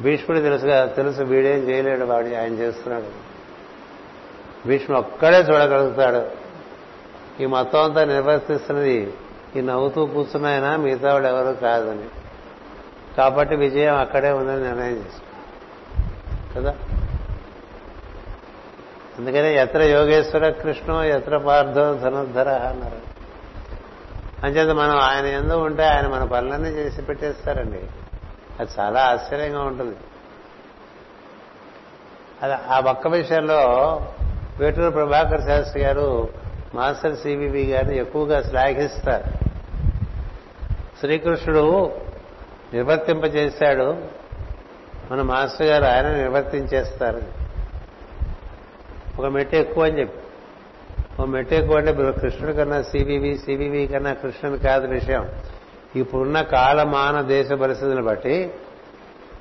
భీష్ముడు 0.00 0.40
తెలుసుగా 0.40 0.86
తెలుసు 0.86 1.22
వీడేం 1.22 1.70
చేయలేడు 1.70 2.04
వాడు 2.04 2.26
ఆయన 2.26 2.54
చేస్తున్నాడు. 2.54 3.26
భీష్ముడు 4.68 5.00
ఒక్కడే 5.00 5.38
చూడగలుగుతాడు. 5.38 6.46
ఈ 7.42 7.46
మొత్తం 7.46 7.84
అంతా 7.84 8.04
నిర్వర్తిస్తున్నది. 8.04 9.14
ఈ 9.56 9.60
నవ్వుతూ 9.60 10.06
కూర్చున్నాయన? 10.06 10.76
మిగతా 10.76 11.12
వాడు 11.12 11.26
ఎవరు 11.26 11.56
కాదని. 11.56 12.04
కాబట్టి 13.16 13.56
విజయం 13.56 13.96
అక్కడే 13.96 14.30
ఉందని 14.30 14.62
నిర్ణయం 14.62 14.96
చేశాడు 14.96 16.60
కదా? 16.60 16.76
అందుకనే 19.18 19.62
ఎత్ర 19.62 19.82
యోగేశ్వర 19.82 20.50
కృష్ణో 20.50 21.04
ఎత్ర 21.04 21.36
పార్థో 21.36 21.94
ధనుర్ధర 21.94 22.48
అన్నారు. 22.48 23.15
అంచేత 24.44 24.70
మనం 24.70 24.98
ఆయన 24.98 25.26
ఎందు 25.26 25.54
ఉంటే 25.54 25.84
ఆయన 25.84 26.06
మన 26.06 26.24
పనులన్నీ 26.24 26.68
చేసి 26.68 27.02
పెట్టేస్తారండి. 27.02 27.80
అది 28.60 28.70
చాలా 28.80 29.02
ఆశ్చర్యంగా 29.02 29.62
ఉంటుంది. 29.62 29.96
అది 32.42 32.52
ఆ 32.52 32.80
ఒక్క 32.80 33.08
విషయంలో 33.08 33.56
వేటూరు 34.58 34.90
ప్రభాకర్ 34.90 35.40
శాస్త్రి 35.40 35.82
గారు 35.82 36.28
మాస్టర్ 36.74 37.16
సివివి 37.16 37.64
గారిని 37.64 37.98
ఎక్కువగా 37.98 38.42
శ్లాఘిస్తారు. 38.42 39.46
శ్రీకృష్ణుడు 41.00 41.92
నిర్వర్తింపజేశాడు. 42.74 44.04
మన 45.10 45.22
మాస్టర్ 45.22 45.66
గారు 45.66 45.84
ఆయన 45.84 46.16
నిర్వర్తించేస్తారు. 46.16 47.22
ఒక 49.18 49.26
మెట్టు 49.26 49.56
ఎక్కువ 49.56 49.84
అని 49.84 50.00
చెప్పి. 50.00 50.25
మెట్టు 51.24 51.54
ఎక్కువ 51.54 51.76
అంటే 51.76 52.12
కృష్ణుడి 52.12 52.52
కన్నా 52.52 52.82
సివివి 52.82 53.38
సివివి 53.38 53.86
కన్నా 53.86 54.12
కృష్ణుని 54.12 54.58
కాదు 54.58 54.86
విషయం. 54.86 55.28
ఇప్పుడున్న 55.96 56.42
కాలమాన 56.42 57.20
దేశ 57.20 57.52
పరిస్థితులను 57.52 58.02
బట్టి 58.02 58.54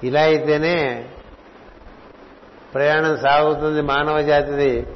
ఇలా 0.03 0.21
అయితేనే 0.21 1.05
ప్రయాణం 2.73 3.17
సాగుతుంది 3.17 3.81
మానవ 3.81 4.21
జాతిది. 4.21 4.87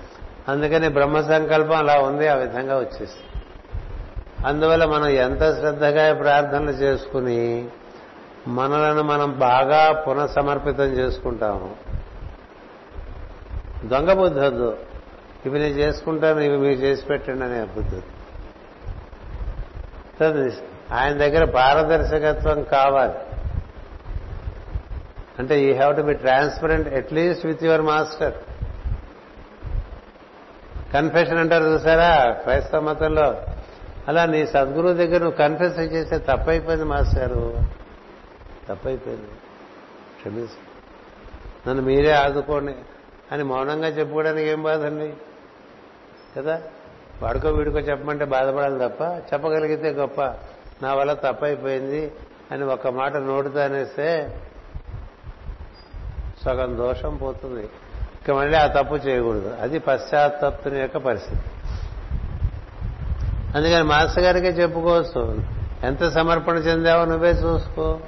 అందుకని 0.47 0.89
బ్రహ్మ 0.89 1.22
సంకల్పం 1.22 1.76
అలా 1.76 1.99
ఉంది 1.99 2.27
ఆ 2.27 2.35
విధంగా 2.35 2.77
వచ్చేసి 2.77 3.39
అందువల్ల 4.45 4.85
మనం 4.85 5.07
ఎంత 5.07 5.39
శ్రద్ధగా 5.39 6.14
ప్రార్థనలు 6.14 6.72
చేసుకుని 6.72 7.68
మనలను 8.47 9.03
మనం 9.03 9.39
బాగా 9.39 10.03
పునఃసమర్పితం 10.07 10.84
చేసుకుంటాము 10.84 11.76
దొంగ 13.85 14.14
బుద్ధి 14.14 14.39
వద్దు. 14.39 14.77
ఇవి 15.45 15.60
నేను 15.60 15.74
చేసుకుంటాను 15.74 16.40
ఇవి 16.40 16.57
మీరు 16.57 16.80
చేసి 16.80 17.06
పెట్టండి 17.06 17.45
అనే 17.45 17.64
బుద్ధి 17.66 18.02
ఆయన 20.94 21.14
దగ్గర 21.14 21.44
పారదర్శకత్వం 21.44 22.64
కావాలి. 22.64 23.14
అంటే 25.40 25.60
you 25.60 25.76
have 25.76 25.98
to 25.98 26.02
be 26.02 26.14
transparent 26.14 26.88
at least 26.88 27.45
with 27.45 27.64
your 27.64 27.82
master 27.82 28.34
confession 30.94 31.38
అంటారు 31.38 31.64
చూసారా? 31.64 32.34
క్రైస్తవ 32.34 32.80
మతంలో. 32.80 33.44
అలా 34.07 34.26
నీ 34.26 34.48
సద్గురువు 34.48 34.94
దగ్గర 34.94 35.20
నువ్వు 35.20 35.38
కన్ఫెషన్ 35.38 35.94
చేస్తే 35.94 36.18
తప్పైపోయింది 36.18 36.86
మాస్టారు. 36.86 37.57
తప్పైపోయింది. 38.70 39.28
క్షమించు. 40.18 40.70
నన్ను 41.70 41.84
మీరే 41.84 42.11
ఆదుకోండి. 42.11 42.76
అని 43.32 43.44
మౌనంగా 43.44 43.88
చెప్పుకోవడానికి 43.88 44.49
ఏం 44.49 44.64
బాధండి? 44.64 45.14
కదా? 46.38 46.61
వాడుకో 47.22 47.49
వీడుకో 47.49 47.80
చెప్పమంటే 47.80 48.26
బాధపడాలి 48.26 48.80
తప్ప 48.80 49.01
చెప్పగలిగితే 49.34 49.89
గొప్ప. 49.89 50.22
నా 50.84 50.93
వల్ల 50.93 51.14
తప్పైపోయింది 51.14 52.11
అని 52.51 52.64
ఒక 52.64 52.88
మాట 52.88 53.15
నోటితోనేస్తే 53.15 54.38
సగం 56.45 56.77
దోషం 56.77 57.18
పోతుంది. 57.18 57.64
ఇక 58.22 58.31
మళ్ళీ 58.31 58.57
ఆ 58.57 58.68
తప్పు 58.68 58.95
చేయకూడదు. 58.95 59.57
అది 59.61 59.80
పశ్చాత్తప్తుని 59.80 60.80
యొక్క 60.80 60.97
పరిస్థితి. 60.97 61.41
అందుకని 63.56 63.84
మాస్టర్ 63.84 64.23
గారికే 64.23 64.47
చెప్పుకోవచ్చు. 64.47 65.43
ఎంత 65.84 66.10
సమర్పణ 66.10 66.56
చెందావో 66.56 67.06
నువ్వే 67.06 67.30
చూసుకో. 67.30 67.99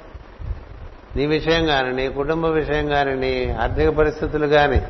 నీ 1.16 1.26
విషయం 1.26 1.66
కానీ 1.66 1.92
నీ 1.92 2.08
కుటుంబ 2.08 2.46
విషయం 2.46 2.86
కానీ 2.86 3.14
నీ 3.14 3.50
ఆర్థిక 3.50 3.88
పరిస్థితులు 3.88 4.46
కానీ 4.46 4.86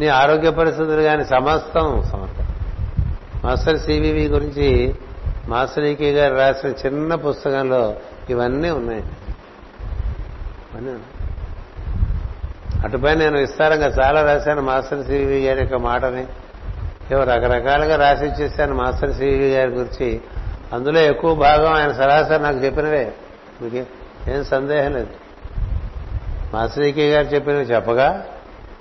నీ 0.00 0.08
ఆరోగ్య 0.08 0.50
పరిస్థితులు 0.50 1.02
కానీ 1.02 1.24
సమస్తం 1.24 2.02
సమర్థం 2.02 2.46
మాస్టర్ 3.44 3.78
సివివి 3.78 4.26
గురించి 4.26 4.94
మాస్టర్ 5.48 5.84
ఈకే 5.84 6.12
గారు 6.12 6.34
రాసిన 6.34 6.68
చిన్న 6.70 7.14
పుస్తకంలో 7.14 7.96
ఇవన్నీ 8.30 8.70
ఉన్నాయి. 8.70 9.02
ఇవన్నీ 10.72 11.00
అటుపై 12.84 13.14
నేను 13.14 13.38
విస్తారంగా 13.38 13.86
చాలా 13.86 14.22
రాశాను 14.22 14.62
మాస్టర్ 14.62 15.06
సివి 15.06 15.46
గారి 15.46 15.60
యొక్క 15.60 15.74
మాటని. 15.74 16.26
ఏవో 17.12 17.24
రకరకాలుగా 17.24 17.96
రాసి 17.96 18.26
ఇచ్చేసాను 18.26 18.74
మాస్టర్ 18.74 19.14
సివి 19.14 19.54
గారి 19.54 19.70
గురించి. 19.70 20.20
అందులో 20.72 21.00
ఎక్కువ 21.00 21.34
భాగం 21.34 21.72
ఆయన 21.72 21.92
సరాసరి 21.92 22.42
నాకు 22.42 22.56
చెప్పినవే. 22.56 23.12
మీకు 23.62 23.86
ఏం 24.30 24.44
సందేహం 24.44 24.92
లేదు. 24.92 25.08
మాస్టర్ 26.54 26.84
ఈకే 26.84 27.10
గారు 27.10 27.26
చెప్పినవి 27.26 27.64
చెప్పగా 27.64 28.26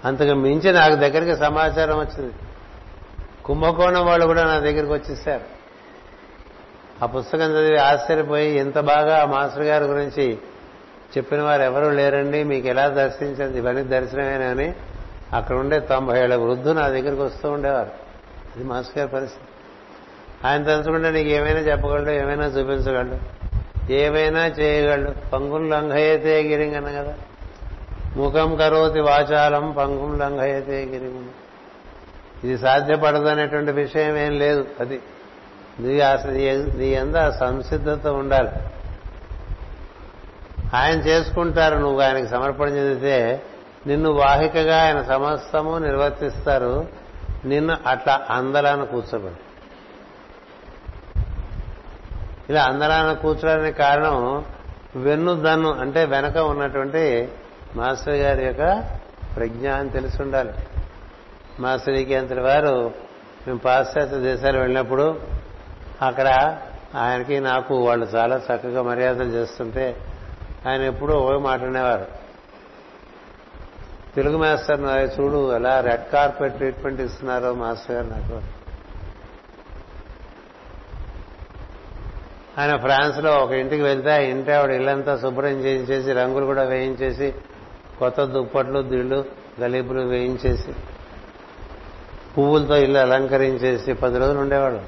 అంతకు 0.06 0.34
మించి 0.34 0.74
నాకు 0.74 0.96
దగ్గరికి 0.96 1.36
సమాచారం 1.36 2.00
వచ్చింది. 2.00 2.34
కుంభకోణం 3.46 4.06
వాళ్ళు 4.06 4.26
కూడా 4.26 4.44
నా 4.44 4.60
దగ్గరికి 4.60 4.94
వచ్చేసారు. 4.94 5.56
ఆ 7.04 7.06
పుస్తకం 7.06 7.52
చదివి 7.52 7.78
ఆశ్చర్యపోయి 7.78 8.60
ఇంత 8.60 8.80
బాగా 8.80 9.22
ఆ 9.22 9.26
మాస్టర్ 9.26 9.64
గారి 9.64 9.84
గురించి 9.84 10.38
చెప్పిన 11.18 11.42
వారు 11.42 11.62
ఎవరూ 11.62 11.90
లేరండి 11.90 12.44
మీకు 12.44 12.68
ఎలా 12.68 12.88
దర్శించండి 12.88 13.58
ఇవన్నీ 13.58 13.84
దర్శనమేనని 13.84 14.74
అక్కడ 15.34 15.56
ఉండే 15.56 15.80
తొంభై 15.80 16.20
ఏళ్ళ 16.20 16.36
వృద్ధు 16.36 16.70
నా 16.70 16.88
దగ్గరికి 16.88 17.22
వస్తూ 17.22 17.52
ఉండేవారు. 17.52 17.90
ఇది 18.56 18.64
మాస్టర్ 18.64 18.98
గారి 18.98 19.10
పరిస్థితి. 19.10 19.46
ఆయన 20.48 20.64
తలుచుకుంటే 20.64 21.12
నీకు 21.12 21.30
ఏమైనా 21.30 21.60
చెప్పగలడు 21.60 22.12
ఏమైనా 22.12 22.46
చూపించగలడు 22.46 23.18
ఏమైనా 23.92 24.46
చేయగలడు. 24.46 25.30
పంగులు 25.30 25.68
లంఘయతే 25.68 26.66
అన్న 26.78 27.02
కదా. 27.02 27.16
ముఖం 28.16 28.56
కరోతి 28.56 29.00
వాచాలం 29.00 29.72
పంగుం 29.72 30.20
లంఘయతే 30.20 30.86
గిరింగన 30.86 31.30
ఇది 32.44 32.58
సాధ్యపడదు 32.58 33.26
అనేటువంటి 33.26 33.72
విషయం 33.72 34.18
ఏం 34.18 34.32
లేదు 34.32 34.68
అది. 34.80 35.02
నీ 35.80 36.00
నీ 36.78 36.86
ఎంత 36.86 37.30
సంసిద్ధత 37.30 38.08
ఉండాలి. 38.08 38.50
ఆయన 40.74 41.00
చేసుకుంటారు 41.00 41.76
నువ్వు 41.78 42.02
ఆయనకి 42.02 42.28
సమర్పణ 42.28 42.68
చెందితే 42.68 43.42
నిన్ను 43.88 44.12
వాహికగా 44.12 44.82
ఆయన 44.82 45.02
సమస్తము 45.02 45.78
నిర్వర్తిస్తారు 45.78 46.88
నిన్ను 47.46 47.78
అట్లా 47.88 48.26
అందలాన 48.30 48.84
కూర్చోబెడు 48.84 49.46
ఇలా 52.50 52.64
అందలాన 52.64 53.14
కూర్చోడానికి 53.14 53.78
కారణం 53.78 54.46
వెన్నుదన్ను 54.96 55.74
అంటే 55.74 56.06
వెనక 56.06 56.38
ఉన్నటువంటి 56.38 57.30
మాస్టర్ 57.76 58.16
గారి 58.16 58.46
యొక్క 58.46 58.90
ప్రజ్ఞ 59.36 59.70
అని 59.70 59.90
తెలిసి 59.90 60.22
ఉండాలి. 60.22 60.54
మాస్టర్కి 61.60 62.16
అంతటి 62.16 62.40
వారు 62.40 62.92
మేము 63.48 63.60
పాశ్చాత్య 63.60 64.20
దేశాలు 64.20 64.60
వెళ్ళినప్పుడు 64.60 65.22
అక్కడ 66.02 66.58
ఆయనకి 66.96 67.40
నాకు 67.40 67.76
వాళ్ళు 67.76 68.06
చాలా 68.06 68.36
చక్కగా 68.36 68.82
మర్యాదలు 68.82 69.30
చేస్తుంటే 69.30 69.96
ఆయన 70.68 70.82
ఎప్పుడూ 70.82 71.14
ఓ 71.14 71.40
మాట్లాడేవారు 71.40 72.06
తెలుగు 74.16 74.38
మాస్టర్ 74.38 75.20
చూడు 75.20 75.56
ఎలా 75.56 75.80
రెడ్ 75.80 76.12
కార్పెట్ 76.12 76.56
ట్రీట్మెంట్ 76.56 77.02
ఇస్తున్నారో 77.02 77.54
మాస్టర్ 77.54 77.96
గారు 77.96 78.08
నాకు. 78.08 78.42
ఆయన 82.62 82.78
ఫ్రాన్స్లో 82.78 83.32
ఒక 83.32 83.52
ఇంటికి 83.52 83.82
వెళ్తే 83.82 84.12
ఆ 84.12 84.18
ఇంటి 84.18 84.52
ఆవిడ 84.52 84.72
ఇల్లంతా 84.72 85.18
శుభ్రం 85.18 85.50
చేయించేసి 85.50 86.12
రంగులు 86.12 86.46
కూడా 86.46 86.64
వేయించేసి 86.64 87.34
కొత్త 88.00 88.24
దుప్పట్లు 88.24 88.82
దిళ్ళు 88.82 89.26
గలీపులు 89.60 90.02
వేయించేసి 90.02 90.74
పువ్వులతో 92.38 92.78
ఇల్లు 92.78 93.00
అలంకరించేసి 93.00 93.94
పది 93.94 94.20
రోజులు 94.20 94.40
ఉండేవాడు 94.40 94.80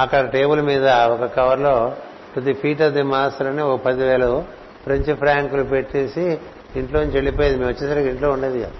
అక్కడ 0.00 0.28
టేబుల్ 0.28 0.62
మీద 0.62 0.88
ఒక 0.88 1.24
కవర్లో 1.24 1.96
to 2.34 2.40
the 2.40 2.52
feet 2.52 2.82
of 2.82 2.94
the 2.94 3.02
master 3.02 3.46
అని 3.46 3.62
ఒక 3.62 3.80
పదివేలు 3.80 4.44
ఫ్రెంచ్ 4.82 5.16
ఫ్రాంకులు 5.16 5.62
పెట్టేసి 5.62 6.38
ఇంట్లోంచి 6.76 7.10
వెళ్ళిపోయేది. 7.10 7.56
మేము 7.56 7.70
వచ్చేసరికి 7.70 8.08
ఇంట్లో 8.08 8.30
ఉండేది 8.30 8.60
కాదు. 8.60 8.74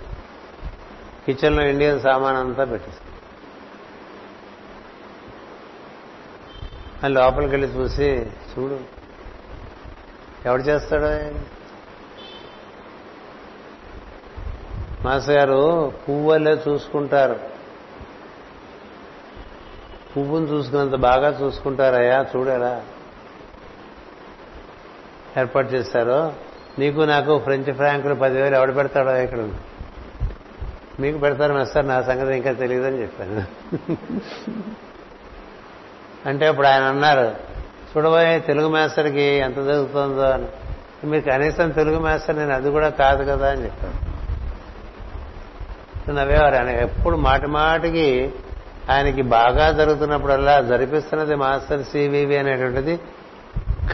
కిచెన్లో 1.27 1.63
ఇండియన్ 1.63 2.01
సామాన్ 2.01 2.37
అంతా 2.37 2.65
పెట్టేసి. 2.65 2.99
అని 7.05 7.15
లోపలికి 7.15 7.51
వెళ్ళి 7.51 7.69
చూసి 7.69 8.27
చూడు 8.53 8.81
ఎవడు 10.47 10.63
చేస్తాడో 10.63 11.41
మాస్టర్ 15.05 15.37
గారు 15.37 15.93
పువ్వులే 16.09 16.63
చూసుకుంటారు. 16.69 17.41
పువ్వును 20.17 20.47
చూసుకున్నంత 20.47 20.95
బాగా 20.95 21.39
చూసుకుంటారయ్యా 21.43 22.27
చూడరా. 22.37 22.83
ఏర్పాటు 25.39 25.69
చేశారో 25.69 26.33
నీకు 26.79 27.01
నాకు 27.01 27.39
ఫ్రెంచ్ 27.39 27.75
ఫ్రాంకులు 27.75 28.15
పదివేలు 28.15 28.57
ఎవడు 28.57 28.73
పెడతాడో 28.73 29.17
ఇక్కడ? 29.17 29.49
మీకు 31.01 31.19
పెడతారు 31.19 31.55
మేస్తారు 31.55 31.87
నా 31.87 32.03
సంగతి 32.03 32.37
ఇంకా 32.37 32.53
తెలియదని 32.53 33.03
చెప్పాను. 33.03 33.45
అంటే 36.29 36.47
అప్పుడు 36.47 36.67
ఆయన 36.67 36.83
అన్నారు 36.83 37.37
చూడబోయే 37.97 38.39
తెలుగు 38.39 38.69
మాస్టర్కి 38.69 39.23
ఎంత 39.23 39.57
జరుగుతుందో 39.57 40.23
అని. 40.23 40.47
మీరు 41.07 41.31
కనీసం 41.31 41.71
తెలుగు 41.71 41.99
మాస్టర్ 41.99 42.39
నేను 42.39 42.55
అది 42.55 42.71
కూడా 42.71 42.89
కాదు 42.89 43.31
కదా 43.31 43.51
అని 43.51 43.65
చెప్పాను 43.65 44.10
నవ్వేవారు 46.09 46.55
ఆయన 46.55 46.69
ఎప్పుడు 46.69 47.17
మాటి 47.17 47.47
మాటికి 47.47 48.33
ఆయనకి 48.91 49.23
బాగా 49.23 49.73
జరుగుతున్నప్పుడల్లా 49.73 50.61
జరిపిస్తున్నది 50.61 51.35
మాస్టర్ 51.35 51.85
సివివి 51.85 52.37
అనేటువంటిది 52.37 53.01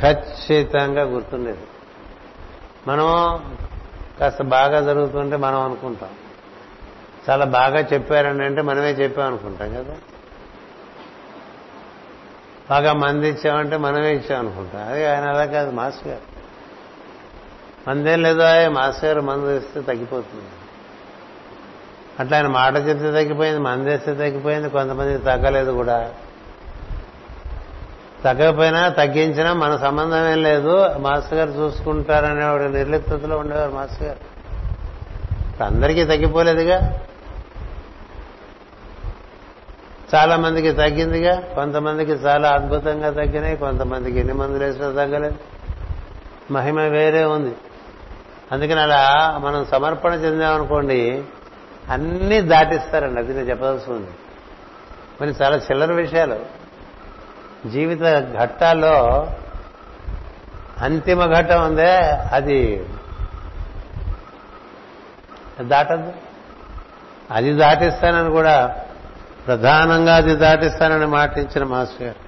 ఖచ్చితంగా 0.01 1.03
గుర్తుండేది. 1.03 1.59
మనం 2.89 3.07
కాస్త 4.21 4.43
బాగా 4.43 4.81
జరుగుతుంటే 4.81 5.37
మనం 5.37 5.61
అనుకుంటాం. 5.61 6.09
చాలా 7.31 7.45
బాగా 7.45 7.79
చెప్పారని 7.79 8.45
అంటే 8.45 8.63
మనమే 8.63 8.91
చెప్పాం 8.91 9.27
అనుకుంటాం 9.27 9.75
కదా. 9.75 9.97
బాగా 12.71 12.93
మంది 12.93 13.29
ఇచ్చామంటే 13.29 13.77
మనమే 13.77 14.15
ఇచ్చాం 14.15 14.39
అనుకుంటాం. 14.39 14.89
అది 14.89 15.07
ఆయన 15.07 15.25
అలా 15.25 15.45
కాదు 15.45 15.71
మాస్టర్ 15.71 16.09
గారు. 16.09 16.37
మందేం 17.91 18.23
లేదో 18.23 18.71
మాస్టర్ 18.71 19.05
గారు 19.05 19.21
మందు 19.21 19.59
ఇస్తే 19.59 19.81
తగ్గిపోతుంది. 19.81 20.45
అట్లా 22.21 22.37
ఆయన 22.37 22.47
మాట 22.47 22.77
చెప్తే 22.77 23.11
తగ్గిపోయింది 23.11 23.61
మందేస్తే 23.61 24.15
తగ్గిపోయింది 24.15 24.69
కొంతమందికి 24.69 25.25
తగ్గలేదు 25.25 25.71
కూడా. 25.71 26.11
తగ్గకపోయినా 28.25 28.89
తగ్గించినా 28.89 29.53
మన 29.53 29.77
సంబంధం 29.77 30.29
ఏం 30.29 30.43
లేదు. 30.43 30.99
మాస్టర్ 30.99 31.35
గారు 31.35 31.51
చూసుకుంటారనే 31.51 32.47
ఒక 32.47 32.61
నిర్లిప్తలో 32.61 33.39
ఉండేవారు 33.39 33.71
మాస్టర్ 33.71 34.09
గారు. 34.09 34.37
అందరికీ 35.65 36.05
తగ్గిపోలేదుగా. 36.05 37.01
చాలా 40.15 40.37
మందికి 40.37 40.73
తగ్గిందిగా 40.73 41.41
కొంతమందికి 41.41 42.13
చాలా 42.13 42.51
అద్భుతంగా 42.51 43.11
తగ్గినాయి 43.11 43.57
కొంతమందికి 43.57 44.19
ఎన్ని 44.19 44.35
మందులు 44.35 44.65
వేసినా 44.65 44.87
తగ్గలేదు. 44.87 45.35
మహిమ 46.51 46.81
వేరే 46.81 47.25
ఉంది. 47.25 47.55
అందుకని 48.53 48.81
అలా 48.81 49.35
మనం 49.45 49.65
సమర్పణ 49.65 50.13
చెందామనుకోండి 50.13 51.25
అన్నీ 51.91 52.41
దాటిస్తారండి 52.41 53.21
అది 53.21 53.35
నేను 53.35 53.51
చెప్పదలుచుకుంది. 53.51 54.11
మరి 55.21 55.35
చాలా 55.43 55.57
చిల్లర 55.57 55.93
విషయాలు. 55.93 56.39
జీవిత 57.69 58.01
ఘట్టాల్లో 58.43 59.27
అంతిమ 60.79 61.35
ఘట్టం 61.35 61.65
ఉందే 61.65 61.97
అది 62.33 62.87
దాటద్దు. 65.61 66.13
అది 67.31 67.53
దాటిస్తానని 67.53 68.31
కూడా 68.31 68.81
ప్రధానంగా 69.47 70.17
అది 70.17 70.37
దాటిస్తానని 70.37 71.07
మాటించిన 71.07 71.65
మాస్టర్ 71.65 72.03
గారు. 72.03 72.27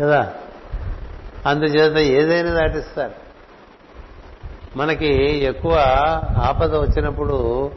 కదా? 0.00 0.32
అందుచేత 1.46 1.96
ఏదైనా 1.96 2.50
దాటిస్తారు. 2.50 3.24
మనకి 4.76 5.14
ఎక్కువ 5.38 5.74
ఆపద 6.42 6.76
వచ్చినప్పుడు 6.76 7.70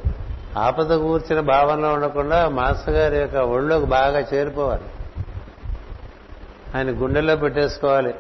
ఆపద 0.57 0.93
కూర్చిన 0.93 1.39
భావనలో 1.39 1.93
ఉండకుండా 1.93 2.49
మాస్టర్ 2.49 2.95
గారి 2.95 3.17
యొక్క 3.17 3.35
ఒళ్ళోకి 3.35 3.85
బాగా 3.85 4.19
చేరిపోవాలి. 4.19 4.83
ఆయన 6.77 6.89
గుండెల్లో 6.89 7.35
పెట్టేసుకోవాలి. 7.35 8.13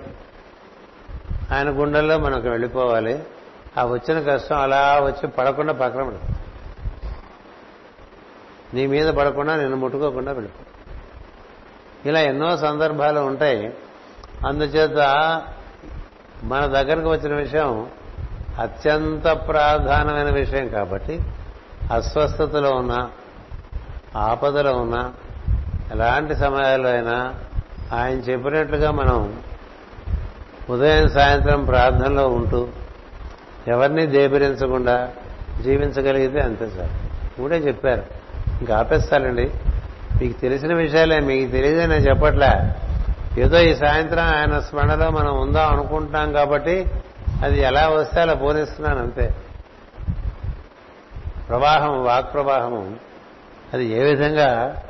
ఆయన 1.53 1.69
గుండెల్లో 1.69 2.17
మనకు 2.17 2.49
వెళ్ళిపోవాలి. 2.49 3.23
ఆ 3.77 3.85
వచ్చిన 3.85 4.19
కష్టం 4.19 4.61
అలా 4.61 4.99
వచ్చి 5.03 5.27
పడకుండా 5.27 5.73
పక్కన 5.73 6.11
నీ 8.73 8.87
మీద 8.87 9.13
పడకుండా 9.13 9.55
నిన్ను 9.55 9.77
ముట్టుకోకుండా 9.77 10.31
వెళ్ళిపో. 10.31 10.65
ఇలా 12.09 12.19
ఎన్నో 12.19 12.57
సందర్భాలు 12.57 13.19
ఉంటాయి. 13.19 13.73
అందుచేత 14.47 14.97
మన 16.43 16.65
దగ్గరకు 16.65 17.09
వచ్చిన 17.09 17.33
విషయం 17.33 17.87
అత్యంత 18.59 19.23
ప్రాధానమైన 19.23 20.29
విషయం 20.29 20.67
కాబట్టి 20.67 21.19
అస్వస్థతలో 21.91 22.71
ఉన్నా 22.71 23.09
ఆపదలో 24.15 24.73
ఉన్నా 24.73 25.13
ఎలాంటి 25.91 26.35
సమయాల్లో 26.35 26.89
అయినా 26.89 27.35
ఆయన 27.93 28.17
చెప్పినట్లుగా 28.17 28.91
మనం 28.91 29.41
ఉదయం 30.69 31.09
సాయంత్రం 31.09 31.65
ప్రార్థనలో 31.65 32.27
ఉంటూ 32.27 32.67
ఎవరిని 33.67 34.05
దేబిరించకుండా 34.05 35.09
జీవించగలిగితే 35.61 36.39
అంతే 36.39 36.69
సార్. 36.69 36.91
కూడా 37.41 37.55
చెప్పారు. 37.55 38.03
ఇంకా 38.59 38.77
ఆపేస్తానండి. 38.77 39.51
మీకు 40.21 40.39
తెలిసిన 40.39 40.73
విషయాలే 40.73 41.19
మీకు 41.19 41.51
తెలియదే 41.51 41.85
నేను 41.85 42.01
చెప్పట్లే. 42.01 42.75
ఏదో 43.37 43.59
ఈ 43.59 43.75
సాయంత్రం 43.75 44.23
ఆయన 44.23 44.59
స్మరణలో 44.59 45.09
మనం 45.09 45.41
ఉందాం 45.41 45.73
అనుకుంటున్నాం 45.73 46.33
కాబట్టి 46.33 46.85
అది 47.43 47.61
ఎలా 47.61 47.89
వస్తే 47.89 48.21
అలా 48.21 48.33
పోనిస్తున్నాను 48.33 48.99
అంతే. 48.99 49.35
ప్రవాహం 51.49 52.03
వాక్ 52.03 52.33
ప్రవాహము 52.33 52.99
అది 53.73 53.85
ఏ 53.85 54.03
విధంగా 54.03 54.81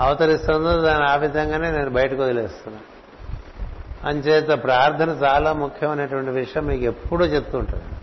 అవతరిస్తుందో 0.00 0.80
దాని 0.80 1.04
ఆ 1.04 1.14
విధంగానే 1.14 1.70
నేను 1.70 1.90
బయటకు 1.90 2.22
వదిలేస్తున్నా. 2.22 2.80
అంచేత 4.04 4.62
ప్రార్థన 4.62 5.08
చాలా 5.08 5.52
ముఖ్యమైనటువంటి 5.52 6.30
విషయం. 6.30 6.66
మీకు 6.66 6.84
ఎప్పుడూ 6.84 7.24
చెప్తుంటాను 7.24 8.00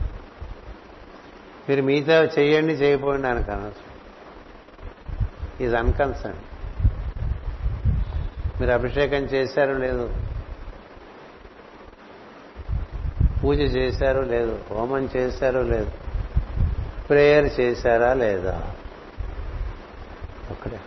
మీరు 1.70 1.82
మిగతా 1.82 2.30
చేయండి 2.40 2.74
చేయకపోండి 2.74 3.28
అని 3.28 3.52
అనొచ్చు 3.52 3.88
ఈజ్ 5.66 5.76
అన్కన్సర్న్ 5.76 6.41
మీరు 8.62 8.72
అభిషేకం 8.72 9.18
చేశారు 9.18 9.74
లేదు 9.74 10.14
పూజ 13.44 13.60
చేశారు 13.60 14.22
లేదు 14.22 14.60
హోమం 14.72 15.10
చేశారు 15.16 15.60
లేదు 15.60 16.07
ప్రేయర్ 17.10 17.60
చేశారా 17.60 18.14
లేదా? 18.14 18.62
ఒక్కడే. 20.52 20.80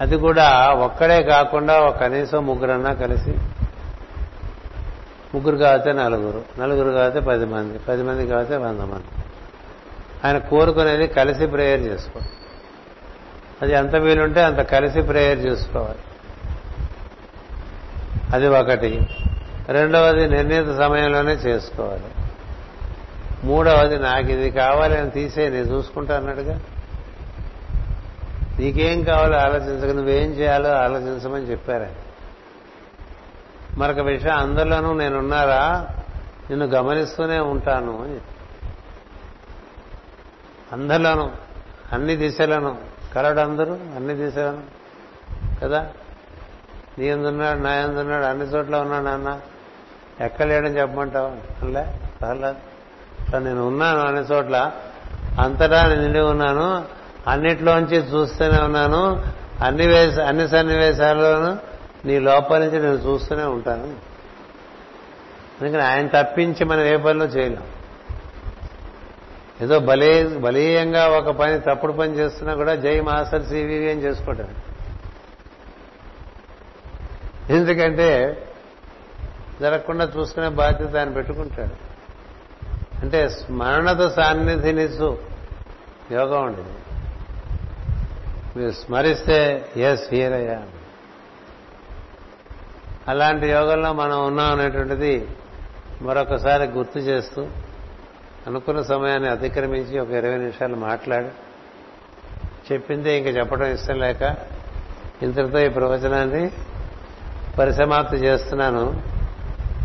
అది 0.00 0.16
కూడా 0.16 0.68
ఒక్కడే 0.68 1.22
కాకుండా 1.22 1.80
ఒక 1.80 1.96
కనీసం 1.96 2.46
ముగ్గురన్నా 2.46 2.92
కలిసి. 2.92 3.38
ముగ్గురు 5.34 5.56
కాకపోతే 5.56 5.92
నలుగురు. 5.92 6.44
నలుగురు 6.60 6.90
కాకపోతే 6.90 7.26
పది 7.26 7.44
మంది. 7.44 7.78
పది 7.78 8.02
మంది 8.02 8.26
కాకపోతే 8.26 8.56
వంద 8.56 8.80
మంది. 8.80 9.22
ఆయన 10.24 10.38
కోరుకునేది 10.38 11.06
కలిసి 11.06 11.46
ప్రేయర్ 11.46 11.80
చేసుకోవాలి. 11.80 12.28
అది 13.62 13.72
ఎంత 13.72 13.94
వీలుంటే 13.96 14.42
అంత 14.42 14.58
కలిసి 14.58 15.02
ప్రేయర్ 15.02 15.38
చేసుకోవాలి. 15.38 15.98
అది 18.32 18.46
ఒకటి. 18.48 19.06
రెండవది 19.68 20.28
నిర్ణీత 20.28 20.76
సమయంలోనే 20.76 21.32
చేసుకోవాలి. 21.32 22.04
మూడవది 23.44 23.98
నాకు 23.98 24.26
ఇది 24.26 24.50
కావాలి 24.50 24.98
అని 24.98 25.10
తీసే 25.10 25.48
నేను 25.48 25.64
చూసుకుంటా 25.64 26.16
అన్నాడుగా. 26.16 26.60
నీకేం 28.58 29.02
కావాలో 29.02 29.38
ఆలోచించక 29.38 29.94
నువ్వేం 29.94 30.30
చేయాలో 30.30 30.70
ఆలోచించమని 30.70 31.42
చెప్పారా? 31.42 31.88
మరొక 33.78 34.00
విషయం 34.00 34.36
అందరిలోనూ 34.36 34.92
నేనున్నారా? 34.92 35.88
నిన్ను 36.50 36.66
గమనిస్తూనే 36.66 37.38
ఉంటాను 37.38 38.04
అని 38.04 38.20
అందరిలోనూ 40.72 41.30
అన్ని 41.92 42.16
దిశలను 42.16 42.76
కలడు 43.14 43.40
అందరూ 43.40 43.72
అన్ని 43.72 44.14
దిశలను 44.14 44.62
కదా? 45.62 45.92
నీ 46.98 47.06
ఎందున్నాడు 47.06 47.58
నా 47.58 47.74
ఎందున్నాడు 47.74 48.24
అన్ని 48.24 48.44
చోట్ల 48.44 48.76
ఉన్నాడు 48.76 49.04
నాన్న. 49.04 49.40
ఎక్కడ 50.20 50.46
లేడని 50.46 50.80
చెప్పమంటావు? 50.80 51.64
అలా 52.26 52.54
నేను 53.34 53.66
ఉన్నాను 53.66 54.00
అన్ని 54.00 54.20
చోట్ల 54.20 54.72
అంతటా 55.40 55.94
నిండి 55.94 56.20
ఉన్నాను. 56.20 56.84
అన్నిట్లోంచి 57.26 57.96
చూస్తూనే 57.96 58.58
ఉన్నాను. 58.62 59.24
అన్ని 59.64 59.86
వేస 59.86 60.18
అన్ని 60.18 60.48
సన్నివేశాల్లోనూ 60.48 61.56
నీ 62.04 62.18
లోపల 62.18 62.58
నుంచి 62.58 62.80
నేను 62.80 62.94
చూస్తూనే 62.94 63.44
ఉంటాను. 63.44 64.16
అందుకని 65.60 65.82
ఆయన 65.82 66.06
తప్పించి 66.06 66.64
మనం 66.64 66.80
ఏ 66.80 66.96
పనిలో 66.96 67.24
చేయలేం. 67.24 67.62
ఏదో 69.60 69.78
బలే 69.78 70.24
బలీయంగా 70.24 71.08
ఒక 71.08 71.30
పని 71.30 71.60
తప్పుడు 71.60 71.92
పని 71.92 72.14
చేస్తున్నా 72.14 72.54
కూడా 72.54 72.74
జై 72.74 73.00
మాస్టర్ 73.00 73.46
సివివి 73.46 73.90
అని 73.90 74.02
చేసుకోవటం 74.02 74.48
ఎందుకంటే 77.50 78.42
జరగకుండా 79.60 80.10
చూసుకునే 80.18 80.48
బాధ్యత 80.48 80.96
ఆయన 80.96 81.08
పెట్టుకుంటాడు. 81.08 81.85
అంటే 83.02 83.28
స్మరణతో 83.28 84.06
నిసు 84.70 85.18
యోగం 86.12 86.44
ఉండేది 86.44 86.74
మీరు 88.56 88.70
స్మరిస్తే 88.70 89.68
ఎస్ 89.76 90.14
హీరయ్యా 90.14 90.62
అలాంటి 93.08 93.46
యోగంలో 93.46 93.92
మనం 93.92 94.26
ఉన్నాం 94.26 94.52
అనేటువంటిది 94.52 95.28
మరొకసారి 96.02 96.66
గుర్తు 96.66 96.98
చేస్తూ 96.98 97.46
అనుకున్న 98.46 98.82
సమయాన్ని 98.82 99.28
అతిక్రమించి 99.28 99.98
ఒక 99.98 100.10
ఇరవై 100.10 100.36
నిమిషాలు 100.36 100.76
మాట్లాడి 100.76 101.28
చెప్పిందే 102.72 103.18
ఇంక 103.18 103.36
చెప్పడం 103.36 103.66
ఇష్టం 103.66 103.98
లేక 103.98 104.36
ఇంతటితో 105.22 105.58
ఈ 105.58 105.68
ప్రవచనాన్ని 105.68 106.50
పరిసమాప్తి 107.58 108.16
చేస్తున్నాను. 108.16 109.02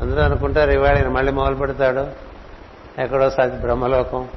అందరూ 0.01 0.21
అనుకుంటారు 0.21 0.71
ఇవాళ 0.71 1.07
మళ్ళీ 1.07 1.31
మొదలు 1.31 1.55
పెడతాడు 1.55 2.30
ఎక్కడో 2.99 3.29
సత్ 3.29 3.61
బ్రహ్మలోకం 3.61 4.29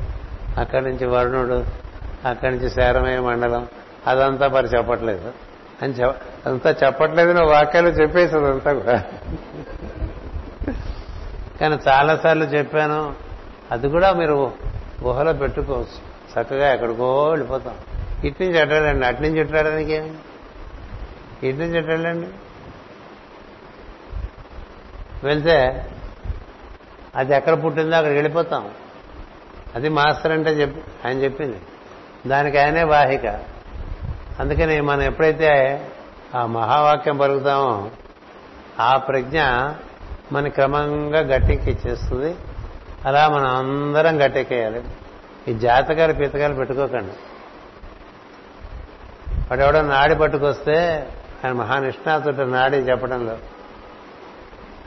అక్కడి 0.58 0.84
నుంచి 0.84 1.06
వరుణుడు 1.06 1.64
అక్కడి 2.28 2.56
నుంచి 2.56 2.70
శారమయ 2.70 3.20
మండలం 3.20 3.68
అదంతా 4.06 4.48
మరి 4.48 4.66
చెప్పట్లేదు. 4.66 5.32
అని 5.82 5.92
చెప్ప 5.92 6.20
అంతా 6.48 6.74
చెప్పట్లేదు 6.86 7.32
నా 7.32 7.42
వాక్యాలు 7.42 7.88
చెప్పేసి 7.88 8.36
అదంతా 8.36 8.72
కూడా. 8.72 9.04
కానీ 11.60 11.78
చాలాసార్లు 11.88 12.44
చెప్పాను 12.44 13.14
అది 13.70 13.88
కూడా 13.88 14.12
మీరు 14.12 14.52
గుహలో 15.04 15.32
పెట్టుకోవచ్చు. 15.32 16.14
చక్కగా 16.40 16.72
ఎక్కడికో 16.72 17.28
వెళ్ళిపోతాం. 17.28 17.74
ఇటు 18.24 18.42
నుంచి 18.42 18.58
ఎట్టాడండి 18.58 19.06
అటు 19.06 19.22
నుంచి 19.22 19.38
ఎట్టాడానికి 19.38 19.92
ఏమి? 19.92 20.14
ఇటు 21.48 21.58
నుంచి 21.58 21.78
ఎట్టాడండి 21.78 22.26
వెళ్తే 25.26 25.86
అది 27.16 27.34
ఎక్కడ 27.34 27.64
పుట్టిందో 27.64 27.96
అక్కడికి 27.96 28.20
వెళ్ళిపోతాం. 28.20 28.70
అది 29.74 29.88
మాస్టర్ 29.88 30.32
అంటే 30.32 30.50
చెప్పి 30.50 31.08
ఆయన 31.08 31.22
చెప్పింది. 31.22 31.60
దానికి 32.26 32.58
ఆయనే 32.58 32.82
వాహిక. 32.82 33.26
అందుకని 34.40 34.80
మనం 34.80 35.02
ఎప్పుడైతే 35.02 35.80
ఆ 36.34 36.46
మహావాక్యం 36.46 37.16
పలుకుతామో 37.16 37.90
ఆ 38.80 38.96
ప్రజ్ఞ 38.96 39.40
మన 40.32 40.48
క్రమంగా 40.48 41.20
గట్టెక్కిచ్చేస్తుంది 41.20 42.36
అలా 43.06 43.28
మనం 43.28 43.46
అందరం 43.46 44.24
గట్టెక్కేయాలి. 44.24 44.82
ఈ 45.48 45.54
జాతకాలు 45.54 46.12
పితకాలు 46.12 46.54
పెట్టుకోకండి. 46.54 47.12
వాడు 49.34 49.60
ఎవడో 49.60 49.82
నాడి 49.82 50.14
పట్టుకొస్తే 50.14 51.08
ఆయన 51.44 51.52
మహానిష్ణాతుడు 51.52 52.42
నాడి 52.42 52.76
చెప్పడంలో. 52.76 53.36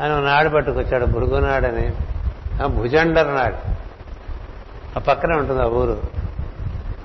ఆయన 0.02 0.20
నాడు 0.20 0.50
పట్టుకొచ్చాడు 0.50 1.06
భృగునాడని 1.06 1.92
భుజండర్ 2.66 3.36
నాడు. 3.36 3.56
ఆ 4.98 5.00
పక్కనే 5.00 5.36
ఉంటుంది 5.36 5.62
ఆ 5.62 5.66
ఊరు. 5.66 6.02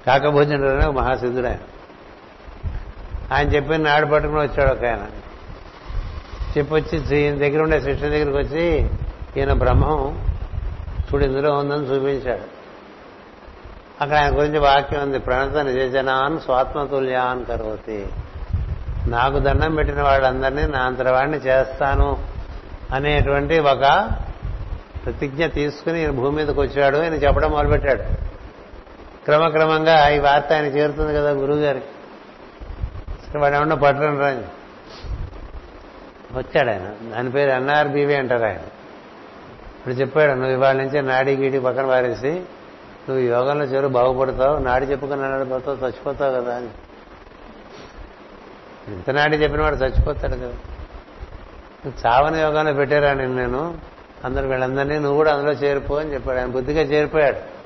కాకభుజండర్ 0.06 0.68
అనే 0.68 0.86
మహాసిద్ధుడు 0.86 1.46
ఆయన. 1.46 1.58
ఆయన 3.34 3.48
చెప్పిన 3.48 3.76
నాడు 3.76 4.06
పట్టుకుని 4.06 4.40
వచ్చాడు 4.40 4.72
ఒక 4.72 4.84
ఆయన. 4.84 5.06
చెప్పొచ్చి 6.58 7.18
ఈయన 7.18 7.34
దగ్గర 7.34 7.62
ఉండే 7.62 7.80
శిష్యుల 7.80 8.10
దగ్గరికి 8.10 8.38
వచ్చి 8.38 8.90
ఈయన 9.36 9.52
బ్రహ్మం. 9.52 10.26
చూడు 10.98 11.24
ఇందులో 11.24 11.52
ఉందని 11.52 11.82
చూపించాడు. 11.82 12.62
అక్కడ 14.00 14.16
ఆయన 14.16 14.38
గురించి 14.38 14.58
వాక్యం 14.58 15.02
ఉంది. 15.02 15.18
ప్రణత 15.18 15.56
నిజజనాన్ 15.56 16.40
స్వాత్మతుల్యాన్ 16.40 17.44
కరోతి. 17.44 18.06
నాకు 19.06 19.38
దండం 19.38 19.74
పెట్టిన 19.74 20.02
వాళ్ళందరినీ 20.02 20.66
నా 20.66 20.78
అంతరవాడిని 20.78 21.36
చేస్తాను 21.36 22.24
అనేటువంటి 22.94 23.58
ఒక 23.58 24.08
ప్రతిజ్ఞ 25.04 25.46
తీసుకుని 25.46 26.10
భూమి 26.10 26.36
మీదకి 26.36 26.60
వచ్చాడు 26.60 26.96
ఆయన 26.96 27.14
చెప్పడం 27.14 27.50
మొదలుపెట్టాడు. 27.50 28.02
క్రమక్రమంగా 29.24 30.08
ఈ 30.08 30.18
వార్త 30.18 30.52
ఆయన 30.52 30.64
చేరుతుంది 30.64 31.14
కదా 31.14 31.30
గురువు 31.30 31.58
గారికి 31.58 33.38
వాడు 33.38 33.54
ఏమన్నా 33.54 33.76
పట్టడం 33.76 34.20
రాని. 34.20 34.42
వచ్చాడు 36.38 36.70
ఆయన. 36.70 37.14
దాని 37.14 37.30
పేరు 37.30 37.50
ఎన్ఆర్బీవీ 37.50 38.14
అంటారు 38.14 38.44
ఆయన. 38.44 38.56
ఇప్పుడు 39.78 39.94
చెప్పాడు 39.94 40.32
నువ్వు 40.32 40.50
ఇవాళ 40.50 40.76
నుంచి 40.76 41.02
నాడి 41.02 41.36
గీడి 41.36 41.60
పక్కన 41.60 41.86
పారేసి 41.86 42.30
నువ్వు 43.08 43.18
యోగంలో 43.18 43.64
చేరు 43.64 43.88
బాగుపడతావు. 43.88 44.58
నాడి 44.58 44.86
చెప్పుకుని 44.86 45.22
నడిపోతావు 45.22 45.76
చచ్చిపోతావు 45.76 46.40
కదా 46.40 46.56
అని. 46.56 46.68
ఇంత 48.88 49.10
నాడి 49.10 49.36
చెప్పిన 49.36 49.62
వాడు 49.62 49.76
చచ్చిపోతాడు 49.76 50.32
కదా. 50.32 50.52
చావని 52.06 52.40
యోగాన్ని 52.40 52.74
పెట్టారా 52.74 53.14
నేను 53.14 53.36
నేను? 53.36 53.92
అందరు 54.24 54.48
వీళ్ళందరినీ 54.48 54.98
నువ్వు 54.98 55.16
కూడా 55.16 55.34
అందులో 55.34 55.52
చేరిపో 55.52 55.96
అని 55.96 56.14
చెప్పాడు. 56.14 56.38
ఆయన 56.38 56.46
బుద్ధిగా 56.46 56.82
చేరిపోయాడు. 56.82 57.62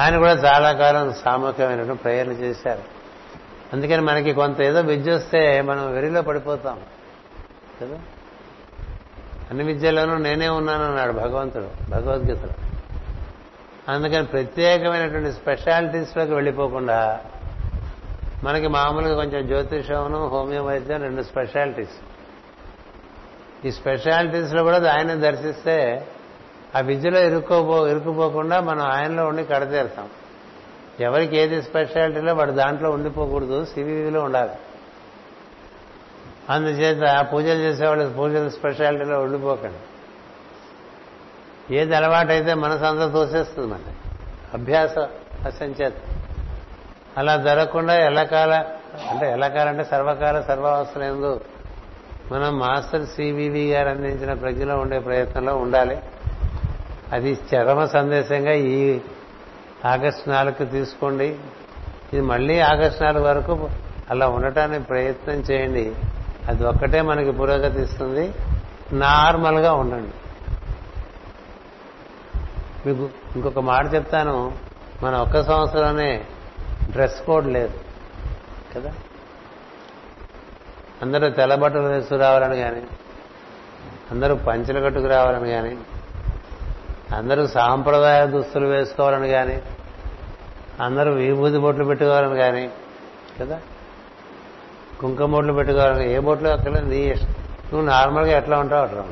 ఆయన 0.00 0.18
కూడా 0.18 0.32
చాలా 0.32 0.72
కాలం 0.72 1.14
సామూహికమైనటువంటి 1.24 2.02
ప్రేయర్లు 2.02 2.32
చేశారు. 2.32 2.82
అందుకని 3.72 4.00
మనకి 4.00 4.32
కొంత 4.32 4.60
ఏదో 4.60 4.80
విద్య 4.80 5.12
వస్తే 5.12 5.60
మనం 5.60 5.92
వెరిలో 5.92 6.22
పడిపోతాం. 6.22 6.80
కదా? 7.82 7.98
అన్ని 9.50 9.64
విద్యలోనూ 9.64 10.18
నేనే 10.18 10.48
ఉన్నానన్నాడు 10.48 11.12
భగవంతుడు 11.12 11.90
భగవద్గీతలో. 11.90 12.52
అందుకని 13.88 14.26
ప్రత్యేకమైనటువంటి 14.26 15.32
స్పెషాలిటీస్లోకి 15.32 16.34
వెళ్ళిపోకుండా 16.34 17.20
మనకి 18.44 18.68
మామూలుగా 18.68 19.14
కొంచెం 19.14 19.46
జ్యోతిషమును 19.46 20.28
హోమియో 20.28 20.64
వైద్యం 20.64 21.02
రెండు 21.02 21.22
స్పెషాలిటీస్. 21.22 22.15
ఈ 23.64 23.72
స్పెషాలిటీస్లో 23.72 24.62
కూడా 24.62 24.92
ఆయన 24.92 25.14
దర్శిస్తే 25.14 26.06
ఆ 26.76 26.80
విద్యలో 26.80 27.20
ఇరుక్కోపో 27.20 27.88
ఇరుక్కుపోకుండా 27.88 28.60
మనం 28.60 28.86
ఆయనలో 28.86 29.26
ఉండి 29.26 29.44
కడతీరుతాం 29.44 30.08
ఎవరికి 31.00 31.36
ఏది 31.36 31.62
స్పెషాలిటీలో 31.62 32.34
వాడు 32.34 32.52
దాంట్లో 32.52 32.90
ఉండిపోకూడదు 32.90 33.64
సివివిలో 33.64 34.20
ఉండాలి. 34.20 34.50
అందుచేత 36.50 37.26
పూజలు 37.32 37.58
చేసేవాళ్ళు 37.58 38.14
పూజలు 38.14 38.48
స్పెషాలిటీలో 38.48 39.20
ఉండిపోకండి. 39.20 39.78
ఏది 41.76 41.96
అలవాటైతే 41.96 42.54
మనసు 42.54 42.84
అంతా 42.84 43.08
తోసేస్తుంది 43.12 43.68
మన 43.68 43.78
అభ్యాస 44.54 44.98
అసంచేత. 45.46 45.92
అలా 47.18 47.36
జరగకుండా 47.36 47.94
ఎల్లకాల 47.94 48.66
అంటే 49.10 49.32
ఎల్లకాల 49.32 49.68
అంటే 49.68 49.84
సర్వకాల 49.84 50.40
సర్వావస్థలందు 50.40 51.40
మనం 52.32 52.58
మాస్టర్ 52.58 53.06
సివివి 53.06 53.72
గారు 53.72 53.88
అందించిన 53.88 54.32
ప్రజ్ఞలో 54.32 54.78
ఉండే 54.78 54.98
ప్రయత్నంలో 54.98 55.56
ఉండాలి. 55.56 55.98
అది 57.12 57.38
చరమ 57.54 57.84
సందేశంగా 57.84 58.52
ఈ 58.52 58.98
ఆగస్టు 59.84 60.30
నాలుగు 60.30 60.64
తీసుకోండి. 60.64 61.24
ఇది 62.12 62.20
మళ్ళీ 62.20 62.58
ఆగస్టు 62.58 63.04
నాలుగు 63.04 63.24
వరకు 63.24 63.70
అలా 64.10 64.28
ఉండటానికి 64.28 64.84
ప్రయత్నం 64.84 65.34
చేయండి. 65.34 65.94
అది 66.48 66.66
ఒక్కటే 66.66 67.02
మనకి 67.02 67.30
పురోగతి 67.30 67.82
ఇస్తుంది. 67.82 68.32
నార్మల్గా 68.92 69.72
ఉండండి. 69.72 70.12
మీకు 72.88 73.08
ఇంకొక 73.36 73.58
మాట 73.58 73.94
చెప్తాను. 73.94 74.52
మన 75.02 75.14
ఒక్క 75.14 75.42
సంవత్సరంలోనే 75.42 76.24
డ్రెస్ 76.90 77.26
కోడ్ 77.26 77.46
లేదు. 77.46 77.80
కదా? 78.76 78.92
అందరూ 81.02 81.28
తెల్లబట్టలు 81.28 82.00
బట్టలు 82.00 82.18
రావాలని 82.18 82.56
కానీ 82.56 82.82
అందరూ 84.10 84.34
పంచలు 84.34 84.80
కట్టుకు 84.80 85.06
రావాలని 85.06 85.50
కానీ 85.50 85.76
అందరూ 87.16 87.46
సాంప్రదాయ 87.46 88.26
దుస్తులు 88.26 88.66
వేసుకోవాలని 88.66 89.28
కానీ 89.28 89.62
అందరూ 90.80 91.12
విభూతి 91.12 91.58
బొట్లు 91.58 91.84
పెట్టుకోవాలని 91.84 92.36
కానీ 92.36 92.70
కదా? 93.40 93.60
కుంకుమ 95.00 95.32
బొట్లు 95.32 95.52
పెట్టుకోవాలని 95.52 96.12
ఏ 96.12 96.18
బొట్లు 96.18 96.48
అక్కడ 96.48 96.78
నీ 96.78 96.96
ఇష్టం. 96.96 97.30
నువ్వు 97.72 97.88
నార్మల్గా 97.88 98.38
ఎట్లా 98.38 98.58
ఉంటావు 98.58 98.82
అట్లా 98.82 99.04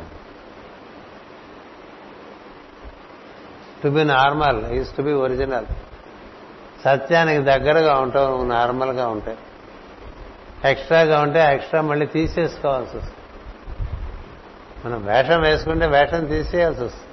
to 3.82 3.88
be 3.88 4.04
normal 4.04 4.64
is 4.64 4.96
to 4.96 5.02
be 5.02 5.12
original. 5.12 5.66
సత్యానికి 6.84 7.42
దగ్గరగా 7.42 7.94
ఉంటావు 7.94 8.28
నువ్వు 8.28 8.46
నార్మల్గా 8.46 9.08
ఉంటాయి 9.08 9.36
ఎక్స్ట్రాగా 10.64 11.20
ఉంటే 11.20 11.54
ఎక్స్ట్రా 11.54 11.80
మళ్ళీ 11.80 12.06
తీసేసుకోవాల్సి 12.06 12.96
వస్తుంది. 12.96 13.18
మనం 14.84 15.06
వేషం 15.06 15.40
వేసుకుంటే 15.40 15.86
వేషం 15.86 16.24
తీసేయాల్సి 16.24 16.84
వస్తుంది 16.84 17.04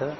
కదా? 0.00 0.12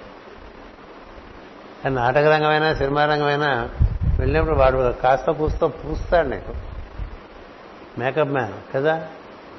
నాటక 1.91 2.25
రంగమైనా 2.25 2.75
సినిమా 2.75 3.05
రంగమైనా 3.05 3.71
వెళ్ళినప్పుడు 4.19 4.55
వాడు 4.55 4.95
కాస్త 5.03 5.31
పూస్తో 5.31 5.69
పూస్తాడు 5.69 6.29
నీకు. 6.29 6.55
మేకప్ 8.01 8.29
మ్యాన్ 8.29 8.53
కదా? 8.75 9.07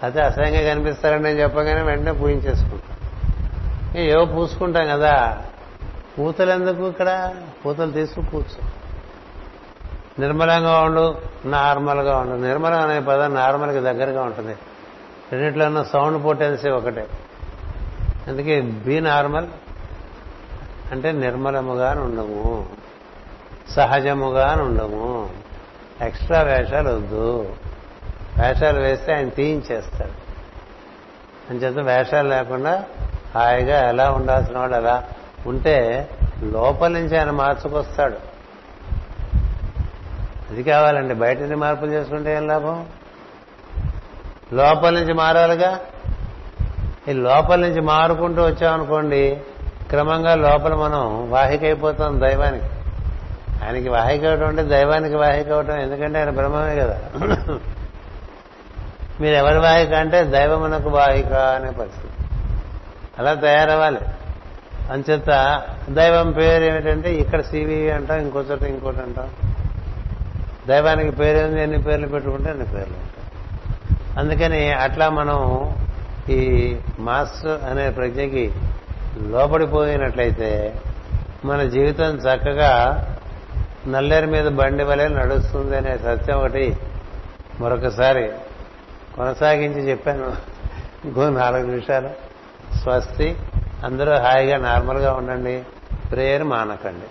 అదే 0.04 0.22
అసహ్యంగా 0.22 0.74
కనిపిస్తారని 0.74 1.24
నేను 1.24 1.40
చెప్పగానే 1.40 1.82
వెంటనే 1.82 2.12
పూయించేసుకుంటాం. 2.12 2.98
ఏవో 4.00 4.26
పూసుకుంటాం 4.26 4.88
కదా. 4.88 5.42
పూతలు 6.20 6.52
ఎందుకు 6.52 6.90
ఇక్కడ? 6.90 7.34
పూతలు 7.66 7.92
తీసుకు 7.92 8.22
కూర్చో 8.22 8.68
నిర్మలంగా 10.20 10.82
ఉండు 10.82 11.16
నార్మల్గా 11.46 12.18
ఉండు. 12.18 12.48
నిర్మలం 12.48 12.80
అనే 12.80 13.00
పదం 13.00 13.36
నార్మల్కి 13.36 13.80
దగ్గరగా 13.80 14.24
ఉంటుంది. 14.24 14.56
రెండిట్లో 15.32 15.66
ఉన్న 15.66 15.84
సౌండ్ 15.84 16.26
పొటెన్సీ 16.26 16.70
ఒకటే. 16.70 17.08
అందుకే 18.28 18.62
బీ 18.62 19.00
నార్మల్ 19.00 19.48
అంటే 20.92 21.12
నిర్మలముగా 21.12 21.92
ఉండము. 21.92 22.70
సహజముగా 23.70 24.58
ఉండము. 24.62 25.30
ఎక్స్ట్రా 26.02 26.42
వేషాలు 26.42 26.90
వద్దు. 26.90 27.56
వేషాలు 28.44 28.80
వేస్తే 28.80 29.14
ఆయన 29.14 29.30
తీయించేస్తాడు. 29.30 30.22
చెప్తే 31.54 31.82
వేషాలు 31.82 32.28
లేకుండా 32.28 32.86
హాయిగా 33.36 33.90
ఎలా 33.90 34.12
ఉండాల్సిన 34.12 34.58
వాడు 34.58 34.74
అలా 34.74 35.08
ఉంటే 35.48 36.10
లోపల 36.44 36.88
నుంచి 36.88 37.18
ఆయన 37.18 37.32
మార్చుకొస్తాడు. 37.32 38.31
అది 40.52 40.64
కావాలండి. 40.64 41.14
బయటని 41.14 41.56
మార్పులు 41.56 41.92
చేసుకుంటే 41.92 42.36
ఏం 42.36 42.48
లాభం? 42.48 42.86
లోపల 44.54 44.94
నుంచి 44.94 45.14
మారాలిగా? 45.14 45.80
ఈ 47.08 47.12
లోపల 47.12 47.60
నుంచి 47.60 47.82
మారుకుంటూ 47.82 48.42
వచ్చామనుకోండి 48.42 49.42
క్రమంగా 49.90 50.36
లోపల 50.36 50.76
మనం 50.76 51.32
వాహిక 51.32 51.64
అయిపోతాం 51.64 52.22
దైవానికి. 52.22 52.66
ఆయనకి 53.66 53.90
వాహిక 53.90 54.26
అవటం 54.26 54.48
అంటే 54.48 54.64
దైవానికి 54.64 55.16
వాహిక 55.16 55.52
అవటం 55.52 55.80
ఎందుకంటే 55.80 56.20
ఆయన 56.20 56.30
బ్రహ్మమే 56.30 56.76
కదా. 56.76 57.02
మీరు 59.22 59.36
ఎవరి 59.36 59.60
వాహిక 59.60 59.94
అంటే 59.94 60.24
దైవమునకు 60.24 60.90
వాహిక 60.90 61.34
అనే 61.34 61.72
పరిస్థితి. 61.72 62.14
అలా 63.20 63.34
తయారవ్వాలి. 63.34 64.00
అంచేత 64.92 65.62
దైవం 65.90 66.32
పేరు 66.32 66.64
ఏమిటంటే 66.64 67.14
ఇక్కడ 67.14 67.42
సివి 67.42 67.92
అంటాం 67.92 68.20
ఇంకో 68.20 68.40
చోట 68.40 68.64
ఇంకోటి 68.64 68.98
అంటాం. 68.98 69.30
దైవానికి 70.68 71.12
పేరేంది? 71.12 71.64
ఎన్ని 71.64 71.82
పేర్లు 71.82 72.08
పెట్టుకుంటే 72.08 72.50
అన్ని 72.50 72.66
పేర్లు 72.66 72.96
ఉంటాయి. 72.96 73.22
అందుకని 74.20 74.72
అట్లా 74.72 75.10
మనం 75.10 75.72
ఈ 76.30 76.76
మాస్టర్ 77.00 77.64
అనే 77.64 77.90
ప్రజ్ఞకి 77.90 78.52
లోపడిపోయినట్లయితే 79.18 80.82
మన 81.46 81.64
జీవితం 81.64 82.16
చక్కగా 82.18 83.08
నల్లేరు 83.88 84.28
మీద 84.28 84.48
బండి 84.48 84.84
వలె 84.84 85.08
నడుస్తుంది 85.08 85.78
అనే 85.78 85.98
సత్యం 85.98 86.38
ఒకటి 86.38 86.78
మరొకసారి 87.60 88.32
కొనసాగించి 89.16 89.90
చెప్పాను. 89.90 90.36
ఇంకో 91.06 91.30
నాలుగు 91.30 91.66
నిమిషాలు. 91.66 92.10
స్వస్తి. 92.78 93.38
అందరూ 93.86 94.14
హాయిగా 94.14 94.58
నార్మల్గా 94.58 95.14
ఉండండి. 95.14 95.64
ప్రేయర్ 96.12 96.44
మానకండి. 96.44 97.06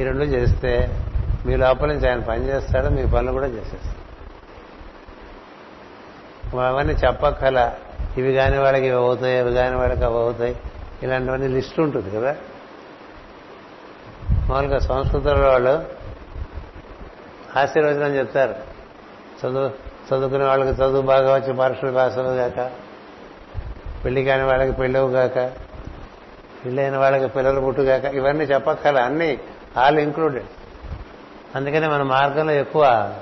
ఈ 0.00 0.04
రెండు 0.04 0.24
చేస్తే 0.24 1.02
మీ 1.46 1.56
లోపల 1.56 1.88
నుంచి 1.88 2.08
ఆయన 2.08 2.20
పని 2.20 2.48
చేస్తాడు 2.48 2.86
మీ 2.86 3.06
పనులు 3.06 3.32
కూడా 3.32 3.46
చేసేస్తాడు. 3.46 4.06
అవన్నీ 6.60 6.92
చెప్పక్కల 6.92 7.72
ఇవి 8.16 8.34
కాని 8.34 8.58
వాళ్ళకి 8.58 8.86
ఇవి 8.86 8.96
అవుతాయి 8.96 9.38
ఇవి 9.38 9.54
కాని 9.54 9.76
వాళ్ళకి 9.76 10.04
అవి 10.04 10.16
అవుతాయి. 10.16 10.56
ఇలాంటివన్నీ 11.02 11.48
లిస్ట్ 11.48 11.80
ఉంటుంది 11.80 12.16
కదా. 12.16 12.36
మామూలుగా 14.32 14.78
సంస్కృతంలో 14.78 15.48
వాళ్ళు 15.48 15.84
ఆశీర్వచనం 17.58 18.14
చెప్తారు. 18.14 18.54
చదువు 19.46 19.68
చదువుకునే 19.68 20.44
వాళ్ళకి 20.44 20.70
చదువు 20.70 21.02
బాగా 21.02 21.34
వచ్చి 21.34 21.52
పరీక్షలు 21.52 21.92
పాసలు 21.92 22.22
కాక. 22.22 22.70
పెళ్ళి 24.04 24.24
కాని 24.24 24.42
వాళ్ళకి 24.42 24.72
పెళ్ళవు 24.72 25.12
కాక. 25.12 25.36
పెళ్ళైన 26.64 26.96
వాళ్ళకి 26.96 27.28
పిల్లలు 27.28 27.60
పుట్టుగాక. 27.60 28.04
ఇవన్నీ 28.04 28.44
చెప్పక్కల 28.44 28.98
అన్నీ 28.98 29.40
ఆల్ 29.76 29.98
ఇంక్లూడెడ్ 29.98 30.44
అందుకనే 31.56 31.88
మన 31.88 32.02
మార్గంలో 32.02 32.52
ఎక్కువ 32.52 33.14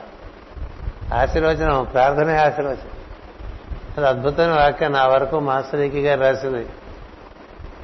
ఆశీర్వచనం 1.14 1.84
ప్రార్థనే 1.84 2.36
ఆశీర్వచనం. 2.36 2.90
అది 3.98 4.06
అద్భుతమైన 4.06 4.50
వాక్యం 4.50 4.92
నా 4.92 5.06
వరకు 5.06 5.40
మాస్టరీకి 5.40 6.00
గారు 6.00 6.20
రాసింది. 6.20 6.66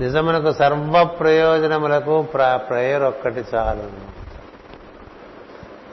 నిజమునకు 0.01 0.53
సర్వ 0.53 1.05
ప్రయోజనములకు 1.05 2.23
ప్రేయర్ 2.23 3.03
ఒక్కటి 3.03 3.45
చాలు. 3.55 3.91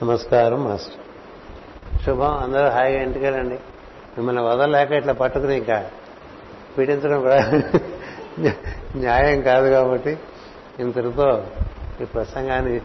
నమస్కారం 0.04 0.64
మాస్టర్. 0.64 2.02
శుభం 2.02 2.38
అందరూ 2.38 2.68
హాయిగా 2.68 3.02
ఇంటికి 3.02 3.24
వెళ్ళండి 3.24 3.54
మిమ్మల్ని 4.18 4.42
వదలలేక 4.42 4.90
ఇట్లా 4.90 5.12
పట్టుకుని 5.12 5.56
ఇంకా 5.56 5.86
పీడించడం 6.78 7.20
కూడా 7.20 7.36
న్యాయం 8.96 9.40
కాదు 9.40 9.70
కాబట్టి 9.70 10.18
ఇంతటితో 10.78 11.46
ఈ 12.00 12.04
ప్రసంగాన్ని 12.04 12.80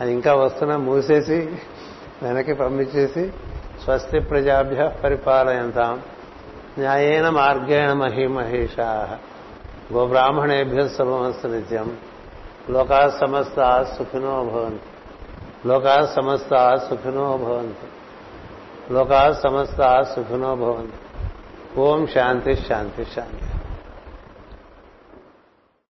అది 0.00 0.12
ఇంకా 0.12 0.34
వస్తున్నా 0.34 0.76
మూసేసి 0.76 1.56
వెనక్కి 2.22 2.54
పంపించేసి 2.54 3.32
స్వస్తి 3.84 4.20
ప్రజాభ్య 4.20 4.90
పరిపాలయంతాం. 5.04 6.02
న్యాయేన 6.78 7.28
మార్గేణ 7.28 7.92
మహిమహేషా 7.92 9.18
గోబ్రాహ్మణేభ్య 9.92 10.88
సర్వమస్తు 10.88 11.46
నిత్యం. 11.46 11.96
లోకా 12.70 13.18
సమస్త 13.20 13.82
సుఖినో 13.98 14.44
భవంతు. 14.44 14.90
లోకా 15.68 16.12
సమస్త 16.16 16.74
సుఖినో 16.74 17.36
భవంతు. 17.36 18.00
లోకా 18.92 19.32
సమస్త 19.32 20.02
సుఖినో 20.02 20.54
భవంతు. 20.54 21.80
ఓం 21.80 22.06
శాంతి 22.06 22.56
శాంతి 22.56 23.04
శాంతి. 23.04 23.49